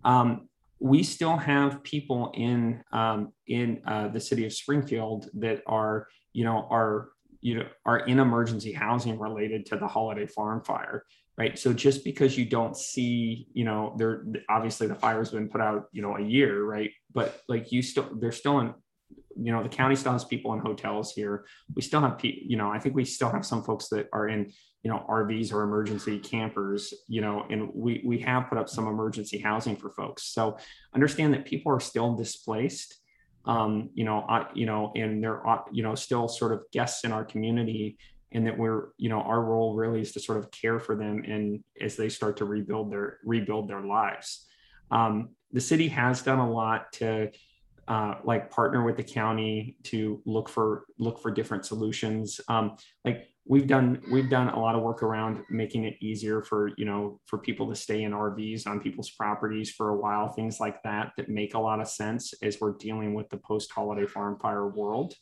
Um, 0.05 0.49
we 0.81 1.03
still 1.03 1.37
have 1.37 1.83
people 1.83 2.33
in 2.35 2.83
um, 2.93 3.33
in 3.47 3.81
uh, 3.87 4.09
the 4.09 4.21
city 4.21 4.47
of 4.47 4.53
Springfield 4.53 5.29
that 5.35 5.63
are 5.67 6.09
you 6.33 6.45
know 6.45 6.67
are 6.71 7.09
you 7.41 7.59
know 7.59 7.67
are 7.85 8.01
in 8.01 8.19
emergency 8.19 8.73
housing 8.73 9.19
related 9.19 9.67
to 9.67 9.77
the 9.77 9.87
holiday 9.87 10.27
farm 10.27 10.63
fire 10.63 11.05
right? 11.37 11.59
So 11.59 11.73
just 11.73 12.05
because 12.05 12.39
you 12.39 12.45
don't 12.45 12.77
see 12.77 13.49
you 13.53 13.65
know 13.65 13.95
there 13.99 14.25
obviously 14.49 14.87
the 14.87 14.95
fire's 14.95 15.31
been 15.31 15.49
put 15.49 15.61
out 15.61 15.87
you 15.93 16.03
know 16.03 16.17
a 16.17 16.23
year 16.23 16.65
right? 16.65 16.91
But 17.13 17.41
like 17.49 17.73
you 17.73 17.83
still 17.83 18.09
they're 18.21 18.33
still 18.33 18.61
in 18.61 18.75
you 19.37 19.53
know 19.53 19.63
the 19.63 19.69
county 19.69 19.97
still 19.97 20.13
has 20.13 20.25
people 20.25 20.53
in 20.55 20.61
hotels 20.61 21.13
here. 21.13 21.45
We 21.75 21.83
still 21.83 22.01
have 22.01 22.19
people 22.19 22.43
you 22.47 22.57
know 22.57 22.71
i 22.71 22.79
think 22.79 22.95
we 22.95 23.05
still 23.05 23.31
have 23.31 23.45
some 23.45 23.63
folks 23.63 23.89
that 23.89 24.09
are 24.13 24.29
in 24.29 24.53
you 24.83 24.91
know 24.91 25.05
RVs 25.09 25.53
or 25.53 25.63
emergency 25.63 26.19
campers 26.19 26.93
you 27.09 27.21
know 27.21 27.45
and 27.51 27.71
we 27.75 28.03
we 28.05 28.19
have 28.21 28.49
put 28.49 28.59
up 28.59 28.69
some 28.69 28.87
emergency 28.87 29.39
housing 29.39 29.77
for 29.77 29.91
folks. 29.91 30.25
So 30.25 30.59
understand 30.95 31.35
that 31.35 31.47
people 31.47 31.73
are 31.73 31.81
still 31.81 32.15
displaced 32.15 33.01
um, 33.47 33.91
you 33.95 34.05
know 34.05 34.25
I, 34.29 34.47
you 34.55 34.67
know 34.67 34.93
and 34.95 35.23
they're 35.23 35.43
you 35.73 35.83
know 35.83 35.95
still 35.95 36.29
sort 36.29 36.53
of 36.53 36.65
guests 36.73 37.05
in 37.05 37.13
our 37.13 37.25
community 37.25 37.99
and 38.33 38.47
that 38.47 38.59
we're 38.59 38.89
you 38.99 39.09
know 39.09 39.21
our 39.23 39.43
role 39.43 39.75
really 39.75 40.03
is 40.03 40.13
to 40.13 40.21
sort 40.21 40.39
of 40.39 40.51
care 40.51 40.79
for 40.79 40.95
them 40.95 41.25
and 41.27 41.65
as 41.81 41.97
they 41.97 42.09
start 42.09 42.37
to 42.39 42.45
rebuild 42.45 42.93
their 42.93 43.19
rebuild 43.25 43.69
their 43.69 43.83
lives. 43.83 44.47
Um, 44.91 45.31
the 45.51 45.61
city 45.61 45.89
has 45.89 46.21
done 46.21 46.41
a 46.41 46.51
lot 46.51 46.93
to 46.95 47.31
uh, 47.89 48.15
like 48.25 48.51
partner 48.51 48.85
with 48.85 48.97
the 48.97 49.03
county 49.03 49.77
to 49.85 50.21
look 50.25 50.49
for 50.49 50.87
look 50.99 51.21
for 51.21 51.31
different 51.31 51.67
solutions. 51.67 52.41
Um, 52.49 52.77
like 53.05 53.29
we've 53.47 53.67
done 53.67 54.01
we've 54.11 54.31
done 54.31 54.49
a 54.49 54.59
lot 54.59 54.75
of 54.75 54.83
work 54.83 55.03
around 55.03 55.43
making 55.51 55.85
it 55.85 55.97
easier 56.01 56.43
for 56.43 56.71
you 56.79 56.85
know 56.85 57.21
for 57.27 57.39
people 57.39 57.69
to 57.69 57.77
stay 57.77 58.05
in 58.05 58.13
RVs 58.13 58.67
on 58.67 58.81
people's 58.81 59.11
properties 59.11 59.71
for 59.71 59.91
a 59.91 59.97
while 59.97 60.33
things 60.33 60.61
like 60.61 60.83
that 60.83 61.13
that 61.17 61.29
make 61.29 61.55
a 61.55 61.59
lot 61.59 61.81
of 61.81 61.89
sense 61.89 62.33
as 62.43 62.61
we're 62.61 62.73
dealing 62.73 63.13
with 63.13 63.29
the 63.29 63.37
post 63.37 63.71
holiday 63.71 64.07
farm 64.07 64.39
fire 64.39 64.69
world. 64.69 65.15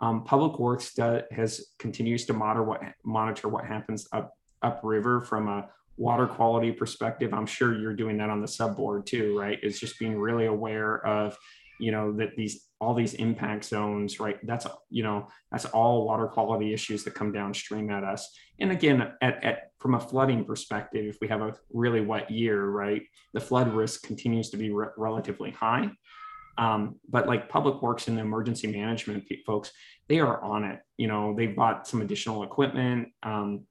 Um, 0.00 0.24
public 0.24 0.58
works 0.58 0.94
does, 0.94 1.22
has 1.30 1.68
continues 1.78 2.26
to 2.26 2.32
monitor 2.32 2.62
what 2.62 2.82
monitor 3.04 3.48
what 3.48 3.64
happens 3.64 4.06
up 4.12 4.36
upriver 4.62 5.20
from 5.20 5.48
a 5.48 5.68
water 5.96 6.26
quality 6.26 6.72
perspective. 6.72 7.32
I'm 7.32 7.46
sure 7.46 7.78
you're 7.78 7.94
doing 7.94 8.16
that 8.18 8.30
on 8.30 8.40
the 8.40 8.48
sub 8.48 8.76
board 8.76 9.06
too 9.06 9.38
right? 9.38 9.58
It's 9.62 9.78
just 9.78 9.98
being 9.98 10.18
really 10.18 10.46
aware 10.46 11.04
of 11.06 11.38
you 11.78 11.90
know 11.90 12.12
that 12.12 12.36
these 12.36 12.68
all 12.80 12.94
these 12.94 13.14
impact 13.14 13.64
zones 13.64 14.18
right? 14.18 14.38
That's 14.44 14.66
you 14.90 15.02
know 15.02 15.28
that's 15.50 15.64
all 15.66 16.06
water 16.06 16.26
quality 16.26 16.72
issues 16.72 17.04
that 17.04 17.14
come 17.14 17.32
downstream 17.32 17.90
at 17.90 18.04
us. 18.04 18.28
And 18.58 18.70
again 18.72 19.12
at, 19.20 19.44
at 19.44 19.70
from 19.78 19.94
a 19.94 20.00
flooding 20.00 20.44
perspective 20.44 21.06
if 21.06 21.18
we 21.20 21.28
have 21.28 21.42
a 21.42 21.54
really 21.72 22.00
wet 22.00 22.30
year 22.30 22.66
right 22.66 23.02
the 23.34 23.40
flood 23.40 23.72
risk 23.72 24.02
continues 24.02 24.50
to 24.50 24.56
be 24.56 24.70
re- 24.70 24.88
relatively 24.96 25.50
high. 25.50 25.90
Um, 26.58 26.96
but 27.08 27.26
like 27.26 27.48
public 27.48 27.80
works 27.80 28.08
and 28.08 28.16
the 28.16 28.20
emergency 28.20 28.66
management 28.66 29.24
folks 29.46 29.72
they 30.08 30.20
are 30.20 30.42
on 30.42 30.64
it. 30.64 30.80
You 30.98 31.08
know 31.08 31.34
they've 31.36 31.56
bought 31.56 31.86
some 31.86 32.02
additional 32.02 32.42
equipment. 32.42 33.08
Um, 33.22 33.66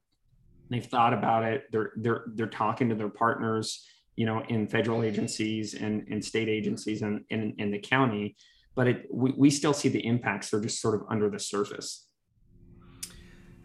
they've 0.70 0.84
thought 0.84 1.12
about 1.12 1.44
it. 1.44 1.64
They're 1.70 1.92
they're 1.96 2.24
they're 2.34 2.46
talking 2.46 2.88
to 2.88 2.94
their 2.94 3.10
partners 3.10 3.86
you 4.16 4.26
know, 4.26 4.42
in 4.48 4.66
federal 4.66 5.02
agencies 5.02 5.74
and, 5.74 6.06
and 6.10 6.24
state 6.24 6.48
agencies 6.48 7.02
and 7.02 7.24
in, 7.30 7.54
in 7.58 7.70
the 7.70 7.78
county, 7.78 8.36
but 8.74 8.86
it, 8.86 9.06
we, 9.10 9.32
we 9.36 9.50
still 9.50 9.72
see 9.72 9.88
the 9.88 10.04
impacts. 10.04 10.50
They're 10.50 10.60
just 10.60 10.80
sort 10.80 10.94
of 10.94 11.02
under 11.08 11.30
the 11.30 11.38
surface. 11.38 12.06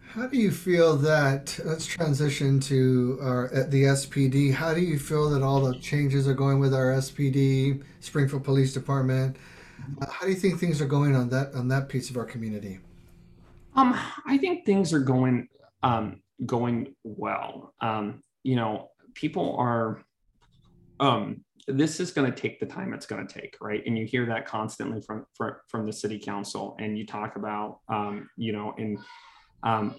How 0.10 0.26
do 0.26 0.38
you 0.38 0.52
feel 0.52 0.96
that? 0.98 1.60
Let's 1.64 1.86
transition 1.86 2.60
to 2.62 3.20
our 3.22 3.54
at 3.54 3.70
the 3.70 3.84
SPD. 3.84 4.54
How 4.54 4.74
do 4.74 4.82
you 4.82 4.98
feel 4.98 5.30
that 5.30 5.44
all 5.44 5.62
the 5.62 5.78
changes 5.80 6.28
are 6.28 6.34
going 6.34 6.60
with 6.60 6.74
our 6.74 6.94
SPD, 6.94 7.84
Springfield 8.00 8.44
Police 8.44 8.74
Department? 8.74 9.36
Uh, 10.02 10.10
how 10.10 10.26
do 10.26 10.32
you 10.32 10.38
think 10.38 10.60
things 10.60 10.82
are 10.82 10.88
going 10.88 11.16
on 11.16 11.30
that 11.30 11.54
on 11.54 11.68
that 11.68 11.90
piece 11.90 12.10
of 12.10 12.18
our 12.18 12.26
community? 12.26 12.80
Um, 13.76 13.96
I 14.26 14.38
think 14.40 14.66
things 14.66 14.92
are 14.92 15.00
going 15.00 15.50
um, 15.84 16.22
going 16.46 16.96
well. 17.04 17.74
Um, 17.82 18.24
you 18.44 18.56
know, 18.56 18.90
people 19.14 19.56
are 19.58 20.02
um, 21.00 21.44
this 21.68 22.00
is 22.00 22.12
going 22.12 22.32
to 22.32 22.38
take 22.38 22.60
the 22.60 22.66
time 22.66 22.94
it's 22.94 23.06
going 23.06 23.26
to 23.26 23.34
take, 23.34 23.58
right? 23.60 23.84
And 23.86 23.98
you 23.98 24.06
hear 24.06 24.26
that 24.28 24.46
constantly 24.46 25.02
from 25.02 25.26
from, 25.34 25.56
from 25.68 25.86
the 25.86 25.94
city 25.94 26.18
council, 26.18 26.76
and 26.80 26.98
you 26.98 27.06
talk 27.06 27.36
about, 27.36 27.80
um, 27.90 28.30
you 28.38 28.54
know, 28.54 28.74
and 28.78 28.98
um, 29.64 29.96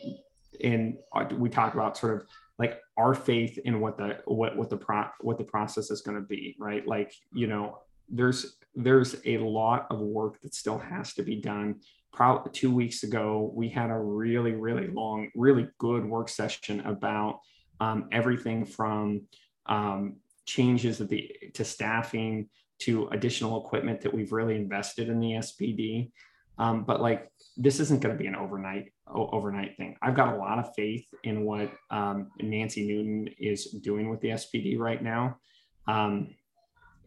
and 0.62 0.96
we 1.36 1.50
talk 1.50 1.74
about 1.74 1.96
sort 1.96 2.16
of 2.16 2.26
like 2.58 2.80
our 2.96 3.14
faith 3.14 3.58
in 3.64 3.80
what 3.80 3.98
the 3.98 4.18
what 4.24 4.56
what 4.56 4.70
the 4.70 4.76
pro 4.76 5.04
what 5.20 5.38
the 5.38 5.44
process 5.44 5.90
is 5.90 6.00
going 6.00 6.16
to 6.16 6.26
be, 6.26 6.56
right? 6.58 6.86
Like 6.86 7.12
you 7.32 7.46
know, 7.46 7.78
there's 8.08 8.56
there's 8.74 9.16
a 9.26 9.38
lot 9.38 9.86
of 9.90 10.00
work 10.00 10.40
that 10.42 10.54
still 10.54 10.78
has 10.78 11.12
to 11.14 11.22
be 11.22 11.36
done. 11.36 11.80
Probably 12.14 12.50
two 12.50 12.74
weeks 12.74 13.02
ago, 13.02 13.52
we 13.54 13.68
had 13.68 13.90
a 13.90 13.98
really 13.98 14.52
really 14.52 14.88
long, 14.88 15.28
really 15.34 15.68
good 15.78 16.06
work 16.06 16.30
session 16.30 16.80
about 16.80 17.40
um, 17.78 18.08
everything 18.10 18.64
from 18.64 19.22
um, 19.66 20.16
changes 20.48 20.98
the 20.98 21.30
to 21.54 21.64
staffing 21.64 22.48
to 22.80 23.08
additional 23.08 23.64
equipment 23.64 24.00
that 24.00 24.12
we've 24.12 24.32
really 24.32 24.56
invested 24.56 25.08
in 25.08 25.20
the 25.20 25.32
SPD. 25.32 26.10
Um, 26.58 26.84
but 26.84 27.00
like 27.00 27.30
this 27.56 27.78
isn't 27.78 28.00
going 28.00 28.16
to 28.16 28.18
be 28.18 28.26
an 28.26 28.34
overnight 28.34 28.92
overnight 29.06 29.76
thing. 29.76 29.96
I've 30.02 30.16
got 30.16 30.34
a 30.34 30.36
lot 30.36 30.58
of 30.58 30.74
faith 30.74 31.06
in 31.22 31.44
what 31.44 31.70
um, 31.90 32.30
Nancy 32.40 32.86
Newton 32.86 33.28
is 33.38 33.66
doing 33.66 34.10
with 34.10 34.20
the 34.20 34.28
SPD 34.28 34.78
right 34.78 35.02
now. 35.02 35.38
Um, 35.86 36.34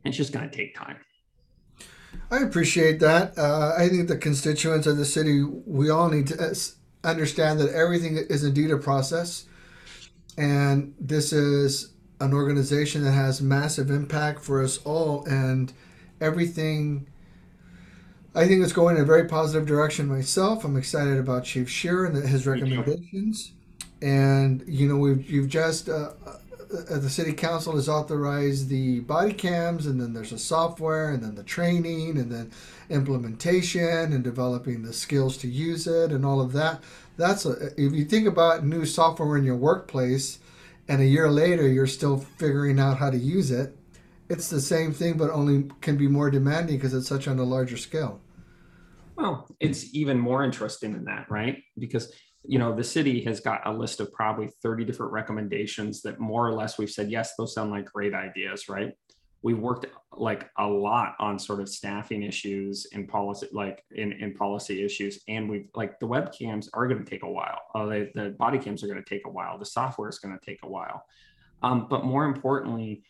it's 0.06 0.18
just 0.18 0.32
going 0.32 0.50
to 0.50 0.56
take 0.56 0.76
time. 0.76 0.98
I 2.30 2.40
appreciate 2.40 3.00
that. 3.00 3.38
Uh, 3.38 3.74
I 3.78 3.88
think 3.90 4.08
the 4.08 4.18
constituents 4.18 4.88
of 4.88 4.98
the 4.98 5.06
city, 5.06 5.44
we 5.44 5.90
all 5.90 6.10
need 6.10 6.28
to 6.28 6.42
uh, 6.42 6.54
understand 7.04 7.60
that 7.60 7.70
everything 7.70 8.18
is 8.18 8.44
indeed 8.44 8.72
a 8.72 8.78
process. 8.78 9.46
And 10.38 10.94
this 11.00 11.34
is 11.34 11.94
an 12.22 12.34
organization 12.34 13.04
that 13.04 13.12
has 13.12 13.42
massive 13.42 13.90
impact 13.90 14.42
for 14.42 14.64
us 14.64 14.78
all 14.86 15.26
and 15.26 15.74
everything 16.20 17.08
I 18.34 18.48
think 18.48 18.64
it's 18.64 18.72
going 18.72 18.96
in 18.96 19.02
a 19.02 19.06
very 19.06 19.28
positive 19.28 19.68
direction 19.68 20.08
myself. 20.08 20.64
I'm 20.64 20.78
excited 20.78 21.18
about 21.18 21.44
Chief 21.44 21.70
Shearer 21.70 22.06
and 22.06 22.16
his 22.16 22.48
recommendations. 22.48 23.52
And 24.02 24.64
you 24.66 24.88
know, 24.88 24.96
we've 24.96 25.30
you've 25.30 25.50
just 25.50 25.90
uh, 25.90 26.12
uh, 26.24 26.98
the 26.98 27.10
city 27.10 27.34
council 27.34 27.76
has 27.76 27.90
authorized 27.90 28.70
the 28.70 29.02
body 29.02 29.34
cams, 29.34 29.86
and 29.86 30.00
then 30.00 30.14
there's 30.14 30.32
a 30.32 30.40
software, 30.40 31.12
and 31.12 31.22
then 31.22 31.36
the 31.36 31.44
training, 31.44 32.18
and 32.18 32.32
then 32.32 32.52
implementation, 32.90 34.14
and 34.14 34.24
developing 34.24 34.82
the 34.82 34.94
skills 34.94 35.36
to 35.38 35.48
use 35.48 35.86
it, 35.86 36.12
and 36.12 36.26
all 36.26 36.40
of 36.40 36.54
that. 36.54 36.82
That's 37.18 37.46
a, 37.46 37.68
if 37.78 37.94
you 37.94 38.06
think 38.06 38.28
about 38.28 38.64
new 38.64 38.86
software 38.86 39.38
in 39.38 39.44
your 39.44 39.58
workplace, 39.58 40.40
and 40.92 41.02
a 41.02 41.06
year 41.06 41.32
later 41.32 41.66
you're 41.70 41.88
still 41.88 42.18
figuring 42.18 42.78
out 42.78 42.98
how 42.98 43.10
to 43.10 43.18
use 43.18 43.50
it. 43.50 43.78
It's 44.30 44.50
the 44.50 44.60
same 44.60 44.92
thing, 44.92 45.18
but 45.18 45.30
only 45.30 45.70
can 45.80 45.96
be 45.96 46.10
more 46.10 46.30
demanding 46.30 46.76
because 46.76 46.94
it's 46.94 47.08
such 47.08 47.30
on 47.30 47.40
a 47.40 47.44
larger 47.44 47.78
scale. 47.78 48.20
Well, 49.16 49.48
it's 49.62 49.96
even 49.96 50.20
more 50.20 50.44
interesting 50.44 50.92
than 50.92 51.06
that, 51.06 51.32
right? 51.32 51.64
Because 51.80 52.14
you 52.44 52.60
know 52.60 52.76
the 52.76 52.84
city 52.84 53.24
has 53.24 53.40
got 53.40 53.66
a 53.66 53.72
list 53.72 54.02
of 54.02 54.12
probably 54.12 54.50
30 54.64 54.84
different 54.84 55.14
recommendations 55.14 56.02
that 56.02 56.20
more 56.20 56.46
or 56.48 56.54
less 56.54 56.80
we've 56.80 56.90
said 56.90 57.12
yes 57.12 57.36
those 57.38 57.54
sound 57.54 57.70
like 57.70 57.86
great 57.86 58.16
ideas 58.16 58.68
right 58.68 58.94
we've 59.44 59.58
worked 59.58 59.86
like 60.14 60.50
a 60.58 60.68
lot 60.68 61.16
on 61.20 61.40
sort 61.40 61.62
of 61.62 61.70
staffing 61.70 62.22
issues 62.22 62.86
and 62.94 63.08
policy 63.08 63.48
like 63.54 63.84
in, 63.92 64.12
in 64.14 64.34
policy 64.34 64.84
issues. 64.84 65.20
And 65.28 65.50
we've 65.50 65.68
like 65.74 66.00
the 66.00 66.08
webcams 66.08 66.68
are 66.74 66.88
going 66.88 67.04
to 67.04 67.10
take 67.10 67.24
a 67.24 67.32
while. 67.32 67.60
Uh, 67.74 67.86
they, 67.86 68.12
the 68.14 68.36
body 68.38 68.60
cams 68.60 68.84
are 68.84 68.88
going 68.88 69.02
to 69.02 69.10
take 69.10 69.26
a 69.26 69.32
while. 69.32 69.58
The 69.58 69.66
software 69.66 70.10
is 70.10 70.20
going 70.20 70.38
to 70.38 70.46
take 70.46 70.60
a 70.64 70.70
while. 70.70 71.06
Um, 71.64 71.88
but 71.90 72.06
more 72.06 72.26
importantly 72.26 73.04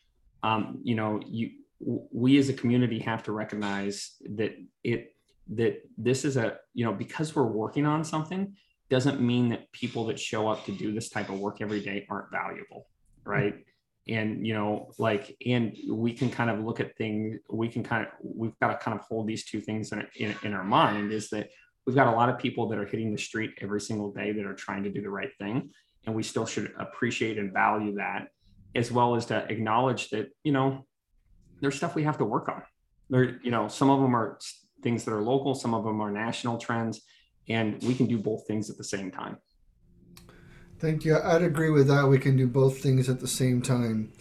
um, 0.43 0.79
you 0.83 0.95
know 0.95 1.19
you 1.25 1.51
we 1.79 2.37
as 2.37 2.49
a 2.49 2.53
community 2.53 2.99
have 2.99 3.23
to 3.23 3.31
recognize 3.31 4.15
that 4.35 4.55
it 4.83 5.15
that 5.55 5.81
this 5.97 6.23
is 6.23 6.37
a 6.37 6.57
you 6.73 6.85
know 6.85 6.93
because 6.93 7.35
we're 7.35 7.43
working 7.43 7.85
on 7.85 8.03
something 8.03 8.55
doesn't 8.89 9.21
mean 9.21 9.49
that 9.49 9.71
people 9.71 10.05
that 10.05 10.19
show 10.19 10.47
up 10.47 10.65
to 10.65 10.71
do 10.71 10.93
this 10.93 11.09
type 11.09 11.29
of 11.29 11.39
work 11.39 11.61
every 11.61 11.79
day 11.79 12.05
aren't 12.09 12.29
valuable 12.31 12.87
right 13.23 13.55
and 14.07 14.45
you 14.45 14.53
know 14.53 14.91
like 14.97 15.35
and 15.45 15.77
we 15.89 16.11
can 16.11 16.29
kind 16.29 16.49
of 16.49 16.59
look 16.59 16.79
at 16.79 16.97
things 16.97 17.37
we 17.49 17.67
can 17.67 17.83
kind 17.83 18.05
of 18.05 18.11
we've 18.23 18.57
got 18.59 18.69
to 18.69 18.77
kind 18.83 18.97
of 18.97 19.05
hold 19.05 19.27
these 19.27 19.45
two 19.45 19.61
things 19.61 19.91
in, 19.91 20.05
in, 20.15 20.35
in 20.43 20.53
our 20.53 20.63
mind 20.63 21.11
is 21.11 21.29
that 21.29 21.49
we've 21.85 21.95
got 21.95 22.07
a 22.07 22.15
lot 22.15 22.29
of 22.29 22.37
people 22.37 22.67
that 22.67 22.77
are 22.77 22.85
hitting 22.85 23.11
the 23.11 23.17
street 23.17 23.51
every 23.61 23.81
single 23.81 24.11
day 24.11 24.31
that 24.31 24.45
are 24.45 24.53
trying 24.53 24.83
to 24.83 24.89
do 24.89 25.01
the 25.01 25.09
right 25.09 25.31
thing. 25.39 25.69
And 26.05 26.15
we 26.15 26.23
still 26.23 26.45
should 26.45 26.73
appreciate 26.79 27.37
and 27.37 27.53
value 27.53 27.95
that 27.95 28.29
as 28.73 28.91
well 28.91 29.15
as 29.15 29.25
to 29.27 29.45
acknowledge 29.51 30.09
that 30.09 30.29
you 30.43 30.51
know 30.51 30.85
there's 31.59 31.75
stuff 31.75 31.93
we 31.93 32.03
have 32.03 32.17
to 32.17 32.25
work 32.25 32.49
on. 32.49 32.63
There 33.09 33.39
you 33.43 33.51
know 33.51 33.67
some 33.67 33.89
of 33.89 34.01
them 34.01 34.15
are 34.15 34.39
things 34.81 35.03
that 35.05 35.13
are 35.13 35.21
local 35.21 35.53
some 35.53 35.75
of 35.75 35.83
them 35.83 36.01
are 36.01 36.11
national 36.11 36.57
trends 36.57 37.01
and 37.47 37.81
we 37.83 37.93
can 37.93 38.07
do 38.07 38.17
both 38.17 38.47
things 38.47 38.69
at 38.71 38.77
the 38.77 38.83
same 38.83 39.11
time 39.11 39.37
Thank 40.81 41.05
you. 41.05 41.15
I'd 41.23 41.43
agree 41.43 41.69
with 41.69 41.89
that. 41.89 42.07
We 42.07 42.17
can 42.17 42.35
do 42.35 42.47
both 42.47 42.81
things 42.81 43.07
at 43.07 43.19
the 43.19 43.27
same 43.27 43.61
time. 43.61 44.11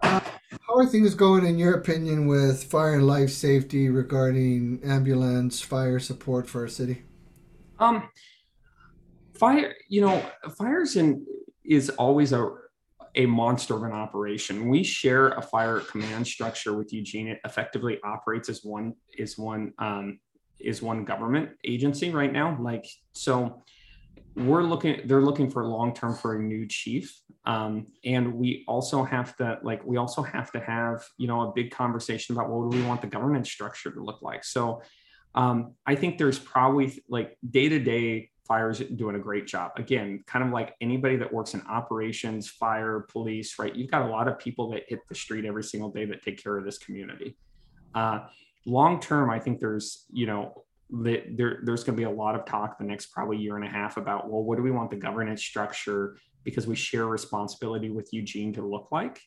Uh, 0.00 0.20
how 0.60 0.76
are 0.76 0.86
things 0.86 1.12
going, 1.16 1.44
in 1.44 1.58
your 1.58 1.74
opinion, 1.74 2.28
with 2.28 2.62
fire 2.62 2.94
and 2.94 3.06
life 3.06 3.30
safety 3.30 3.88
regarding 3.88 4.80
ambulance 4.84 5.60
fire 5.60 5.98
support 5.98 6.48
for 6.48 6.60
our 6.60 6.68
city? 6.68 7.02
Um, 7.80 8.08
fire, 9.34 9.74
you 9.88 10.02
know, 10.02 10.24
fires 10.56 10.94
in 10.94 11.26
is 11.64 11.90
always 11.90 12.32
a 12.32 12.48
a 13.16 13.26
monster 13.26 13.74
of 13.74 13.82
an 13.82 13.90
operation. 13.90 14.68
We 14.68 14.84
share 14.84 15.30
a 15.30 15.42
fire 15.42 15.80
command 15.80 16.28
structure 16.28 16.74
with 16.74 16.92
Eugene. 16.92 17.26
It 17.26 17.40
effectively 17.44 17.98
operates 18.04 18.48
as 18.48 18.62
one 18.62 18.94
is 19.18 19.36
one 19.36 19.72
um, 19.80 20.20
is 20.60 20.80
one 20.80 21.04
government 21.04 21.50
agency 21.64 22.10
right 22.10 22.32
now. 22.32 22.56
Like 22.60 22.86
so, 23.10 23.64
we're 24.34 24.62
looking 24.62 25.00
they're 25.04 25.20
looking 25.20 25.50
for 25.50 25.64
long 25.66 25.92
term 25.92 26.14
for 26.14 26.36
a 26.36 26.42
new 26.42 26.66
chief. 26.66 27.20
Um, 27.44 27.86
and 28.04 28.34
we 28.34 28.64
also 28.66 29.02
have 29.04 29.36
to 29.36 29.58
like 29.62 29.84
we 29.84 29.96
also 29.96 30.22
have 30.22 30.50
to 30.52 30.60
have 30.60 31.04
you 31.18 31.26
know 31.26 31.42
a 31.42 31.52
big 31.52 31.70
conversation 31.70 32.34
about 32.34 32.48
what 32.48 32.70
do 32.70 32.78
we 32.78 32.84
want 32.84 33.00
the 33.00 33.06
governance 33.06 33.50
structure 33.50 33.90
to 33.90 34.02
look 34.02 34.22
like. 34.22 34.44
So 34.44 34.82
um, 35.34 35.74
i 35.86 35.94
think 35.94 36.18
there's 36.18 36.38
probably 36.38 37.02
like 37.08 37.38
day 37.50 37.68
to 37.68 37.78
day 37.78 38.30
fires 38.46 38.80
doing 38.80 39.16
a 39.16 39.18
great 39.18 39.46
job. 39.46 39.72
Again 39.76 40.24
kind 40.26 40.44
of 40.44 40.50
like 40.50 40.74
anybody 40.80 41.16
that 41.16 41.32
works 41.32 41.54
in 41.54 41.62
operations 41.62 42.48
fire 42.48 43.06
police 43.08 43.58
right? 43.58 43.74
You've 43.74 43.90
got 43.90 44.02
a 44.02 44.10
lot 44.10 44.28
of 44.28 44.38
people 44.38 44.70
that 44.70 44.84
hit 44.88 45.00
the 45.08 45.14
street 45.14 45.44
every 45.44 45.64
single 45.64 45.90
day 45.90 46.04
that 46.06 46.22
take 46.22 46.42
care 46.42 46.56
of 46.56 46.64
this 46.64 46.78
community. 46.78 47.36
Uh, 47.94 48.20
long 48.64 49.00
term 49.00 49.28
i 49.28 49.38
think 49.38 49.58
there's 49.58 50.06
you 50.12 50.24
know 50.24 50.64
there, 50.92 51.60
there's 51.62 51.84
going 51.84 51.96
to 51.96 52.00
be 52.00 52.04
a 52.04 52.10
lot 52.10 52.34
of 52.34 52.44
talk 52.44 52.78
the 52.78 52.84
next 52.84 53.06
probably 53.06 53.38
year 53.38 53.56
and 53.56 53.64
a 53.64 53.68
half 53.68 53.96
about 53.96 54.30
well 54.30 54.42
what 54.42 54.56
do 54.56 54.62
we 54.62 54.70
want 54.70 54.90
the 54.90 54.96
governance 54.96 55.42
structure 55.42 56.18
because 56.44 56.66
we 56.66 56.74
share 56.74 57.06
responsibility 57.06 57.88
with 57.88 58.12
eugene 58.12 58.52
to 58.52 58.62
look 58.62 58.88
like 58.92 59.20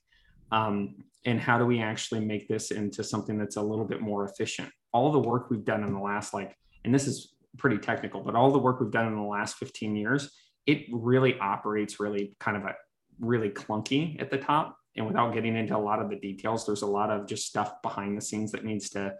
um, 0.51 0.95
and 1.25 1.39
how 1.39 1.57
do 1.57 1.65
we 1.65 1.81
actually 1.81 2.19
make 2.19 2.47
this 2.47 2.69
into 2.69 3.03
something 3.03 3.37
that's 3.37 3.55
a 3.55 3.61
little 3.61 3.85
bit 3.85 3.99
more 3.99 4.25
efficient? 4.25 4.69
All 4.93 5.11
the 5.11 5.19
work 5.19 5.49
we've 5.49 5.65
done 5.65 5.83
in 5.83 5.91
the 5.91 5.99
last 5.99 6.33
like 6.33 6.55
and 6.83 6.93
this 6.93 7.07
is 7.07 7.33
pretty 7.57 7.77
technical 7.77 8.21
but 8.21 8.35
all 8.35 8.51
the 8.51 8.59
work 8.59 8.79
we've 8.79 8.91
done 8.91 9.07
in 9.07 9.15
the 9.15 9.21
last 9.21 9.55
15 9.55 9.95
years 9.95 10.29
it 10.67 10.85
really 10.91 11.39
operates 11.39 11.99
really 11.99 12.35
kind 12.39 12.57
of 12.57 12.63
a 12.63 12.75
really 13.19 13.49
clunky 13.49 14.21
at 14.21 14.29
the 14.29 14.37
top. 14.37 14.77
And 14.97 15.05
without 15.05 15.33
getting 15.33 15.55
into 15.55 15.75
a 15.75 15.79
lot 15.79 16.01
of 16.01 16.09
the 16.09 16.15
details 16.15 16.65
there's 16.65 16.83
a 16.83 16.87
lot 16.87 17.09
of 17.09 17.27
just 17.27 17.47
stuff 17.47 17.81
behind 17.81 18.17
the 18.17 18.21
scenes 18.21 18.51
that 18.51 18.63
needs 18.63 18.89
to 18.91 19.13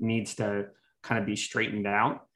needs 0.00 0.34
to 0.36 0.66
kind 1.02 1.20
of 1.20 1.26
be 1.26 1.36
straightened 1.36 1.86
out 1.86 2.26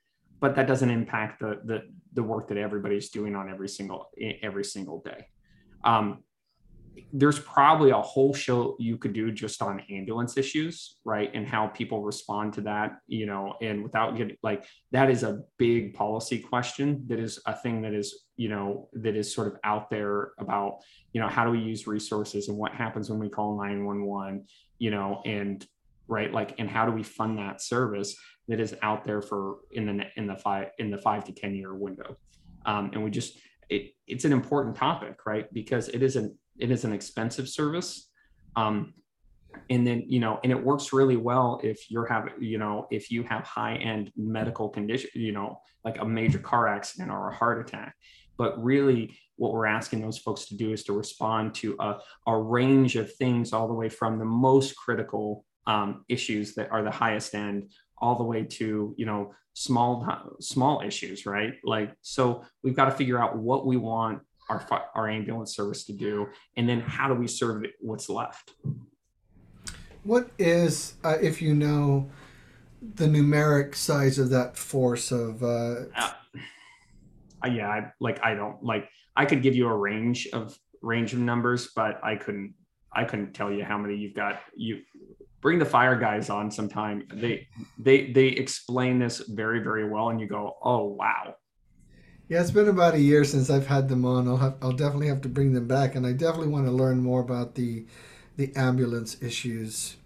but 0.41 0.55
that 0.57 0.67
doesn't 0.67 0.91
impact 0.91 1.41
the 1.41 1.61
the, 1.64 1.83
the 2.12 2.23
work 2.23 2.49
that 2.49 2.59
everybody's 2.59 3.11
doing 3.11 3.35
on 3.35 3.51
every 3.51 3.69
single 3.69 4.11
every 4.43 4.64
single 4.64 5.03
day. 5.03 5.27
Um, 5.85 6.23
there's 7.12 7.39
probably 7.39 7.91
a 7.91 8.01
whole 8.01 8.33
show 8.33 8.75
you 8.79 8.97
could 8.97 9.12
do 9.12 9.31
just 9.31 9.61
on 9.61 9.83
ambulance 9.91 10.39
issues 10.39 10.97
right? 11.05 11.31
And 11.35 11.47
how 11.47 11.67
people 11.67 12.03
respond 12.03 12.55
to 12.55 12.62
that 12.62 12.99
you 13.07 13.27
know 13.27 13.55
and 13.61 13.83
without 13.83 14.17
getting 14.17 14.37
like 14.43 14.64
that 14.93 15.11
is 15.11 15.23
a 15.23 15.43
big 15.59 15.95
policy 15.95 16.39
question 16.39 17.05
that 17.09 17.19
is 17.19 17.39
a 17.47 17.55
thing 17.55 17.83
that 17.83 17.93
is 17.93 18.25
you 18.37 18.49
know 18.49 18.89
that 18.95 19.14
is 19.14 19.33
sort 19.33 19.49
of 19.49 19.59
out 19.62 19.91
there 19.91 20.33
about 20.39 20.79
you 21.12 21.21
know 21.21 21.29
how 21.29 21.45
do 21.45 21.51
we 21.51 21.59
use 21.59 21.87
resources 21.87 22.49
and 22.49 22.57
what 22.57 22.73
happens 22.73 23.11
when 23.11 23.19
we 23.19 23.29
call 23.29 23.59
911 23.59 24.47
you 24.79 24.91
know 24.91 25.21
and 25.27 25.67
right 26.09 26.33
like 26.33 26.55
and 26.59 26.71
how 26.71 26.87
do 26.87 26.93
we 26.93 27.03
fund 27.03 27.39
that 27.39 27.61
service 27.61 28.17
that 28.49 28.61
is 28.61 28.75
out 28.83 29.05
there 29.05 29.21
for 29.21 29.59
in 29.73 29.87
the 29.87 30.05
in 30.17 30.27
the 30.27 30.37
five 30.37 30.69
in 30.79 30.91
the 30.91 30.99
five 30.99 31.25
to 31.25 31.33
ten 31.33 31.55
year 31.55 31.75
window. 31.75 32.17
Um, 32.65 32.91
and 32.93 33.03
we 33.03 33.11
just 33.11 33.39
it, 33.69 33.95
it's 34.07 34.25
an 34.25 34.33
important 34.33 34.77
topic 34.77 35.27
right? 35.27 35.53
Because 35.53 35.89
it 35.89 36.03
is 36.03 36.17
an 36.17 36.37
it 36.59 36.71
is 36.71 36.85
an 36.85 36.93
expensive 36.93 37.49
service. 37.49 38.11
Um, 38.55 38.95
and 39.71 39.87
then 39.87 40.05
you 40.07 40.21
know 40.21 40.39
and 40.43 40.53
it 40.53 40.63
works 40.63 40.93
really 40.93 41.17
well 41.17 41.61
if 41.63 41.91
you're 41.91 42.07
having 42.07 42.35
you 42.41 42.59
know 42.59 42.87
if 42.91 43.11
you 43.11 43.23
have 43.23 43.43
high 43.45 43.77
end 43.77 44.13
medical 44.15 44.69
condition 44.69 45.09
you 45.15 45.33
know 45.33 45.59
like 45.85 45.99
a 46.01 46.05
major 46.05 46.39
car 46.39 46.69
accident 46.69 47.11
or 47.11 47.29
a 47.29 47.35
heart 47.35 47.61
attack. 47.61 47.95
But 48.39 48.63
really 48.63 49.17
what 49.37 49.53
we're 49.53 49.67
asking 49.67 50.03
those 50.03 50.19
folks 50.19 50.47
to 50.47 50.57
do 50.57 50.73
is 50.73 50.85
to 50.85 50.93
respond 50.93 51.55
to 51.55 51.77
a, 51.81 51.97
a 52.27 52.37
range 52.37 52.97
of 52.97 53.15
things 53.15 53.53
all 53.53 53.67
the 53.67 53.75
way 53.75 53.89
from 53.89 54.19
the 54.19 54.25
most 54.25 54.77
critical 54.77 55.45
um, 55.67 56.05
issues 56.09 56.55
that 56.55 56.71
are 56.71 56.83
the 56.83 56.91
highest 56.91 57.35
end 57.35 57.71
all 57.99 58.17
the 58.17 58.25
way 58.25 58.43
to 58.45 58.95
you 58.97 59.07
know 59.07 59.33
small 59.55 60.07
small 60.41 60.83
issues 60.83 61.27
right? 61.27 61.55
Like 61.65 61.93
so 62.03 62.45
we've 62.63 62.77
got 62.77 62.87
to 62.87 62.91
figure 62.91 63.19
out 63.19 63.37
what 63.37 63.67
we 63.67 63.77
want 63.77 64.21
our 64.49 64.67
our 64.95 65.09
ambulance 65.09 65.55
service 65.57 65.85
to 65.85 65.93
do 65.93 66.27
and 66.57 66.69
then 66.69 66.81
how 66.81 67.09
do 67.09 67.15
we 67.15 67.27
serve 67.27 67.65
what's 67.81 68.09
left? 68.09 68.53
What 70.05 70.31
is 70.39 70.95
uh, 71.03 71.17
if 71.21 71.43
you 71.43 71.55
know 71.55 72.09
the 72.95 73.07
numeric 73.07 73.75
size 73.75 74.19
of 74.19 74.31
that 74.31 74.57
force 74.57 75.11
of 75.11 75.43
uh... 75.43 75.87
Uh, 75.97 76.13
yeah 77.49 77.69
I, 77.69 77.93
like 78.01 78.23
i 78.25 78.35
don't 78.35 78.63
like 78.63 78.89
i 79.15 79.25
could 79.25 79.43
give 79.43 79.55
you 79.55 79.69
a 79.69 79.77
range 79.77 80.27
of 80.33 80.59
range 80.83 81.13
of 81.13 81.21
numbers 81.21 81.69
but 81.77 82.01
i 82.03 82.17
couldn't 82.17 82.55
i 82.93 83.05
couldn't 83.05 83.35
tell 83.35 83.53
you 83.53 83.65
how 83.65 83.79
many 83.79 83.97
you've 83.97 84.15
got 84.15 84.41
you 84.57 84.81
bring 85.41 85.59
the 85.59 85.64
fire 85.64 85.97
guys 85.97 86.30
on 86.30 86.51
sometime. 86.51 87.07
They 87.12 87.49
they 87.78 88.12
they 88.12 88.28
explain 88.28 88.99
this 88.99 89.18
very 89.28 89.61
very 89.61 89.89
well, 89.89 90.11
and 90.11 90.20
you 90.20 90.26
go, 90.26 90.57
oh 90.62 90.84
wow. 90.84 91.37
Yeah, 92.28 92.41
it's 92.41 92.51
been 92.51 92.68
about 92.68 92.95
a 92.95 93.01
year 93.01 93.22
since 93.22 93.51
I've 93.51 93.68
had 93.68 93.89
them 93.89 94.05
on. 94.05 94.26
I'll 94.26 94.37
have 94.39 94.57
I'll 94.61 94.72
definitely 94.72 95.09
have 95.09 95.20
to 95.22 95.28
bring 95.28 95.53
them 95.53 95.68
back, 95.68 95.95
and 95.95 96.07
I 96.07 96.12
definitely 96.12 96.49
want 96.49 96.66
to 96.66 96.72
learn 96.72 97.03
more 97.03 97.20
about 97.20 97.55
the 97.55 97.87
the 98.37 98.55
ambulance 98.57 99.22
issues. 99.22 99.97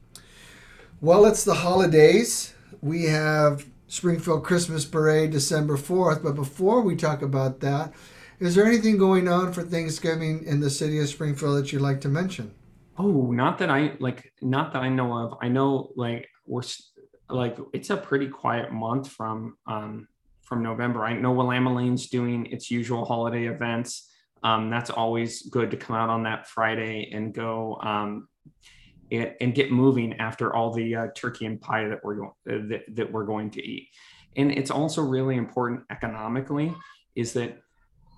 Well, 1.00 1.24
it's 1.24 1.44
the 1.44 1.54
holidays. 1.54 2.54
We 2.82 3.04
have 3.04 3.66
Springfield 3.88 4.44
Christmas 4.44 4.84
Parade 4.84 5.30
December 5.30 5.76
4th, 5.76 6.22
but 6.22 6.34
before 6.34 6.82
we 6.82 6.94
talk 6.94 7.22
about 7.22 7.60
that, 7.60 7.92
is 8.38 8.54
there 8.54 8.66
anything 8.66 8.98
going 8.98 9.26
on 9.26 9.52
for 9.52 9.62
Thanksgiving 9.62 10.44
in 10.44 10.60
the 10.60 10.70
city 10.70 10.98
of 10.98 11.08
Springfield 11.08 11.58
that 11.58 11.72
you'd 11.72 11.82
like 11.82 12.00
to 12.02 12.08
mention? 12.08 12.54
Oh, 13.02 13.30
not 13.30 13.56
that 13.58 13.70
I 13.70 13.96
like, 13.98 14.30
not 14.42 14.74
that 14.74 14.82
I 14.82 14.90
know 14.90 15.16
of. 15.16 15.38
I 15.40 15.48
know 15.48 15.90
like 15.96 16.28
we're 16.46 16.60
like 17.30 17.56
it's 17.72 17.88
a 17.88 17.96
pretty 17.96 18.28
quiet 18.28 18.72
month 18.72 19.08
from 19.08 19.56
um 19.66 20.06
from 20.42 20.62
November. 20.62 21.06
I 21.06 21.14
know 21.14 21.32
Willamalane's 21.32 22.10
doing 22.10 22.44
its 22.46 22.70
usual 22.70 23.06
holiday 23.06 23.46
events. 23.46 24.10
Um, 24.42 24.68
that's 24.68 24.90
always 24.90 25.42
good 25.48 25.70
to 25.70 25.78
come 25.78 25.96
out 25.96 26.10
on 26.10 26.24
that 26.24 26.46
Friday 26.46 27.10
and 27.14 27.32
go 27.32 27.78
um, 27.82 28.28
and, 29.10 29.34
and, 29.40 29.54
get 29.54 29.70
moving 29.70 30.14
after 30.18 30.54
all 30.54 30.72
the 30.72 30.96
uh, 30.96 31.06
turkey 31.14 31.46
and 31.46 31.60
pie 31.60 31.88
that 31.88 32.00
we're 32.02 32.16
going 32.16 32.32
uh, 32.50 32.68
that, 32.68 32.82
that 32.96 33.12
we're 33.12 33.24
going 33.24 33.50
to 33.52 33.62
eat. 33.62 33.88
And 34.36 34.50
it's 34.50 34.70
also 34.70 35.02
really 35.02 35.36
important 35.36 35.82
economically 35.90 36.74
is 37.14 37.32
that 37.34 37.58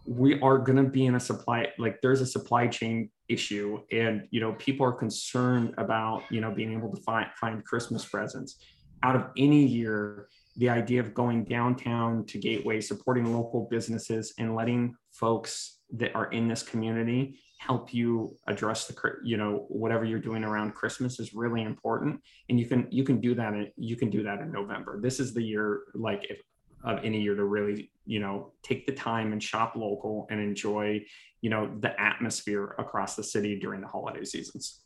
we 0.04 0.40
are 0.40 0.58
going 0.58 0.76
to 0.76 0.90
be 0.90 1.06
in 1.06 1.14
a 1.14 1.20
supply 1.20 1.68
like 1.78 2.00
there's 2.02 2.20
a 2.20 2.26
supply 2.26 2.66
chain 2.66 3.08
issue 3.28 3.80
and 3.92 4.26
you 4.30 4.40
know 4.40 4.52
people 4.54 4.84
are 4.84 4.92
concerned 4.92 5.72
about 5.78 6.22
you 6.30 6.40
know 6.40 6.50
being 6.50 6.72
able 6.72 6.94
to 6.94 7.00
find 7.02 7.26
find 7.40 7.64
christmas 7.64 8.04
presents. 8.04 8.56
Out 9.04 9.16
of 9.16 9.26
any 9.36 9.64
year 9.64 10.28
the 10.56 10.68
idea 10.68 11.00
of 11.00 11.14
going 11.14 11.44
downtown 11.44 12.24
to 12.26 12.38
gateway 12.38 12.80
supporting 12.80 13.32
local 13.32 13.68
businesses 13.70 14.34
and 14.38 14.54
letting 14.54 14.94
folks 15.12 15.78
that 15.94 16.14
are 16.14 16.30
in 16.30 16.48
this 16.48 16.62
community 16.62 17.38
help 17.58 17.94
you 17.94 18.36
address 18.48 18.86
the 18.86 18.94
you 19.22 19.36
know 19.36 19.66
whatever 19.68 20.04
you're 20.04 20.18
doing 20.18 20.42
around 20.42 20.74
christmas 20.74 21.20
is 21.20 21.32
really 21.32 21.62
important. 21.62 22.20
And 22.48 22.58
you 22.58 22.66
can 22.66 22.88
you 22.90 23.04
can 23.04 23.20
do 23.20 23.34
that 23.36 23.54
in, 23.54 23.70
you 23.76 23.96
can 23.96 24.10
do 24.10 24.24
that 24.24 24.40
in 24.40 24.50
november. 24.50 25.00
This 25.00 25.20
is 25.20 25.32
the 25.32 25.42
year 25.42 25.82
like 25.94 26.26
if, 26.28 26.40
of 26.84 27.04
any 27.04 27.20
year 27.20 27.34
to 27.34 27.44
really 27.44 27.90
you 28.04 28.20
know 28.20 28.52
take 28.62 28.86
the 28.86 28.92
time 28.92 29.32
and 29.32 29.42
shop 29.42 29.74
local 29.76 30.26
and 30.30 30.40
enjoy 30.40 31.00
you 31.40 31.50
know 31.50 31.70
the 31.80 32.00
atmosphere 32.00 32.74
across 32.78 33.16
the 33.16 33.22
city 33.22 33.58
during 33.58 33.80
the 33.80 33.86
holiday 33.88 34.24
seasons. 34.24 34.80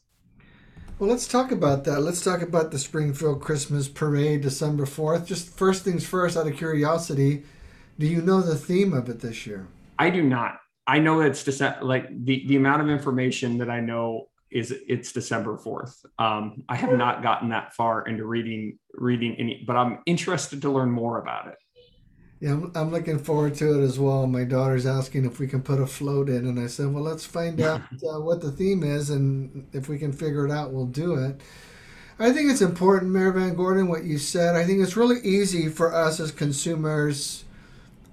Well 0.99 1.11
let's 1.11 1.29
talk 1.29 1.53
about 1.53 1.85
that. 1.85 2.01
Let's 2.01 2.23
talk 2.23 2.43
about 2.43 2.71
the 2.71 2.79
springfield 2.79 3.41
christmas 3.43 3.89
parade 3.89 4.43
december 4.43 4.87
4th 4.87 5.27
just 5.27 5.57
first 5.57 5.85
things 5.85 6.07
first 6.07 6.37
out 6.37 6.47
of 6.47 6.57
curiosity 6.57 7.45
do 7.99 8.07
you 8.07 8.21
know 8.21 8.41
the 8.41 8.57
theme 8.57 8.93
of 8.93 9.09
it 9.09 9.21
this 9.21 9.47
year? 9.47 9.67
I 9.99 10.11
do 10.11 10.23
not. 10.23 10.59
I 10.87 10.99
know 10.99 11.21
it's 11.21 11.43
December, 11.43 11.85
like 11.85 12.09
the, 12.25 12.45
the 12.47 12.57
amount 12.57 12.83
of 12.83 12.91
information 12.91 13.59
that 13.59 13.71
i 13.71 13.81
know 13.81 14.27
is 14.51 14.73
it's 14.87 15.13
December 15.13 15.57
4th. 15.57 16.05
Um, 16.19 16.63
I 16.69 16.77
have 16.77 16.93
not 16.93 17.23
gotten 17.23 17.49
that 17.49 17.75
far 17.75 18.07
into 18.07 18.25
reading 18.25 18.79
reading 18.95 19.35
any, 19.39 19.65
but 19.67 19.77
I'm 19.77 19.99
interested 20.07 20.63
to 20.63 20.71
learn 20.71 20.91
more 20.91 21.19
about 21.19 21.49
it. 21.49 21.57
Yeah, 22.41 22.53
I'm, 22.53 22.73
I'm 22.75 22.91
looking 22.91 23.19
forward 23.19 23.55
to 23.57 23.81
it 23.81 23.85
as 23.85 23.99
well. 23.99 24.27
My 24.27 24.45
daughter's 24.45 24.85
asking 24.87 25.25
if 25.25 25.39
we 25.39 25.49
can 25.49 25.63
put 25.63 25.81
a 25.81 25.87
float 25.87 26.29
in, 26.29 26.47
and 26.47 26.61
I 26.61 26.67
said, 26.67 26.93
"Well, 26.93 27.03
let's 27.03 27.25
find 27.25 27.61
out 27.61 27.81
uh, 28.03 28.21
what 28.21 28.41
the 28.43 28.53
theme 28.53 28.83
is, 28.83 29.11
and 29.11 29.67
if 29.73 29.89
we 29.89 29.99
can 29.99 30.13
figure 30.13 30.47
it 30.47 30.53
out, 30.53 30.73
we'll 30.73 30.87
do 30.87 31.15
it." 31.15 31.41
I 32.19 32.33
think 32.33 32.51
it's 32.51 32.63
important, 32.63 33.13
Mayor 33.13 33.33
VanGordon, 33.33 33.89
what 33.89 34.05
you 34.05 34.19
said. 34.19 34.57
I 34.57 34.65
think 34.65 34.83
it's 34.83 34.97
really 34.97 35.21
easy 35.21 35.69
for 35.69 35.95
us 35.95 36.19
as 36.19 36.31
consumers 36.33 37.45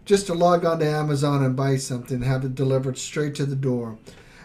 just 0.05 0.27
to 0.27 0.33
log 0.33 0.65
on 0.65 0.79
to 0.79 0.85
Amazon 0.85 1.43
and 1.43 1.55
buy 1.55 1.77
something, 1.77 2.21
have 2.21 2.43
it 2.43 2.55
delivered 2.55 2.97
straight 2.97 3.35
to 3.35 3.45
the 3.45 3.55
door. 3.55 3.97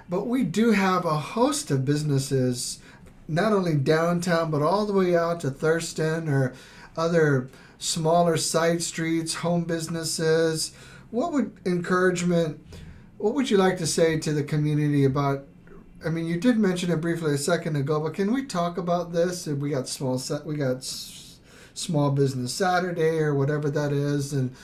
But 0.08 0.26
we 0.26 0.44
do 0.44 0.70
have 0.72 1.04
a 1.04 1.18
host 1.18 1.70
of 1.70 1.84
businesses, 1.84 2.78
not 3.26 3.52
only 3.52 3.74
downtown, 3.74 4.50
but 4.50 4.62
all 4.62 4.86
the 4.86 4.92
way 4.92 5.16
out 5.16 5.40
to 5.40 5.50
Thurston 5.50 6.28
or 6.28 6.54
other 6.96 7.48
smaller 7.78 8.36
side 8.36 8.82
streets, 8.82 9.34
home 9.34 9.64
businesses. 9.64 10.72
What 11.10 11.32
would 11.32 11.56
encouragement, 11.64 12.60
what 13.16 13.34
would 13.34 13.50
you 13.50 13.56
like 13.56 13.78
to 13.78 13.86
say 13.86 14.18
to 14.18 14.32
the 14.32 14.42
community 14.42 15.04
about? 15.04 15.44
I 16.04 16.10
mean, 16.10 16.26
you 16.26 16.38
did 16.38 16.58
mention 16.58 16.92
it 16.92 17.00
briefly 17.00 17.34
a 17.34 17.38
second 17.38 17.74
ago, 17.74 18.00
but 18.00 18.14
can 18.14 18.32
we 18.32 18.44
talk 18.44 18.78
about 18.78 19.12
this? 19.12 19.46
We 19.46 19.70
got 19.70 19.88
small 19.88 20.18
set, 20.18 20.44
we 20.44 20.56
got 20.56 20.84
small 20.84 22.10
business 22.10 22.52
Saturday 22.52 23.18
or 23.18 23.34
whatever 23.34 23.70
that 23.70 23.92
is, 23.92 24.32
and 24.32 24.54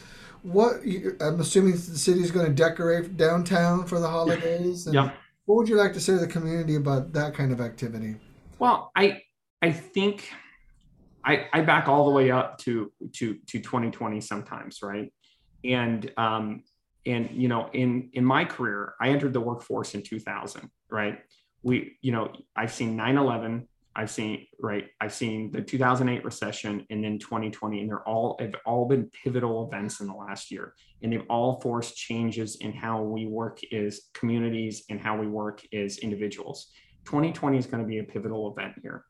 what 0.42 0.82
I'm 1.20 1.40
assuming 1.40 1.72
the 1.72 1.78
city 1.78 2.20
is 2.20 2.30
going 2.30 2.46
to 2.46 2.52
decorate 2.52 3.16
downtown 3.16 3.86
for 3.86 3.98
the 3.98 4.08
holidays. 4.08 4.86
And 4.86 4.94
yeah. 4.94 5.10
What 5.46 5.56
would 5.56 5.68
you 5.68 5.76
like 5.76 5.92
to 5.94 6.00
say 6.00 6.14
to 6.14 6.20
the 6.20 6.26
community 6.26 6.76
about 6.76 7.12
that 7.12 7.34
kind 7.34 7.52
of 7.52 7.60
activity? 7.60 8.16
Well, 8.58 8.92
I 8.96 9.22
I 9.60 9.72
think 9.72 10.30
I, 11.24 11.46
I 11.52 11.62
back 11.62 11.88
all 11.88 12.04
the 12.04 12.10
way 12.10 12.30
up 12.30 12.58
to 12.58 12.92
to 13.14 13.34
to 13.34 13.58
2020 13.58 14.20
sometimes, 14.20 14.80
right? 14.82 15.12
And 15.64 16.10
um, 16.16 16.62
and 17.06 17.30
you 17.30 17.48
know, 17.48 17.70
in 17.72 18.10
in 18.12 18.24
my 18.24 18.44
career, 18.44 18.94
I 19.00 19.08
entered 19.08 19.32
the 19.32 19.40
workforce 19.40 19.94
in 19.94 20.02
2000, 20.02 20.70
right? 20.90 21.18
We, 21.62 21.96
you 22.02 22.12
know, 22.12 22.32
I've 22.54 22.72
seen 22.72 22.96
9/11, 22.96 23.66
I've 23.96 24.10
seen 24.10 24.46
right, 24.60 24.88
I've 25.00 25.14
seen 25.14 25.50
the 25.50 25.62
2008 25.62 26.24
recession, 26.24 26.86
and 26.90 27.02
then 27.02 27.18
2020, 27.18 27.80
and 27.80 27.88
they're 27.88 28.06
all 28.06 28.36
have 28.40 28.54
all 28.66 28.86
been 28.86 29.10
pivotal 29.22 29.66
events 29.66 30.00
in 30.00 30.06
the 30.06 30.14
last 30.14 30.50
year, 30.50 30.74
and 31.02 31.12
they've 31.12 31.26
all 31.30 31.60
forced 31.60 31.96
changes 31.96 32.56
in 32.56 32.72
how 32.72 33.02
we 33.02 33.26
work 33.26 33.60
as 33.72 34.08
communities 34.12 34.84
and 34.90 35.00
how 35.00 35.16
we 35.18 35.26
work 35.26 35.62
as 35.72 35.98
individuals. 35.98 36.68
2020 37.06 37.58
is 37.58 37.66
going 37.66 37.82
to 37.82 37.88
be 37.88 37.98
a 37.98 38.04
pivotal 38.04 38.52
event 38.56 38.74
here. 38.82 39.04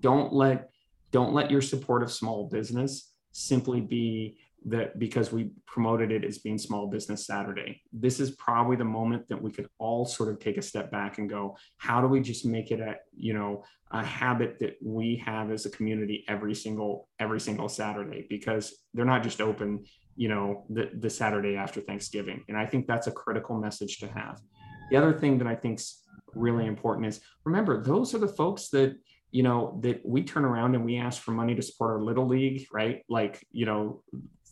Don't 0.00 0.32
let 0.32 0.70
don't 1.16 1.32
let 1.32 1.50
your 1.50 1.62
support 1.62 2.02
of 2.02 2.12
small 2.12 2.46
business 2.46 3.14
simply 3.32 3.80
be 3.80 4.36
that 4.66 4.98
because 4.98 5.32
we 5.32 5.48
promoted 5.66 6.12
it 6.12 6.24
as 6.26 6.36
being 6.36 6.58
small 6.58 6.88
business 6.88 7.24
saturday. 7.24 7.80
This 7.90 8.20
is 8.20 8.32
probably 8.32 8.76
the 8.76 8.84
moment 8.84 9.26
that 9.28 9.40
we 9.40 9.50
could 9.50 9.66
all 9.78 10.04
sort 10.04 10.28
of 10.28 10.38
take 10.38 10.58
a 10.58 10.68
step 10.70 10.90
back 10.90 11.16
and 11.16 11.26
go 11.30 11.56
how 11.78 12.02
do 12.02 12.06
we 12.06 12.20
just 12.20 12.44
make 12.44 12.70
it 12.70 12.80
a 12.80 12.96
you 13.16 13.32
know 13.32 13.64
a 13.92 14.04
habit 14.04 14.58
that 14.58 14.74
we 14.82 15.16
have 15.24 15.50
as 15.50 15.64
a 15.64 15.70
community 15.70 16.22
every 16.28 16.54
single 16.54 17.08
every 17.18 17.40
single 17.40 17.70
saturday? 17.70 18.26
Because 18.28 18.64
they're 18.92 19.12
not 19.14 19.22
just 19.22 19.40
open 19.40 19.86
you 20.16 20.28
know 20.28 20.66
the, 20.68 20.90
the 20.98 21.08
saturday 21.08 21.56
after 21.56 21.80
thanksgiving. 21.80 22.44
And 22.48 22.58
i 22.58 22.66
think 22.66 22.86
that's 22.86 23.06
a 23.06 23.18
critical 23.22 23.58
message 23.58 24.00
to 24.00 24.08
have. 24.08 24.38
The 24.90 24.98
other 24.98 25.14
thing 25.14 25.38
that 25.38 25.46
i 25.46 25.54
think's 25.54 26.02
really 26.34 26.66
important 26.66 27.06
is 27.06 27.20
remember 27.44 27.82
those 27.82 28.14
are 28.14 28.18
the 28.26 28.36
folks 28.42 28.68
that 28.68 28.90
you 29.30 29.42
know 29.42 29.78
that 29.82 30.04
we 30.04 30.22
turn 30.22 30.44
around 30.44 30.74
and 30.74 30.84
we 30.84 30.96
ask 30.96 31.22
for 31.22 31.32
money 31.32 31.54
to 31.54 31.62
support 31.62 31.92
our 31.92 32.02
little 32.02 32.26
league 32.26 32.66
right? 32.72 33.04
Like 33.08 33.46
you 33.52 33.66
know 33.66 34.02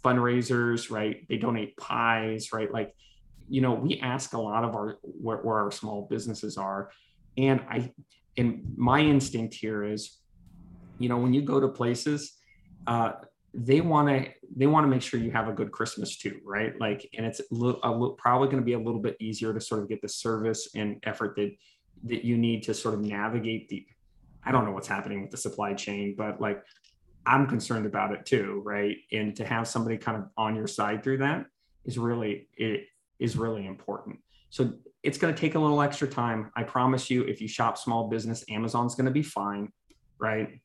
fundraisers 0.05 0.91
right? 0.91 1.27
They 1.29 1.37
donate 1.37 1.77
pies 1.77 2.53
right? 2.53 2.71
Like 2.73 2.95
you 3.49 3.61
know 3.61 3.75
we 3.75 3.99
ask 4.01 4.33
a 4.33 4.41
lot 4.41 4.65
of 4.65 4.75
our 4.75 4.99
where, 5.03 5.39
where 5.39 5.59
our 5.59 5.71
small 5.71 6.07
businesses 6.11 6.57
are. 6.57 6.91
And 7.37 7.61
i 7.69 7.93
and 8.37 8.65
my 8.77 9.01
instinct 9.01 9.55
here 9.55 9.85
is 9.85 10.19
you 10.99 11.09
know 11.09 11.19
when 11.19 11.33
you 11.35 11.43
go 11.43 11.61
to 11.61 11.69
places 11.69 12.35
uh 12.87 13.13
they 13.55 13.81
want 13.81 14.09
to 14.09 14.31
they 14.57 14.67
want 14.67 14.85
to 14.85 14.89
make 14.89 15.03
sure 15.03 15.21
you 15.21 15.31
have 15.31 15.49
a 15.49 15.53
good 15.53 15.71
christmas 15.71 16.17
too 16.17 16.41
right? 16.45 16.79
Like 16.81 17.09
and 17.17 17.25
it's 17.25 17.41
a 17.41 17.45
little, 17.51 17.81
a 17.83 17.91
little, 17.91 18.15
probably 18.15 18.49
going 18.49 18.59
to 18.59 18.65
be 18.65 18.73
a 18.73 18.79
little 18.79 19.01
bit 19.01 19.17
easier 19.21 19.55
to 19.55 19.61
sort 19.61 19.83
of 19.83 19.89
get 19.89 20.03
the 20.03 20.09
service 20.09 20.69
and 20.75 21.03
effort 21.05 21.37
that 21.37 21.53
that 22.05 22.25
you 22.25 22.37
need 22.37 22.63
to 22.65 22.75
sort 22.75 22.95
of 22.95 23.01
navigate 23.01 23.69
the 23.69 23.87
I 24.45 24.53
don't 24.53 24.65
know 24.65 24.73
what's 24.73 24.89
happening 24.89 25.23
with 25.23 25.31
the 25.31 25.37
supply 25.37 25.75
chain, 25.75 26.15
but 26.17 26.41
like 26.41 26.63
I'm 27.27 27.47
concerned 27.47 27.87
about 27.87 28.13
it 28.13 28.27
too, 28.27 28.63
right? 28.65 28.97
And 29.13 29.35
to 29.37 29.45
have 29.45 29.67
somebody 29.67 29.97
kind 29.97 30.19
of 30.19 30.25
on 30.37 30.55
your 30.55 30.67
side 30.67 31.03
through 31.03 31.19
that 31.19 31.47
is 31.85 31.99
really 31.99 32.49
it 32.57 32.87
is 33.19 33.37
really 33.37 33.67
important. 33.67 34.19
So 34.51 34.73
it's 35.03 35.19
going 35.19 35.35
to 35.35 35.41
take 35.41 35.55
a 35.55 35.59
little 35.59 35.83
extra 35.83 36.09
time. 36.09 36.51
I 36.57 36.63
promise 36.63 37.11
you, 37.11 37.23
if 37.25 37.41
you 37.41 37.49
shop 37.49 37.77
small 37.77 38.09
business, 38.09 38.45
Amazon's 38.49 38.95
going 38.95 39.07
to 39.07 39.13
be 39.13 39.23
fine, 39.23 39.71
right? 40.19 40.61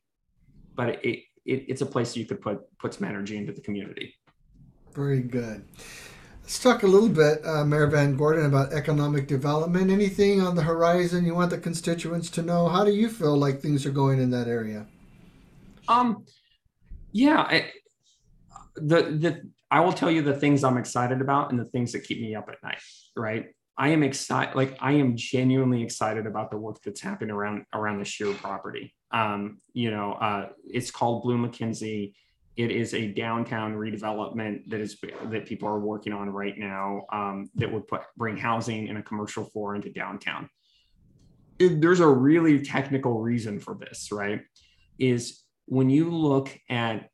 But 0.74 1.04
it, 1.04 1.24
it 1.44 1.64
it's 1.68 1.80
a 1.80 1.86
place 1.86 2.16
you 2.16 2.26
could 2.26 2.40
put 2.40 2.60
put 2.78 2.94
some 2.94 3.08
energy 3.08 3.36
into 3.36 3.52
the 3.52 3.60
community. 3.60 4.14
Very 4.94 5.22
good. 5.22 5.64
Let's 6.50 6.58
talk 6.58 6.82
a 6.82 6.86
little 6.88 7.08
bit, 7.08 7.46
uh, 7.46 7.64
Mayor 7.64 7.86
VanGordon, 7.86 8.44
about 8.44 8.72
economic 8.72 9.28
development. 9.28 9.88
Anything 9.88 10.40
on 10.40 10.56
the 10.56 10.62
horizon 10.62 11.24
you 11.24 11.32
want 11.32 11.50
the 11.50 11.58
constituents 11.58 12.28
to 12.30 12.42
know? 12.42 12.66
How 12.66 12.84
do 12.84 12.90
you 12.90 13.08
feel 13.08 13.36
like 13.36 13.60
things 13.60 13.86
are 13.86 13.92
going 13.92 14.20
in 14.20 14.32
that 14.32 14.48
area? 14.48 14.88
Um, 15.86 16.24
yeah, 17.12 17.42
I, 17.42 17.70
the 18.74 19.02
the 19.02 19.42
I 19.70 19.78
will 19.78 19.92
tell 19.92 20.10
you 20.10 20.22
the 20.22 20.34
things 20.34 20.64
I'm 20.64 20.76
excited 20.76 21.20
about 21.20 21.52
and 21.52 21.60
the 21.60 21.66
things 21.66 21.92
that 21.92 22.02
keep 22.02 22.20
me 22.20 22.34
up 22.34 22.48
at 22.48 22.60
night. 22.64 22.82
Right, 23.16 23.54
I 23.78 23.90
am 23.90 24.02
excited. 24.02 24.56
Like 24.56 24.76
I 24.80 24.94
am 24.94 25.16
genuinely 25.16 25.84
excited 25.84 26.26
about 26.26 26.50
the 26.50 26.58
work 26.58 26.78
that's 26.84 27.00
happening 27.00 27.30
around 27.30 27.64
around 27.72 28.00
the 28.00 28.04
Shear 28.04 28.34
property. 28.34 28.92
Um, 29.12 29.58
you 29.72 29.92
know, 29.92 30.14
uh, 30.14 30.48
it's 30.66 30.90
called 30.90 31.22
Blue 31.22 31.38
McKenzie 31.38 32.14
it 32.56 32.70
is 32.70 32.94
a 32.94 33.08
downtown 33.08 33.74
redevelopment 33.74 34.68
that 34.68 34.80
is 34.80 34.98
that 35.24 35.46
people 35.46 35.68
are 35.68 35.78
working 35.78 36.12
on 36.12 36.30
right 36.30 36.58
now 36.58 37.02
um, 37.12 37.48
that 37.54 37.70
would 37.72 37.86
put 37.86 38.02
bring 38.16 38.36
housing 38.36 38.88
and 38.88 38.98
a 38.98 39.02
commercial 39.02 39.44
floor 39.44 39.74
into 39.76 39.90
downtown. 39.90 40.48
It, 41.58 41.80
there's 41.80 42.00
a 42.00 42.08
really 42.08 42.60
technical 42.62 43.20
reason 43.20 43.60
for 43.60 43.74
this, 43.74 44.10
right? 44.10 44.42
Is 44.98 45.44
when 45.66 45.88
you 45.88 46.10
look 46.10 46.58
at 46.68 47.08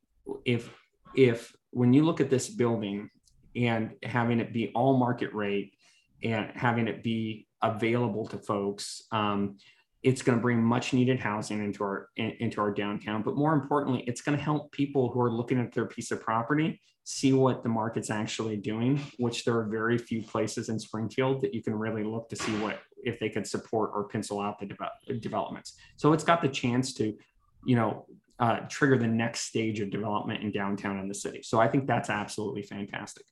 if 0.45 0.75
if 1.15 1.55
when 1.71 1.93
you 1.93 2.05
look 2.05 2.21
at 2.21 2.31
this 2.31 2.49
building 2.49 3.11
and 3.55 3.93
having 4.03 4.41
it 4.41 4.53
be 4.53 4.73
all 4.75 4.97
market 4.97 5.33
rate 5.35 5.75
and 6.23 6.51
having 6.55 6.89
it 6.89 7.03
be 7.03 7.47
available 7.63 8.27
to 8.27 8.39
folks 8.39 9.03
um, 9.13 9.59
it's 10.07 10.23
going 10.23 10.39
to 10.39 10.41
bring 10.41 10.63
much 10.63 10.93
needed 10.93 11.19
housing 11.19 11.63
into 11.63 11.83
our 11.83 12.09
into 12.17 12.61
our 12.61 12.73
downtown 12.73 13.23
but 13.23 13.37
more 13.37 13.53
importantly 13.53 14.05
it's 14.07 14.21
going 14.21 14.37
to 14.37 14.43
help 14.43 14.71
people 14.73 15.11
who 15.11 15.21
are 15.21 15.31
looking 15.31 15.59
at 15.59 15.73
their 15.73 15.87
piece 15.87 16.11
of 16.11 16.21
property 16.21 16.81
see 17.03 17.33
what 17.33 17.63
the 17.63 17.69
market's 17.69 18.11
actually 18.11 18.57
doing 18.57 19.01
which 19.19 19.45
there 19.45 19.57
are 19.59 19.67
very 19.67 19.99
few 19.99 20.23
places 20.23 20.69
in 20.69 20.79
springfield 20.79 21.41
that 21.41 21.53
you 21.53 21.63
can 21.63 21.75
really 21.75 22.05
look 22.05 22.29
to 22.29 22.37
see 22.37 22.53
what 22.59 22.79
if 23.07 23.19
they 23.21 23.29
could 23.29 23.47
support 23.47 23.91
or 23.95 24.09
pencil 24.09 24.41
out 24.41 24.59
the 24.59 24.67
de- 24.67 25.19
developments. 25.19 25.77
So 25.97 26.13
it's 26.13 26.25
got 26.25 26.43
the 26.43 26.49
chance 26.49 26.93
to 26.95 27.15
you 27.65 27.77
know 27.77 28.07
uh, 28.39 28.61
trigger 28.69 28.99
the 28.99 29.07
next 29.07 29.43
stage 29.43 29.81
of 29.81 29.91
development 29.91 30.43
in 30.43 30.51
downtown 30.51 30.99
in 30.99 31.09
the 31.09 31.15
city. 31.15 31.41
So 31.43 31.59
i 31.59 31.69
think 31.69 31.87
that's 31.87 32.11
absolutely 32.11 32.63
fantastic 32.63 33.25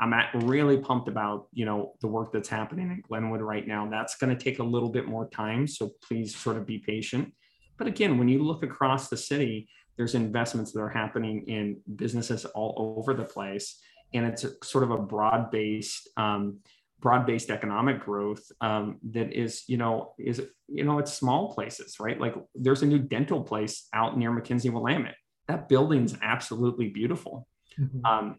I'm 0.00 0.14
at 0.14 0.30
really 0.34 0.78
pumped 0.78 1.08
about 1.08 1.46
you 1.52 1.66
know 1.66 1.92
the 2.00 2.06
work 2.06 2.32
that's 2.32 2.48
happening 2.48 2.90
in 2.90 3.02
Glenwood 3.06 3.42
right 3.42 3.66
now. 3.66 3.88
That's 3.88 4.16
going 4.16 4.34
to 4.36 4.42
take 4.42 4.58
a 4.58 4.64
little 4.64 4.88
bit 4.88 5.06
more 5.06 5.28
time, 5.28 5.66
so 5.66 5.92
please 6.02 6.34
sort 6.34 6.56
of 6.56 6.66
be 6.66 6.78
patient. 6.78 7.32
But 7.76 7.86
again, 7.86 8.18
when 8.18 8.28
you 8.28 8.42
look 8.42 8.62
across 8.62 9.08
the 9.08 9.16
city, 9.16 9.68
there's 9.96 10.14
investments 10.14 10.72
that 10.72 10.80
are 10.80 10.88
happening 10.88 11.44
in 11.46 11.80
businesses 11.96 12.44
all 12.46 12.96
over 12.98 13.12
the 13.14 13.24
place, 13.24 13.78
and 14.14 14.24
it's 14.24 14.46
sort 14.62 14.84
of 14.84 14.90
a 14.90 14.98
broad-based, 14.98 16.08
um, 16.16 16.60
broad-based 17.00 17.50
economic 17.50 18.00
growth 18.00 18.42
um, 18.60 18.98
that 19.12 19.32
is 19.32 19.64
you 19.66 19.76
know 19.76 20.14
is 20.18 20.42
you 20.68 20.84
know 20.84 20.98
it's 20.98 21.12
small 21.12 21.52
places, 21.52 21.96
right? 22.00 22.18
Like 22.18 22.34
there's 22.54 22.82
a 22.82 22.86
new 22.86 22.98
dental 22.98 23.42
place 23.42 23.86
out 23.92 24.16
near 24.16 24.30
McKenzie 24.30 24.72
Willamette. 24.72 25.16
That 25.48 25.68
building's 25.68 26.16
absolutely 26.22 26.88
beautiful. 26.88 27.46
Mm-hmm. 27.78 28.04
Um, 28.06 28.36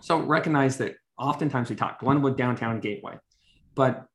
so 0.00 0.20
recognize 0.20 0.76
that 0.78 0.96
oftentimes 1.18 1.70
we 1.70 1.76
talk 1.76 2.00
Glenwood 2.00 2.36
downtown 2.36 2.80
gateway, 2.80 3.18
but 3.74 4.06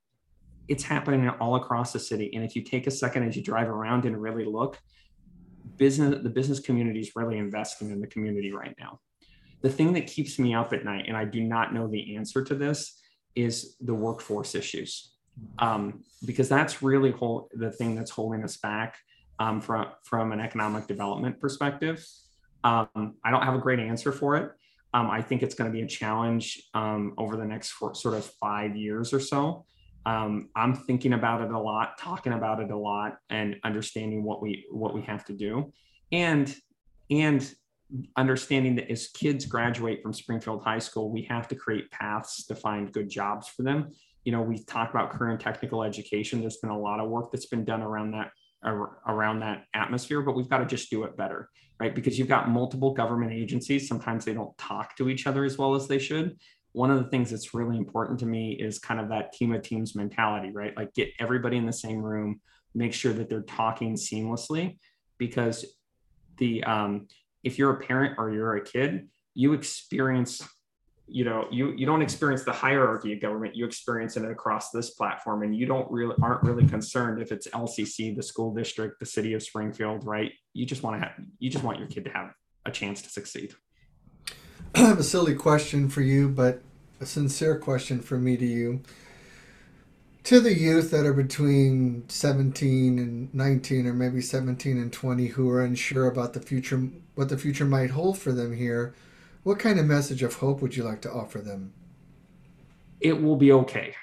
it's 0.67 0.83
happening 0.83 1.27
all 1.29 1.55
across 1.55 1.91
the 1.91 1.99
city. 1.99 2.31
And 2.33 2.43
if 2.43 2.55
you 2.55 2.63
take 2.63 2.87
a 2.87 2.91
second 2.91 3.27
as 3.27 3.35
you 3.35 3.43
drive 3.43 3.67
around 3.67 4.05
and 4.05 4.19
really 4.21 4.45
look, 4.45 4.79
business 5.77 6.21
the 6.23 6.29
business 6.29 6.59
community 6.59 6.99
is 6.99 7.11
really 7.15 7.37
investing 7.37 7.91
in 7.91 7.99
the 7.99 8.07
community 8.07 8.51
right 8.51 8.75
now. 8.79 8.99
The 9.61 9.69
thing 9.69 9.93
that 9.93 10.07
keeps 10.07 10.39
me 10.39 10.53
up 10.53 10.73
at 10.73 10.83
night, 10.83 11.05
and 11.07 11.15
I 11.15 11.25
do 11.25 11.41
not 11.41 11.73
know 11.73 11.87
the 11.87 12.15
answer 12.15 12.43
to 12.43 12.55
this, 12.55 13.01
is 13.35 13.75
the 13.79 13.93
workforce 13.93 14.55
issues, 14.55 15.13
um, 15.59 16.03
because 16.25 16.49
that's 16.49 16.83
really 16.83 17.11
hold, 17.11 17.49
the 17.53 17.71
thing 17.71 17.95
that's 17.95 18.11
holding 18.11 18.43
us 18.43 18.57
back 18.57 18.97
um, 19.39 19.61
from 19.61 19.87
from 20.03 20.31
an 20.31 20.39
economic 20.39 20.87
development 20.87 21.39
perspective. 21.39 22.05
Um, 22.63 23.15
I 23.23 23.31
don't 23.31 23.43
have 23.43 23.55
a 23.55 23.59
great 23.59 23.79
answer 23.79 24.11
for 24.11 24.35
it. 24.37 24.51
Um, 24.93 25.09
I 25.09 25.21
think 25.21 25.41
it's 25.41 25.55
going 25.55 25.71
to 25.71 25.75
be 25.75 25.81
a 25.81 25.87
challenge 25.87 26.61
um, 26.73 27.13
over 27.17 27.35
the 27.35 27.45
next 27.45 27.71
four, 27.71 27.95
sort 27.95 28.13
of 28.13 28.25
five 28.39 28.75
years 28.75 29.13
or 29.13 29.19
so. 29.19 29.65
Um, 30.05 30.49
I'm 30.55 30.75
thinking 30.75 31.13
about 31.13 31.41
it 31.41 31.51
a 31.51 31.59
lot, 31.59 31.97
talking 31.97 32.33
about 32.33 32.59
it 32.59 32.69
a 32.71 32.77
lot, 32.77 33.17
and 33.29 33.55
understanding 33.63 34.23
what 34.23 34.41
we 34.41 34.65
what 34.69 34.93
we 34.93 35.01
have 35.03 35.23
to 35.25 35.33
do, 35.33 35.71
and 36.11 36.53
and 37.09 37.53
understanding 38.17 38.75
that 38.75 38.91
as 38.91 39.07
kids 39.07 39.45
graduate 39.45 40.01
from 40.01 40.13
Springfield 40.13 40.63
High 40.63 40.79
School, 40.79 41.11
we 41.11 41.23
have 41.23 41.47
to 41.47 41.55
create 41.55 41.89
paths 41.91 42.45
to 42.47 42.55
find 42.55 42.91
good 42.91 43.09
jobs 43.09 43.47
for 43.47 43.63
them. 43.63 43.91
You 44.25 44.31
know, 44.31 44.41
we 44.41 44.63
talk 44.63 44.89
about 44.89 45.13
and 45.21 45.39
technical 45.39 45.83
education. 45.83 46.41
There's 46.41 46.57
been 46.57 46.71
a 46.71 46.79
lot 46.79 46.99
of 46.99 47.09
work 47.09 47.31
that's 47.31 47.45
been 47.45 47.65
done 47.65 47.81
around 47.81 48.11
that 48.11 48.31
around 48.65 49.39
that 49.39 49.65
atmosphere, 49.73 50.21
but 50.21 50.35
we've 50.35 50.49
got 50.49 50.59
to 50.59 50.65
just 50.65 50.89
do 50.89 51.03
it 51.03 51.17
better, 51.17 51.49
right? 51.79 51.93
Because 51.93 52.17
you've 52.17 52.27
got 52.27 52.49
multiple 52.49 52.93
government 52.93 53.33
agencies. 53.33 53.87
Sometimes 53.87 54.25
they 54.25 54.33
don't 54.33 54.57
talk 54.57 54.95
to 54.97 55.09
each 55.09 55.27
other 55.27 55.43
as 55.43 55.57
well 55.57 55.75
as 55.75 55.87
they 55.87 55.99
should. 55.99 56.37
One 56.71 56.89
of 56.89 57.03
the 57.03 57.09
things 57.09 57.29
that's 57.29 57.53
really 57.53 57.77
important 57.77 58.19
to 58.19 58.25
me 58.25 58.53
is 58.53 58.79
kind 58.79 58.99
of 58.99 59.09
that 59.09 59.33
team 59.33 59.53
of 59.53 59.61
teams 59.61 59.95
mentality, 59.95 60.51
right? 60.51 60.75
Like 60.75 60.93
get 60.93 61.09
everybody 61.19 61.57
in 61.57 61.65
the 61.65 61.73
same 61.73 62.01
room, 62.01 62.41
make 62.73 62.93
sure 62.93 63.13
that 63.13 63.29
they're 63.29 63.41
talking 63.43 63.95
seamlessly, 63.95 64.77
because 65.17 65.65
the 66.37 66.63
um, 66.63 67.07
if 67.43 67.59
you're 67.59 67.71
a 67.71 67.79
parent 67.79 68.15
or 68.17 68.31
you're 68.31 68.55
a 68.55 68.63
kid, 68.63 69.07
you 69.35 69.53
experience 69.53 70.41
you 71.07 71.25
know 71.25 71.47
you 71.51 71.73
you 71.73 71.85
don't 71.85 72.01
experience 72.01 72.43
the 72.43 72.51
hierarchy 72.51 73.13
of 73.13 73.19
government 73.19 73.55
you 73.55 73.65
experience 73.65 74.15
it 74.15 74.23
across 74.23 74.71
this 74.71 74.91
platform 74.91 75.43
and 75.43 75.55
you 75.55 75.65
don't 75.65 75.89
really 75.91 76.15
aren't 76.21 76.41
really 76.43 76.65
concerned 76.65 77.21
if 77.21 77.31
it's 77.31 77.47
lcc 77.47 78.15
the 78.15 78.23
school 78.23 78.53
district 78.53 78.99
the 78.99 79.05
city 79.05 79.33
of 79.33 79.43
springfield 79.43 80.05
right? 80.05 80.31
You 80.53 80.65
just 80.65 80.83
want 80.83 81.01
to 81.01 81.07
have 81.07 81.17
you 81.39 81.49
just 81.49 81.63
want 81.63 81.79
your 81.79 81.87
kid 81.87 82.05
to 82.05 82.11
have 82.11 82.33
a 82.65 82.71
chance 82.71 83.01
to 83.01 83.09
succeed. 83.09 83.53
I 84.75 84.79
have 84.79 84.99
a 84.99 85.03
silly 85.03 85.35
question 85.35 85.89
for 85.89 86.01
you 86.01 86.29
but 86.29 86.61
a 87.01 87.05
sincere 87.05 87.57
question 87.57 87.99
for 87.99 88.17
me 88.17 88.37
to 88.37 88.45
you. 88.45 88.81
To 90.25 90.39
the 90.39 90.53
youth 90.53 90.89
that 90.91 91.05
are 91.05 91.13
between 91.13 92.07
17 92.07 92.97
and 92.97 93.33
19 93.33 93.87
or 93.87 93.93
maybe 93.93 94.21
17 94.21 94.77
and 94.77 94.93
20 94.93 95.27
who 95.27 95.49
are 95.49 95.61
unsure 95.61 96.07
about 96.07 96.31
the 96.31 96.39
future 96.39 96.87
what 97.15 97.27
the 97.27 97.37
future 97.37 97.65
might 97.65 97.89
hold 97.89 98.17
for 98.17 98.31
them 98.31 98.55
here 98.55 98.95
what 99.43 99.59
kind 99.59 99.79
of 99.79 99.85
message 99.85 100.23
of 100.23 100.35
hope 100.35 100.61
would 100.61 100.75
you 100.75 100.83
like 100.83 101.01
to 101.01 101.11
offer 101.11 101.39
them? 101.39 101.73
It 102.99 103.21
will 103.21 103.35
be 103.35 103.51
okay, 103.51 103.95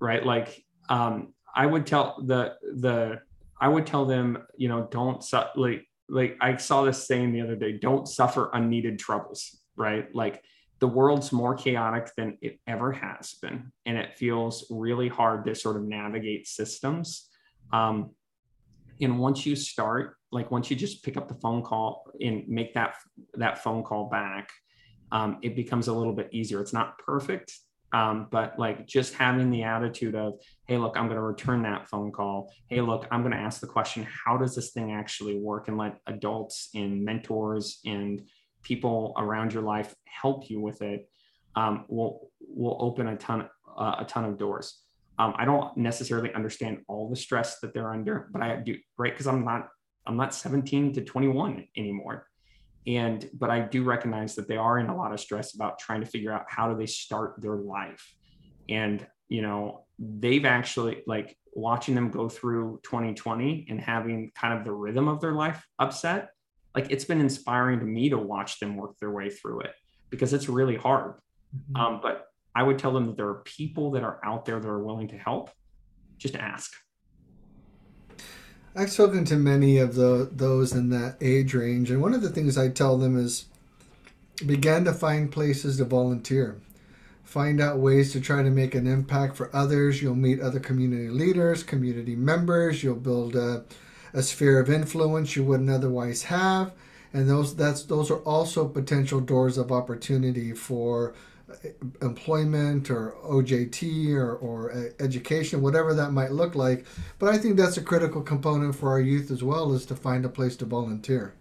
right? 0.00 0.24
Like 0.24 0.64
um, 0.88 1.34
I 1.54 1.66
would 1.66 1.86
tell 1.86 2.22
the 2.22 2.56
the 2.62 3.20
I 3.60 3.68
would 3.68 3.86
tell 3.86 4.06
them, 4.06 4.38
you 4.56 4.68
know, 4.68 4.88
don't 4.90 5.22
su- 5.22 5.42
like 5.56 5.86
like 6.08 6.36
I 6.40 6.56
saw 6.56 6.82
this 6.82 7.06
saying 7.06 7.32
the 7.32 7.42
other 7.42 7.56
day, 7.56 7.78
don't 7.78 8.08
suffer 8.08 8.50
unneeded 8.52 8.98
troubles, 8.98 9.60
right? 9.76 10.12
Like 10.14 10.42
the 10.80 10.88
world's 10.88 11.30
more 11.30 11.54
chaotic 11.54 12.10
than 12.16 12.38
it 12.40 12.58
ever 12.66 12.90
has 12.92 13.34
been, 13.34 13.70
and 13.84 13.98
it 13.98 14.16
feels 14.16 14.66
really 14.70 15.08
hard 15.08 15.44
to 15.44 15.54
sort 15.54 15.76
of 15.76 15.82
navigate 15.82 16.48
systems. 16.48 17.28
Um, 17.72 18.10
and 19.00 19.18
once 19.18 19.46
you 19.46 19.56
start, 19.56 20.16
like 20.32 20.50
once 20.50 20.70
you 20.70 20.76
just 20.76 21.04
pick 21.04 21.16
up 21.16 21.28
the 21.28 21.34
phone 21.34 21.62
call 21.62 22.10
and 22.20 22.48
make 22.48 22.74
that 22.74 22.94
that 23.34 23.62
phone 23.62 23.82
call 23.82 24.08
back, 24.08 24.50
um, 25.12 25.38
it 25.42 25.56
becomes 25.56 25.88
a 25.88 25.92
little 25.92 26.12
bit 26.12 26.28
easier. 26.32 26.60
It's 26.60 26.72
not 26.72 26.98
perfect, 26.98 27.52
um, 27.92 28.28
but 28.30 28.58
like 28.58 28.86
just 28.86 29.14
having 29.14 29.50
the 29.50 29.64
attitude 29.64 30.14
of, 30.14 30.34
hey, 30.66 30.76
look, 30.76 30.96
I'm 30.96 31.06
going 31.06 31.16
to 31.16 31.22
return 31.22 31.62
that 31.62 31.88
phone 31.88 32.12
call. 32.12 32.52
Hey, 32.68 32.80
look, 32.80 33.06
I'm 33.10 33.22
going 33.22 33.32
to 33.32 33.38
ask 33.38 33.60
the 33.60 33.66
question, 33.66 34.06
how 34.24 34.36
does 34.36 34.54
this 34.54 34.70
thing 34.70 34.92
actually 34.92 35.38
work? 35.38 35.68
And 35.68 35.76
let 35.76 35.98
adults 36.06 36.70
and 36.74 37.04
mentors 37.04 37.80
and 37.84 38.22
people 38.62 39.14
around 39.18 39.52
your 39.52 39.62
life 39.62 39.94
help 40.04 40.48
you 40.48 40.60
with 40.60 40.82
it. 40.82 41.08
Um, 41.56 41.84
will 41.88 42.30
will 42.38 42.76
open 42.78 43.08
a 43.08 43.16
ton 43.16 43.48
uh, 43.76 43.96
a 43.98 44.04
ton 44.04 44.24
of 44.24 44.38
doors. 44.38 44.82
Um, 45.18 45.34
I 45.36 45.44
don't 45.44 45.76
necessarily 45.76 46.32
understand 46.32 46.78
all 46.86 47.10
the 47.10 47.16
stress 47.16 47.58
that 47.60 47.74
they're 47.74 47.92
under, 47.92 48.28
but 48.32 48.40
I 48.40 48.56
do 48.56 48.76
right 48.96 49.12
because 49.12 49.26
I'm 49.26 49.44
not 49.44 49.68
I'm 50.06 50.16
not 50.16 50.32
17 50.32 50.94
to 50.94 51.02
21 51.02 51.66
anymore 51.76 52.29
and 52.86 53.28
but 53.34 53.50
i 53.50 53.60
do 53.60 53.84
recognize 53.84 54.34
that 54.34 54.48
they 54.48 54.56
are 54.56 54.78
in 54.78 54.86
a 54.86 54.96
lot 54.96 55.12
of 55.12 55.20
stress 55.20 55.54
about 55.54 55.78
trying 55.78 56.00
to 56.00 56.06
figure 56.06 56.32
out 56.32 56.44
how 56.48 56.70
do 56.70 56.78
they 56.78 56.86
start 56.86 57.34
their 57.38 57.56
life. 57.56 58.14
And 58.68 59.06
you 59.28 59.42
know 59.42 59.84
they've 59.98 60.44
actually 60.44 61.02
like 61.06 61.36
watching 61.52 61.94
them 61.94 62.10
go 62.10 62.28
through 62.28 62.80
2020 62.84 63.66
and 63.68 63.80
having 63.80 64.30
kind 64.34 64.56
of 64.58 64.64
the 64.64 64.72
rhythm 64.72 65.08
of 65.08 65.20
their 65.20 65.32
life 65.32 65.64
upset 65.78 66.30
like 66.74 66.90
it's 66.90 67.04
been 67.04 67.20
inspiring 67.20 67.80
to 67.80 67.84
me 67.84 68.08
to 68.08 68.18
watch 68.18 68.60
them 68.60 68.76
work 68.76 68.96
their 68.98 69.10
way 69.10 69.28
through 69.28 69.60
it 69.60 69.72
because 70.08 70.32
it's 70.32 70.48
really 70.48 70.76
hard. 70.76 71.14
Mm-hmm. 71.54 71.76
um, 71.76 72.00
but 72.00 72.26
i 72.54 72.62
would 72.62 72.78
tell 72.78 72.92
them 72.92 73.06
that 73.06 73.16
there 73.16 73.28
are 73.28 73.42
people 73.42 73.90
that 73.92 74.04
are 74.04 74.20
out 74.24 74.44
there 74.44 74.60
that 74.60 74.68
are 74.68 74.82
willing 74.82 75.08
to 75.08 75.18
help. 75.18 75.50
Just 76.18 76.36
ask 76.36 76.70
I've 78.74 78.92
spoken 78.92 79.24
to 79.24 79.36
many 79.36 79.78
of 79.78 79.96
the 79.96 80.28
those 80.30 80.72
in 80.72 80.90
that 80.90 81.16
age 81.20 81.54
range, 81.54 81.90
and 81.90 82.00
one 82.00 82.14
of 82.14 82.22
the 82.22 82.28
things 82.28 82.56
I 82.56 82.68
tell 82.68 82.96
them 82.96 83.18
is 83.18 83.46
begin 84.46 84.84
to 84.84 84.92
find 84.92 85.32
places 85.32 85.78
to 85.78 85.84
volunteer. 85.84 86.56
Find 87.24 87.60
out 87.60 87.78
ways 87.78 88.12
to 88.12 88.20
try 88.20 88.42
to 88.42 88.50
make 88.50 88.74
an 88.74 88.86
impact 88.86 89.36
for 89.36 89.54
others. 89.54 90.00
You'll 90.00 90.14
meet 90.14 90.40
other 90.40 90.60
community 90.60 91.08
leaders, 91.08 91.62
community 91.64 92.14
members. 92.14 92.82
You'll 92.82 92.94
build 92.96 93.34
a, 93.34 93.64
a 94.12 94.22
sphere 94.22 94.60
of 94.60 94.70
influence 94.70 95.34
you 95.34 95.44
wouldn't 95.44 95.70
otherwise 95.70 96.24
have, 96.24 96.72
and 97.12 97.28
those 97.28 97.56
that's 97.56 97.82
those 97.82 98.08
are 98.08 98.18
also 98.18 98.68
potential 98.68 99.18
doors 99.18 99.58
of 99.58 99.72
opportunity 99.72 100.52
for 100.52 101.12
employment 102.02 102.90
or 102.90 103.14
OJT 103.24 104.14
or, 104.14 104.36
or 104.36 104.92
education, 105.00 105.62
whatever 105.62 105.94
that 105.94 106.12
might 106.12 106.32
look 106.32 106.54
like. 106.54 106.86
But 107.18 107.34
I 107.34 107.38
think 107.38 107.56
that's 107.56 107.76
a 107.76 107.82
critical 107.82 108.22
component 108.22 108.74
for 108.74 108.90
our 108.90 109.00
youth 109.00 109.30
as 109.30 109.42
well 109.42 109.72
is 109.72 109.86
to 109.86 109.96
find 109.96 110.24
a 110.24 110.28
place 110.28 110.56
to 110.56 110.64
volunteer. 110.64 111.34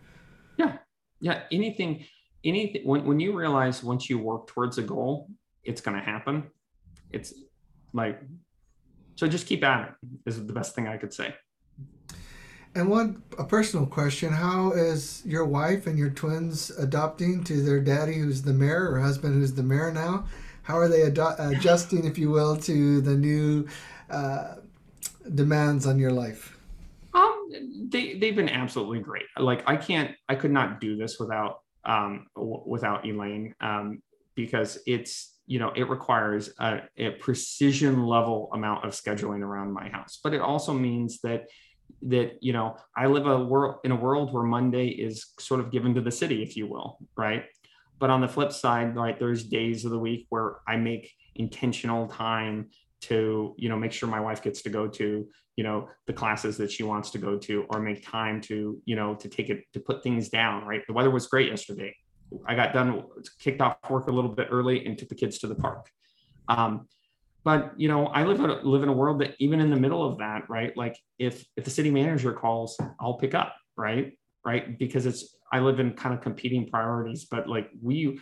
Yeah. 0.57 0.77
Yeah. 1.19 1.41
Anything, 1.51 2.05
anything, 2.43 2.81
when, 2.85 3.05
when 3.05 3.19
you 3.19 3.37
realize 3.37 3.83
once 3.83 4.09
you 4.09 4.19
work 4.19 4.47
towards 4.47 4.77
a 4.77 4.83
goal, 4.83 5.29
it's 5.63 5.81
going 5.81 5.97
to 5.97 6.03
happen. 6.03 6.43
It's 7.11 7.33
like, 7.93 8.21
so 9.15 9.27
just 9.27 9.47
keep 9.47 9.63
at 9.63 9.89
it 9.89 10.09
is 10.25 10.45
the 10.45 10.53
best 10.53 10.75
thing 10.75 10.87
I 10.87 10.97
could 10.97 11.13
say. 11.13 11.35
And 12.75 12.89
one 12.89 13.23
a 13.37 13.43
personal 13.43 13.85
question: 13.85 14.31
How 14.31 14.71
is 14.71 15.23
your 15.25 15.45
wife 15.45 15.87
and 15.87 15.97
your 15.97 16.11
twins 16.11 16.71
adopting 16.77 17.43
to 17.45 17.61
their 17.61 17.79
daddy, 17.79 18.15
who's 18.19 18.41
the 18.41 18.53
mayor, 18.53 18.91
or 18.91 18.99
husband, 18.99 19.33
who's 19.33 19.53
the 19.53 19.63
mayor 19.63 19.91
now? 19.91 20.25
How 20.63 20.77
are 20.77 20.87
they 20.87 21.09
adu- 21.09 21.39
adjusting, 21.51 22.05
if 22.05 22.17
you 22.17 22.29
will, 22.29 22.55
to 22.57 23.01
the 23.01 23.15
new 23.15 23.67
uh, 24.11 24.57
demands 25.33 25.87
on 25.87 25.97
your 25.97 26.11
life? 26.11 26.57
Um, 27.15 27.87
they 27.89 28.13
they've 28.13 28.35
been 28.35 28.49
absolutely 28.49 28.99
great. 28.99 29.25
Like 29.37 29.67
I 29.67 29.75
can't, 29.75 30.15
I 30.27 30.35
could 30.35 30.51
not 30.51 30.79
do 30.79 30.95
this 30.95 31.17
without 31.19 31.61
um, 31.85 32.27
w- 32.35 32.63
without 32.67 33.03
Elaine 33.03 33.55
um, 33.61 34.03
because 34.35 34.77
it's 34.85 35.39
you 35.47 35.57
know 35.57 35.71
it 35.75 35.89
requires 35.89 36.51
a, 36.59 36.81
a, 36.97 37.09
precision 37.11 38.05
level 38.05 38.49
amount 38.53 38.85
of 38.85 38.91
scheduling 38.91 39.41
around 39.41 39.73
my 39.73 39.89
house, 39.89 40.19
but 40.23 40.35
it 40.35 40.41
also 40.41 40.71
means 40.71 41.19
that 41.23 41.47
that 42.03 42.37
you 42.41 42.53
know 42.53 42.77
I 42.95 43.07
live 43.07 43.27
a 43.27 43.43
world 43.43 43.77
in 43.83 43.91
a 43.91 43.95
world 43.95 44.33
where 44.33 44.43
Monday 44.43 44.87
is 44.87 45.33
sort 45.39 45.59
of 45.59 45.71
given 45.71 45.93
to 45.95 46.01
the 46.01 46.11
city, 46.11 46.43
if 46.43 46.55
you 46.55 46.67
will, 46.67 46.97
right? 47.17 47.45
But 47.99 48.09
on 48.09 48.21
the 48.21 48.27
flip 48.27 48.53
side, 48.53 48.95
right, 48.95 49.19
there's 49.19 49.43
days 49.43 49.83
of 49.83 49.91
the 49.91 49.99
week 49.99 50.25
where 50.29 50.57
I 50.67 50.77
make 50.77 51.11
intentional 51.35 52.07
time 52.07 52.69
to 53.01 53.55
you 53.57 53.69
know 53.69 53.77
make 53.77 53.91
sure 53.91 54.09
my 54.09 54.19
wife 54.19 54.41
gets 54.41 54.61
to 54.63 54.69
go 54.69 54.87
to 54.87 55.27
you 55.55 55.63
know 55.63 55.89
the 56.07 56.13
classes 56.13 56.57
that 56.57 56.71
she 56.71 56.83
wants 56.83 57.11
to 57.11 57.17
go 57.17 57.37
to 57.37 57.65
or 57.69 57.79
make 57.79 58.05
time 58.05 58.41
to 58.41 58.81
you 58.85 58.95
know 58.95 59.15
to 59.15 59.27
take 59.27 59.49
it 59.49 59.63
to 59.73 59.79
put 59.79 60.03
things 60.03 60.29
down 60.29 60.65
right? 60.65 60.81
The 60.87 60.93
weather 60.93 61.11
was 61.11 61.27
great 61.27 61.49
yesterday. 61.49 61.95
I 62.47 62.55
got 62.55 62.73
done 62.73 63.03
kicked 63.39 63.61
off 63.61 63.77
work 63.89 64.07
a 64.07 64.11
little 64.11 64.31
bit 64.31 64.47
early 64.51 64.85
and 64.85 64.97
took 64.97 65.09
the 65.09 65.15
kids 65.15 65.39
to 65.39 65.47
the 65.47 65.55
park. 65.55 65.89
Um, 66.47 66.87
but 67.43 67.73
you 67.77 67.87
know 67.87 68.07
i 68.07 68.23
live 68.23 68.39
in 68.39 68.49
a, 68.49 68.55
live 68.61 68.83
in 68.83 68.89
a 68.89 68.93
world 68.93 69.19
that 69.19 69.35
even 69.39 69.59
in 69.59 69.69
the 69.69 69.75
middle 69.75 70.03
of 70.05 70.17
that 70.17 70.49
right 70.49 70.75
like 70.75 70.97
if 71.17 71.45
if 71.55 71.63
the 71.63 71.71
city 71.71 71.91
manager 71.91 72.33
calls 72.33 72.77
i'll 72.99 73.15
pick 73.15 73.33
up 73.33 73.55
right 73.77 74.17
right 74.45 74.77
because 74.77 75.05
it's 75.05 75.35
i 75.51 75.59
live 75.59 75.79
in 75.79 75.93
kind 75.93 76.13
of 76.13 76.21
competing 76.21 76.69
priorities 76.69 77.25
but 77.25 77.47
like 77.47 77.69
we 77.81 78.19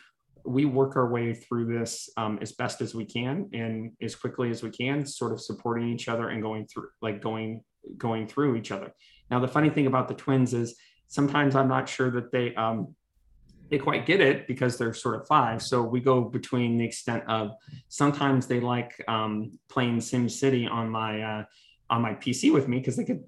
we 0.48 0.64
work 0.66 0.96
our 0.96 1.10
way 1.10 1.34
through 1.34 1.78
this 1.78 2.10
um, 2.16 2.40
as 2.42 2.54
best 2.54 2.80
as 2.82 2.96
we 2.96 3.06
can 3.06 3.50
and 3.54 3.92
as 4.02 4.16
quickly 4.16 4.50
as 4.50 4.64
we 4.64 4.70
can, 4.70 5.06
sort 5.06 5.34
of 5.34 5.42
supporting 5.42 5.90
each 5.90 6.08
other 6.08 6.30
and 6.30 6.42
going 6.42 6.66
through, 6.66 6.88
like 7.02 7.22
going 7.22 7.62
going 7.98 8.28
through 8.28 8.56
each 8.56 8.72
other. 8.72 8.92
Now, 9.30 9.40
the 9.40 9.48
funny 9.48 9.70
thing 9.70 9.88
about 9.88 10.08
the 10.08 10.14
twins 10.14 10.54
is 10.54 10.76
sometimes 11.08 11.56
I'm 11.56 11.68
not 11.68 11.90
sure 11.90 12.10
that 12.12 12.32
they 12.32 12.56
um, 12.56 12.96
they 13.70 13.78
quite 13.78 14.06
get 14.06 14.22
it 14.22 14.48
because 14.48 14.78
they're 14.78 14.94
sort 14.94 15.16
of 15.16 15.28
five. 15.28 15.62
So 15.62 15.82
we 15.82 16.00
go 16.00 16.22
between 16.22 16.78
the 16.78 16.86
extent 16.86 17.24
of 17.28 17.52
sometimes 17.90 18.48
they 18.48 18.60
like 18.60 19.04
um, 19.08 19.58
playing 19.70 20.02
Sim 20.02 20.30
City 20.30 20.68
on 20.68 20.90
my 20.90 21.22
uh, 21.22 21.44
on 21.90 22.02
my 22.02 22.14
PC 22.14 22.54
with 22.54 22.68
me 22.68 22.80
because 22.80 22.96
they 22.96 23.04
could 23.04 23.24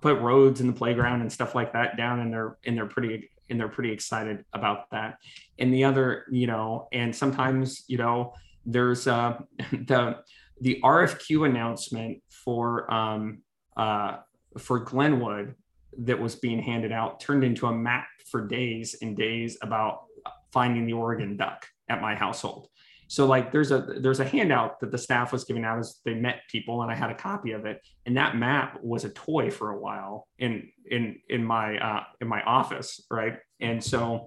put 0.00 0.20
roads 0.20 0.60
in 0.60 0.66
the 0.66 0.72
playground 0.72 1.20
and 1.22 1.32
stuff 1.32 1.54
like 1.54 1.72
that 1.72 1.96
down 1.96 2.20
and 2.20 2.32
they're 2.32 2.58
and 2.64 2.76
they're 2.76 2.86
pretty 2.86 3.30
and 3.50 3.60
they're 3.60 3.68
pretty 3.68 3.92
excited 3.92 4.44
about 4.52 4.90
that. 4.90 5.18
And 5.58 5.72
the 5.72 5.84
other, 5.84 6.24
you 6.30 6.46
know, 6.46 6.88
and 6.92 7.14
sometimes, 7.14 7.84
you 7.88 7.98
know, 7.98 8.34
there's 8.66 9.06
uh, 9.06 9.38
the 9.72 10.18
the 10.60 10.80
RFQ 10.82 11.46
announcement 11.48 12.22
for 12.28 12.92
um, 12.92 13.42
uh, 13.76 14.18
for 14.58 14.80
Glenwood 14.80 15.54
that 15.98 16.18
was 16.18 16.36
being 16.36 16.60
handed 16.60 16.92
out 16.92 17.20
turned 17.20 17.44
into 17.44 17.66
a 17.66 17.72
map 17.72 18.06
for 18.30 18.46
days 18.46 18.96
and 19.02 19.16
days 19.16 19.56
about 19.62 20.04
finding 20.52 20.86
the 20.86 20.92
Oregon 20.92 21.36
duck 21.36 21.66
at 21.88 22.00
my 22.00 22.14
household. 22.14 22.68
So 23.08 23.26
like 23.26 23.52
there's 23.52 23.70
a 23.70 23.80
there's 24.00 24.20
a 24.20 24.24
handout 24.24 24.80
that 24.80 24.90
the 24.90 24.98
staff 24.98 25.32
was 25.32 25.44
giving 25.44 25.64
out 25.64 25.78
as 25.78 26.00
they 26.04 26.14
met 26.14 26.40
people, 26.48 26.82
and 26.82 26.90
I 26.90 26.94
had 26.94 27.10
a 27.10 27.14
copy 27.14 27.52
of 27.52 27.66
it. 27.66 27.80
And 28.06 28.16
that 28.16 28.36
map 28.36 28.78
was 28.82 29.04
a 29.04 29.10
toy 29.10 29.50
for 29.50 29.70
a 29.70 29.78
while 29.78 30.26
in 30.38 30.68
in 30.90 31.20
in 31.28 31.44
my 31.44 31.76
uh, 31.78 32.04
in 32.20 32.28
my 32.28 32.42
office, 32.42 33.04
right? 33.10 33.38
And 33.60 33.82
so, 33.82 34.26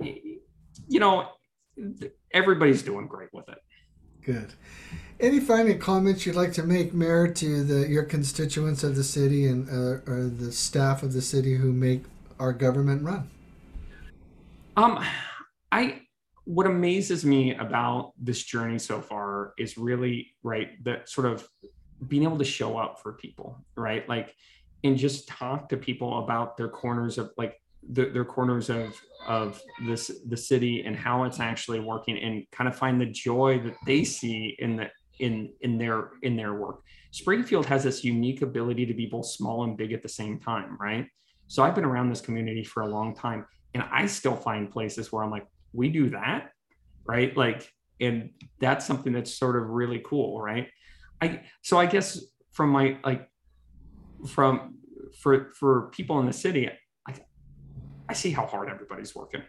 you 0.00 1.00
know, 1.00 1.28
everybody's 2.32 2.82
doing 2.82 3.08
great 3.08 3.30
with 3.32 3.48
it. 3.48 3.58
Good. 4.24 4.54
Any 5.20 5.38
final 5.38 5.74
comments 5.74 6.26
you'd 6.26 6.34
like 6.34 6.52
to 6.54 6.62
make, 6.62 6.92
Mayor, 6.94 7.28
to 7.28 7.62
the 7.62 7.88
your 7.88 8.04
constituents 8.04 8.82
of 8.82 8.96
the 8.96 9.04
city 9.04 9.46
and 9.46 9.68
uh, 9.68 10.10
or 10.10 10.24
the 10.24 10.50
staff 10.50 11.02
of 11.02 11.12
the 11.12 11.22
city 11.22 11.54
who 11.54 11.72
make 11.72 12.02
our 12.40 12.52
government 12.52 13.02
run? 13.02 13.28
Um, 14.76 15.04
I 15.70 16.00
what 16.44 16.66
amazes 16.66 17.24
me 17.24 17.54
about 17.54 18.12
this 18.18 18.42
journey 18.42 18.78
so 18.78 19.00
far 19.00 19.54
is 19.58 19.78
really 19.78 20.34
right 20.42 20.82
that 20.84 21.08
sort 21.08 21.26
of 21.26 21.48
being 22.08 22.22
able 22.22 22.38
to 22.38 22.44
show 22.44 22.76
up 22.76 23.00
for 23.00 23.14
people 23.14 23.64
right 23.76 24.06
like 24.10 24.34
and 24.82 24.98
just 24.98 25.26
talk 25.26 25.70
to 25.70 25.76
people 25.78 26.18
about 26.18 26.58
their 26.58 26.68
corners 26.68 27.16
of 27.16 27.30
like 27.38 27.58
the, 27.92 28.06
their 28.06 28.24
corners 28.24 28.70
of 28.70 29.00
of 29.26 29.60
this 29.86 30.10
the 30.28 30.36
city 30.36 30.82
and 30.84 30.96
how 30.96 31.24
it's 31.24 31.40
actually 31.40 31.80
working 31.80 32.18
and 32.18 32.44
kind 32.52 32.68
of 32.68 32.76
find 32.76 33.00
the 33.00 33.06
joy 33.06 33.58
that 33.60 33.74
they 33.86 34.04
see 34.04 34.54
in 34.58 34.76
the 34.76 34.90
in 35.20 35.50
in 35.60 35.78
their 35.78 36.10
in 36.22 36.36
their 36.36 36.54
work. 36.54 36.80
Springfield 37.10 37.66
has 37.66 37.84
this 37.84 38.02
unique 38.02 38.42
ability 38.42 38.86
to 38.86 38.94
be 38.94 39.06
both 39.06 39.26
small 39.26 39.64
and 39.64 39.76
big 39.76 39.92
at 39.92 40.02
the 40.02 40.08
same 40.08 40.38
time 40.40 40.76
right? 40.80 41.06
So 41.46 41.62
i've 41.62 41.74
been 41.74 41.84
around 41.84 42.08
this 42.08 42.20
community 42.20 42.64
for 42.64 42.82
a 42.82 42.88
long 42.88 43.14
time 43.14 43.46
and 43.74 43.84
i 43.92 44.06
still 44.06 44.34
find 44.34 44.70
places 44.70 45.12
where 45.12 45.22
i'm 45.22 45.30
like 45.30 45.46
we 45.72 45.88
do 45.88 46.10
that 46.10 46.50
right? 47.06 47.36
Like 47.36 47.70
and 48.00 48.30
that's 48.60 48.86
something 48.86 49.12
that's 49.12 49.34
sort 49.34 49.56
of 49.56 49.68
really 49.68 50.02
cool 50.04 50.40
right? 50.40 50.68
I 51.20 51.42
so 51.62 51.78
i 51.78 51.86
guess 51.86 52.20
from 52.52 52.70
my 52.70 52.98
like 53.04 53.28
from 54.26 54.78
for 55.20 55.52
for 55.58 55.90
people 55.90 56.18
in 56.20 56.26
the 56.26 56.32
city 56.32 56.68
i 58.14 58.16
see 58.16 58.30
how 58.30 58.46
hard 58.46 58.70
everybody's 58.70 59.12
working. 59.12 59.42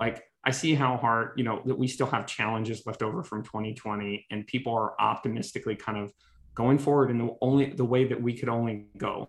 Like 0.00 0.24
i 0.42 0.50
see 0.50 0.74
how 0.74 0.96
hard 0.96 1.32
you 1.36 1.44
know 1.44 1.60
that 1.66 1.78
we 1.78 1.86
still 1.86 2.06
have 2.06 2.26
challenges 2.26 2.86
left 2.86 3.02
over 3.02 3.22
from 3.22 3.42
2020 3.42 4.26
and 4.30 4.46
people 4.46 4.72
are 4.72 4.98
optimistically 4.98 5.76
kind 5.76 5.98
of 5.98 6.10
going 6.54 6.78
forward 6.78 7.10
in 7.10 7.18
the 7.18 7.28
only 7.42 7.66
the 7.66 7.84
way 7.84 8.04
that 8.04 8.20
we 8.20 8.32
could 8.32 8.48
only 8.48 8.86
go 8.96 9.28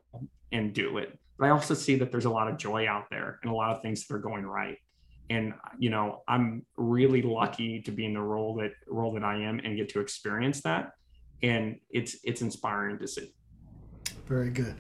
and 0.53 0.73
do 0.73 0.97
it. 0.97 1.19
But 1.37 1.47
i 1.47 1.49
also 1.49 1.73
see 1.73 1.95
that 1.95 2.09
there's 2.09 2.29
a 2.33 2.35
lot 2.39 2.47
of 2.47 2.57
joy 2.57 2.87
out 2.87 3.07
there 3.11 3.39
and 3.41 3.51
a 3.51 3.55
lot 3.55 3.75
of 3.75 3.81
things 3.81 4.07
that 4.07 4.15
are 4.15 4.19
going 4.29 4.45
right. 4.45 4.77
And 5.29 5.53
you 5.77 5.89
know 5.89 6.23
i'm 6.29 6.65
really 6.77 7.21
lucky 7.21 7.81
to 7.81 7.91
be 7.91 8.05
in 8.05 8.13
the 8.13 8.21
role 8.33 8.55
that 8.61 8.71
role 8.87 9.11
that 9.15 9.25
i 9.25 9.35
am 9.49 9.59
and 9.63 9.75
get 9.75 9.89
to 9.89 9.99
experience 9.99 10.61
that. 10.61 10.93
And 11.43 11.79
it's 11.89 12.15
it's 12.23 12.41
inspiring 12.41 12.97
to 12.99 13.07
see. 13.07 13.33
Very 14.25 14.51
good. 14.51 14.75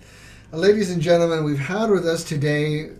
Uh, 0.53 0.57
ladies 0.57 0.89
and 0.89 1.01
gentlemen 1.01 1.43
we've 1.43 1.67
had 1.75 1.89
with 1.89 2.07
us 2.07 2.23
today 2.23 2.91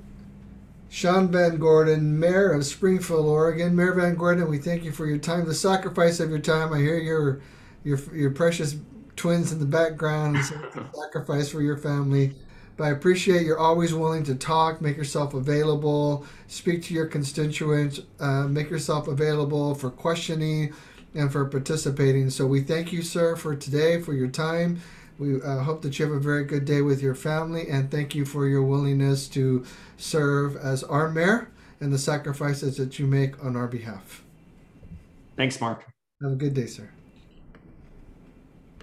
sean 0.89 1.31
van 1.31 1.57
gordon 1.57 2.19
mayor 2.19 2.51
of 2.51 2.65
springfield 2.65 3.25
oregon 3.25 3.75
mayor 3.75 3.93
van 3.93 4.15
gordon 4.15 4.49
we 4.49 4.57
thank 4.57 4.83
you 4.83 4.91
for 4.91 5.05
your 5.05 5.17
time 5.17 5.45
the 5.45 5.53
sacrifice 5.53 6.19
of 6.19 6.29
your 6.29 6.39
time 6.39 6.73
i 6.73 6.79
hear 6.79 6.97
your 6.97 7.41
your 7.83 7.99
your 8.13 8.31
precious 8.31 8.75
twins 9.15 9.51
in 9.51 9.59
the 9.59 9.65
background 9.65 10.37
sacrifice 10.93 11.49
for 11.49 11.61
your 11.61 11.77
family 11.77 12.33
but 12.79 12.85
I 12.85 12.91
appreciate 12.91 13.45
you're 13.45 13.59
always 13.59 13.93
willing 13.93 14.23
to 14.23 14.35
talk, 14.35 14.79
make 14.79 14.95
yourself 14.95 15.33
available, 15.33 16.25
speak 16.47 16.81
to 16.83 16.93
your 16.93 17.07
constituents, 17.07 17.99
uh, 18.21 18.43
make 18.43 18.69
yourself 18.69 19.09
available 19.09 19.75
for 19.75 19.89
questioning 19.89 20.73
and 21.13 21.29
for 21.29 21.43
participating. 21.43 22.29
So 22.29 22.47
we 22.47 22.61
thank 22.61 22.93
you, 22.93 23.01
sir, 23.01 23.35
for 23.35 23.53
today, 23.53 23.99
for 24.01 24.13
your 24.13 24.29
time. 24.29 24.79
We 25.19 25.41
uh, 25.41 25.59
hope 25.59 25.81
that 25.81 25.99
you 25.99 26.05
have 26.05 26.15
a 26.15 26.19
very 26.19 26.45
good 26.45 26.63
day 26.63 26.81
with 26.81 27.01
your 27.01 27.13
family, 27.13 27.67
and 27.69 27.91
thank 27.91 28.15
you 28.15 28.25
for 28.25 28.47
your 28.47 28.63
willingness 28.63 29.27
to 29.29 29.65
serve 29.97 30.55
as 30.55 30.83
our 30.83 31.09
mayor 31.09 31.51
and 31.81 31.91
the 31.91 31.97
sacrifices 31.97 32.77
that 32.77 32.99
you 32.99 33.05
make 33.05 33.43
on 33.43 33.55
our 33.55 33.67
behalf. 33.67 34.23
Thanks, 35.35 35.59
Mark. 35.59 35.85
Have 36.21 36.31
a 36.31 36.35
good 36.35 36.53
day, 36.53 36.65
sir. 36.65 36.89